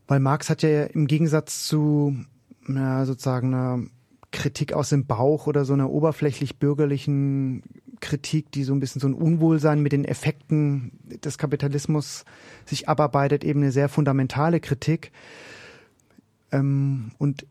Weil 0.08 0.20
Marx 0.20 0.50
hat 0.50 0.64
ja 0.64 0.86
im 0.86 1.08
Gegensatz 1.08 1.66
zu 1.68 2.18
na, 2.66 3.06
sozusagen 3.06 3.54
einer 3.54 3.84
Kritik 4.32 4.74
aus 4.74 4.90
dem 4.90 5.06
Bauch 5.06 5.48
oder 5.48 5.66
so 5.66 5.74
einer 5.74 5.90
oberflächlich 5.90 6.58
bürgerlichen 6.58 7.64
Kritik, 8.00 8.52
die 8.52 8.64
so 8.64 8.74
ein 8.74 8.80
bisschen 8.80 9.02
so 9.02 9.08
ein 9.08 9.14
Unwohlsein 9.14 9.82
mit 9.82 9.92
den 9.92 10.06
Effekten 10.06 10.92
des 11.24 11.38
Kapitalismus 11.38 12.26
sich 12.66 12.90
abarbeitet, 12.90 13.44
eben 13.44 13.62
eine 13.62 13.72
sehr 13.72 13.90
fundamentale 13.90 14.60
Kritik. 14.60 15.12
Ähm, 16.52 17.12
und 17.18 17.46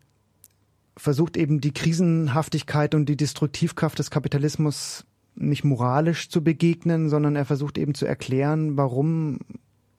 versucht 0.95 1.37
eben 1.37 1.61
die 1.61 1.73
Krisenhaftigkeit 1.73 2.95
und 2.95 3.07
die 3.07 3.17
Destruktivkraft 3.17 3.99
des 3.99 4.09
Kapitalismus 4.09 5.05
nicht 5.35 5.63
moralisch 5.63 6.29
zu 6.29 6.43
begegnen, 6.43 7.09
sondern 7.09 7.35
er 7.35 7.45
versucht 7.45 7.77
eben 7.77 7.93
zu 7.93 8.05
erklären, 8.05 8.75
warum 8.77 9.39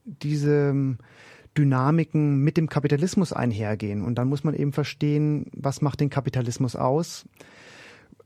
diese 0.04 0.96
Dynamiken 1.58 2.38
mit 2.38 2.56
dem 2.56 2.68
Kapitalismus 2.68 3.32
einhergehen. 3.32 4.02
Und 4.02 4.14
dann 4.14 4.28
muss 4.28 4.44
man 4.44 4.54
eben 4.54 4.72
verstehen, 4.72 5.46
was 5.52 5.82
macht 5.82 6.00
den 6.00 6.08
Kapitalismus 6.08 6.76
aus 6.76 7.26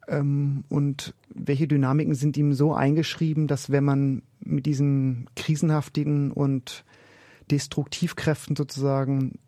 ähm, 0.07 0.65
und 0.69 1.15
welche 1.35 1.67
Dynamiken 1.67 2.15
sind 2.15 2.37
ihm 2.37 2.53
so 2.53 2.75
eingeschrieben, 2.75 3.47
dass 3.47 3.71
wenn 3.71 3.85
man 3.85 4.23
mit 4.41 4.67
diesen 4.67 5.29
krisenhaftigen 5.35 6.31
und 6.31 6.85
Destruktivkräften 7.51 8.55
sozusagen, 8.55 9.39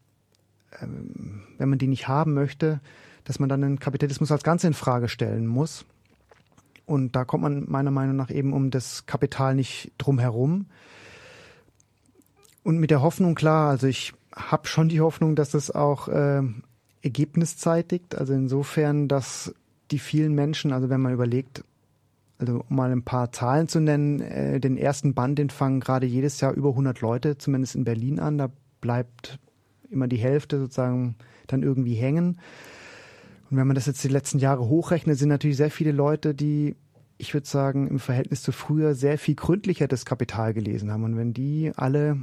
ähm, 0.81 1.43
wenn 1.59 1.69
man 1.69 1.79
die 1.79 1.89
nicht 1.89 2.09
haben 2.09 2.33
möchte, 2.33 2.81
dass 3.25 3.39
man 3.39 3.49
dann 3.49 3.61
den 3.61 3.79
Kapitalismus 3.79 4.33
als 4.33 4.43
Ganze 4.43 4.67
in 4.67 4.75
Frage 4.75 5.09
stellen 5.09 5.47
muss. 5.47 5.85
Und 6.87 7.17
da 7.17 7.25
kommt 7.25 7.43
man 7.43 7.65
meiner 7.69 7.91
Meinung 7.91 8.17
nach 8.17 8.31
eben 8.31 8.53
um 8.53 8.71
das 8.71 9.07
Kapital 9.07 9.55
nicht 9.55 9.93
drum 9.99 10.19
herum. 10.19 10.67
Und 12.65 12.79
mit 12.79 12.91
der 12.91 13.03
Hoffnung, 13.03 13.35
klar, 13.35 13.69
also 13.71 13.87
ich 13.87 14.15
habe 14.35 14.67
schon 14.67 14.89
die 14.89 15.01
Hoffnung, 15.01 15.37
dass 15.37 15.55
es 15.55 15.71
auch 15.71 16.09
äh, 16.09 16.43
Ergebnis 17.03 17.57
zeitigt. 17.59 18.17
Also 18.17 18.33
insofern, 18.33 19.07
dass 19.07 19.55
die 19.91 19.99
vielen 19.99 20.35
Menschen, 20.35 20.73
also 20.73 20.89
wenn 20.89 21.01
man 21.01 21.13
überlegt, 21.13 21.63
also 22.39 22.65
um 22.69 22.77
mal 22.77 22.91
ein 22.91 23.03
paar 23.03 23.31
Zahlen 23.31 23.69
zu 23.69 23.81
nennen, 23.81 24.21
äh, 24.21 24.61
den 24.61 24.79
ersten 24.79 25.15
Band, 25.15 25.39
den 25.39 25.51
fangen 25.51 25.81
gerade 25.81 26.07
jedes 26.07 26.41
Jahr 26.41 26.55
über 26.55 26.71
100 26.71 27.01
Leute, 27.03 27.37
zumindest 27.37 27.77
in 27.77 27.85
Berlin 27.85 28.19
an. 28.19 28.39
Da 28.39 28.51
bleibt 28.81 29.39
immer 29.91 30.09
die 30.09 30.17
Hälfte 30.17 30.59
sozusagen 30.59 31.17
dann 31.47 31.63
irgendwie 31.63 31.95
hängen. 31.95 32.39
Und 33.51 33.59
wenn 33.59 33.67
man 33.67 33.75
das 33.75 33.87
jetzt 33.87 34.03
die 34.03 34.09
letzten 34.09 34.39
Jahre 34.39 34.69
hochrechnet, 34.69 35.19
sind 35.19 35.29
natürlich 35.29 35.59
sehr 35.59 35.71
viele 35.71 35.93
Leute, 35.93 36.35
die, 36.35 36.75
ich 37.19 37.35
würde 37.35 37.47
sagen, 37.47 37.89
im 37.89 37.99
Verhältnis 37.99 38.43
zu 38.43 38.53
früher 38.53 38.95
sehr 38.95 39.19
viel 39.19 39.35
gründlicher 39.35 39.87
das 39.87 40.07
Kapital 40.07 40.55
gelesen 40.55 40.91
haben. 40.91 41.05
Und 41.05 41.19
wenn 41.19 41.35
die 41.35 41.71
alle 41.77 42.23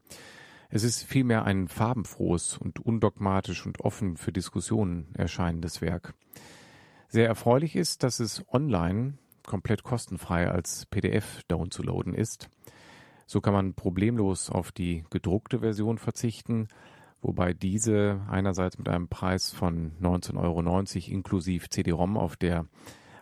Es 0.70 0.84
ist 0.84 1.02
vielmehr 1.02 1.44
ein 1.44 1.70
farbenfrohes 1.70 2.60
und 2.60 2.86
undogmatisch 2.86 3.66
und 3.66 3.80
offen 3.80 4.16
für 4.16 4.32
Diskussionen 4.32 5.08
erscheinendes 5.16 5.82
Werk. 5.82 6.14
Sehr 7.08 7.26
erfreulich 7.26 7.76
ist, 7.76 8.04
dass 8.04 8.20
es 8.20 8.46
online 8.54 9.16
komplett 9.44 9.82
kostenfrei 9.82 10.52
als 10.52 10.86
PDF 10.86 11.42
downzuladen 11.48 12.14
ist. 12.14 12.48
So 13.32 13.40
kann 13.40 13.54
man 13.54 13.76
problemlos 13.76 14.50
auf 14.50 14.74
die 14.74 15.06
gedruckte 15.10 15.60
Version 15.60 15.98
verzichten, 15.98 16.68
wobei 17.22 17.54
diese 17.54 18.20
einerseits 18.30 18.78
mit 18.78 18.90
einem 18.90 19.08
Preis 19.08 19.52
von 19.52 19.94
19,90 20.02 20.36
Euro 20.36 21.14
inklusive 21.14 21.70
CD-ROM, 21.70 22.18
auf 22.18 22.36
der 22.36 22.66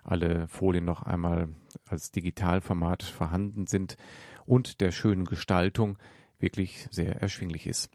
alle 0.03 0.47
Folien 0.47 0.84
noch 0.84 1.03
einmal 1.03 1.49
als 1.86 2.10
Digitalformat 2.10 3.03
vorhanden 3.03 3.68
sind 3.68 3.97
und 4.47 4.82
der 4.82 4.91
schönen 4.91 5.26
Gestaltung 5.26 5.99
wirklich 6.39 6.88
sehr 6.89 7.22
erschwinglich 7.22 7.68
ist. 7.68 7.91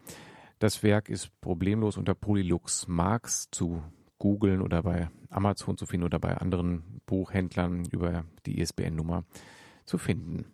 Das 0.59 0.83
Werk 0.83 1.09
ist 1.09 1.37
problemlos 1.41 1.97
unter 1.97 2.15
Polylux 2.15 2.87
Marx 2.87 3.49
zu 3.51 3.83
googeln 4.19 4.61
oder 4.61 4.83
bei 4.83 5.09
Amazon 5.29 5.75
zu 5.75 5.85
finden 5.85 6.05
oder 6.05 6.19
bei 6.19 6.37
anderen 6.37 7.01
Buchhändlern 7.07 7.83
über 7.91 8.23
die 8.45 8.61
ISBN-Nummer 8.61 9.25
zu 9.83 9.97
finden. 9.97 10.45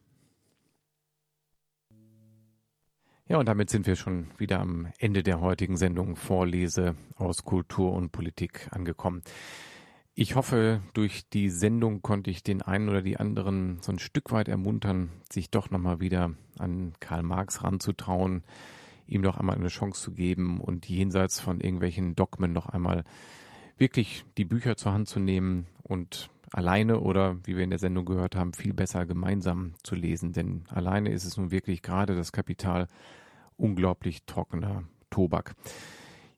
Ja, 3.32 3.38
und 3.38 3.45
damit 3.45 3.69
sind 3.69 3.88
wir 3.88 3.95
schon 3.95 4.27
wieder 4.38 4.59
am 4.59 4.89
Ende 4.99 5.23
der 5.23 5.39
heutigen 5.39 5.77
Sendung 5.77 6.17
Vorlese 6.17 6.97
aus 7.15 7.45
Kultur 7.45 7.93
und 7.93 8.11
Politik 8.11 8.67
angekommen. 8.71 9.21
Ich 10.13 10.36
hoffe, 10.36 10.82
durch 10.93 11.29
die 11.29 11.49
Sendung 11.49 12.01
konnte 12.01 12.29
ich 12.29 12.43
den 12.43 12.61
einen 12.61 12.89
oder 12.89 13.01
die 13.01 13.15
anderen 13.15 13.77
so 13.79 13.93
ein 13.93 13.99
Stück 13.99 14.34
weit 14.34 14.49
ermuntern, 14.49 15.11
sich 15.32 15.49
doch 15.49 15.69
nochmal 15.69 16.01
wieder 16.01 16.32
an 16.59 16.91
Karl 16.99 17.23
Marx 17.23 17.63
ranzutrauen, 17.63 18.43
ihm 19.07 19.21
noch 19.21 19.38
einmal 19.38 19.55
eine 19.55 19.69
Chance 19.69 20.01
zu 20.01 20.11
geben 20.11 20.59
und 20.59 20.89
jenseits 20.89 21.39
von 21.39 21.61
irgendwelchen 21.61 22.15
Dogmen 22.15 22.51
noch 22.51 22.67
einmal 22.67 23.05
wirklich 23.77 24.25
die 24.38 24.43
Bücher 24.43 24.75
zur 24.75 24.91
Hand 24.91 25.07
zu 25.07 25.21
nehmen 25.21 25.67
und 25.84 26.29
alleine 26.51 26.99
oder, 26.99 27.38
wie 27.45 27.55
wir 27.55 27.63
in 27.63 27.69
der 27.69 27.79
Sendung 27.79 28.03
gehört 28.03 28.36
haben, 28.36 28.51
viel 28.51 28.73
besser 28.73 29.05
gemeinsam 29.05 29.75
zu 29.84 29.95
lesen. 29.95 30.34
Denn 30.34 30.63
alleine 30.67 31.13
ist 31.13 31.23
es 31.23 31.38
nun 31.38 31.49
wirklich 31.49 31.82
gerade 31.82 32.13
das 32.17 32.34
Kapital 32.34 32.89
unglaublich 33.62 34.26
trockener 34.26 34.84
Tobak. 35.09 35.55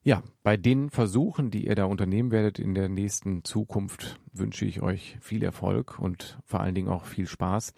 Ja, 0.03 0.21
bei 0.43 0.57
den 0.57 0.89
Versuchen, 0.89 1.49
die 1.49 1.65
ihr 1.65 1.75
da 1.75 1.85
unternehmen 1.85 2.31
werdet 2.31 2.59
in 2.59 2.75
der 2.75 2.89
nächsten 2.89 3.45
Zukunft, 3.45 4.19
wünsche 4.33 4.65
ich 4.65 4.81
euch 4.81 5.17
viel 5.21 5.43
Erfolg 5.43 5.97
und 5.97 6.37
vor 6.45 6.59
allen 6.59 6.75
Dingen 6.75 6.89
auch 6.89 7.05
viel 7.05 7.25
Spaß 7.25 7.73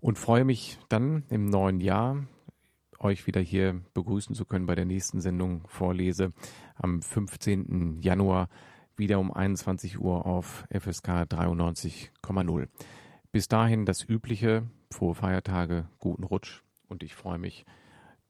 und 0.00 0.18
freue 0.18 0.44
mich 0.44 0.78
dann 0.90 1.24
im 1.30 1.46
neuen 1.46 1.80
Jahr 1.80 2.26
euch 2.98 3.26
wieder 3.26 3.40
hier 3.40 3.80
begrüßen 3.94 4.34
zu 4.34 4.44
können 4.44 4.66
bei 4.66 4.74
der 4.74 4.84
nächsten 4.84 5.20
Sendung 5.20 5.62
Vorlese 5.66 6.32
am 6.76 7.00
15. 7.00 8.00
Januar 8.00 8.48
wieder 8.96 9.18
um 9.18 9.32
21 9.32 9.98
Uhr 9.98 10.26
auf 10.26 10.66
FSK 10.70 11.22
93,0. 11.22 12.68
Bis 13.32 13.48
dahin 13.48 13.86
das 13.86 14.06
übliche, 14.06 14.64
frohe 14.90 15.14
Feiertage, 15.14 15.88
guten 15.98 16.24
Rutsch 16.24 16.62
und 16.88 17.02
ich 17.02 17.14
freue 17.14 17.38
mich 17.38 17.64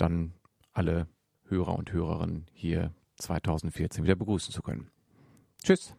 dann 0.03 0.34
alle 0.72 1.07
Hörer 1.44 1.76
und 1.76 1.92
Hörerinnen 1.92 2.46
hier 2.53 2.92
2014 3.16 4.05
wieder 4.05 4.16
begrüßen 4.16 4.53
zu 4.53 4.62
können. 4.62 4.90
Tschüss. 5.62 5.94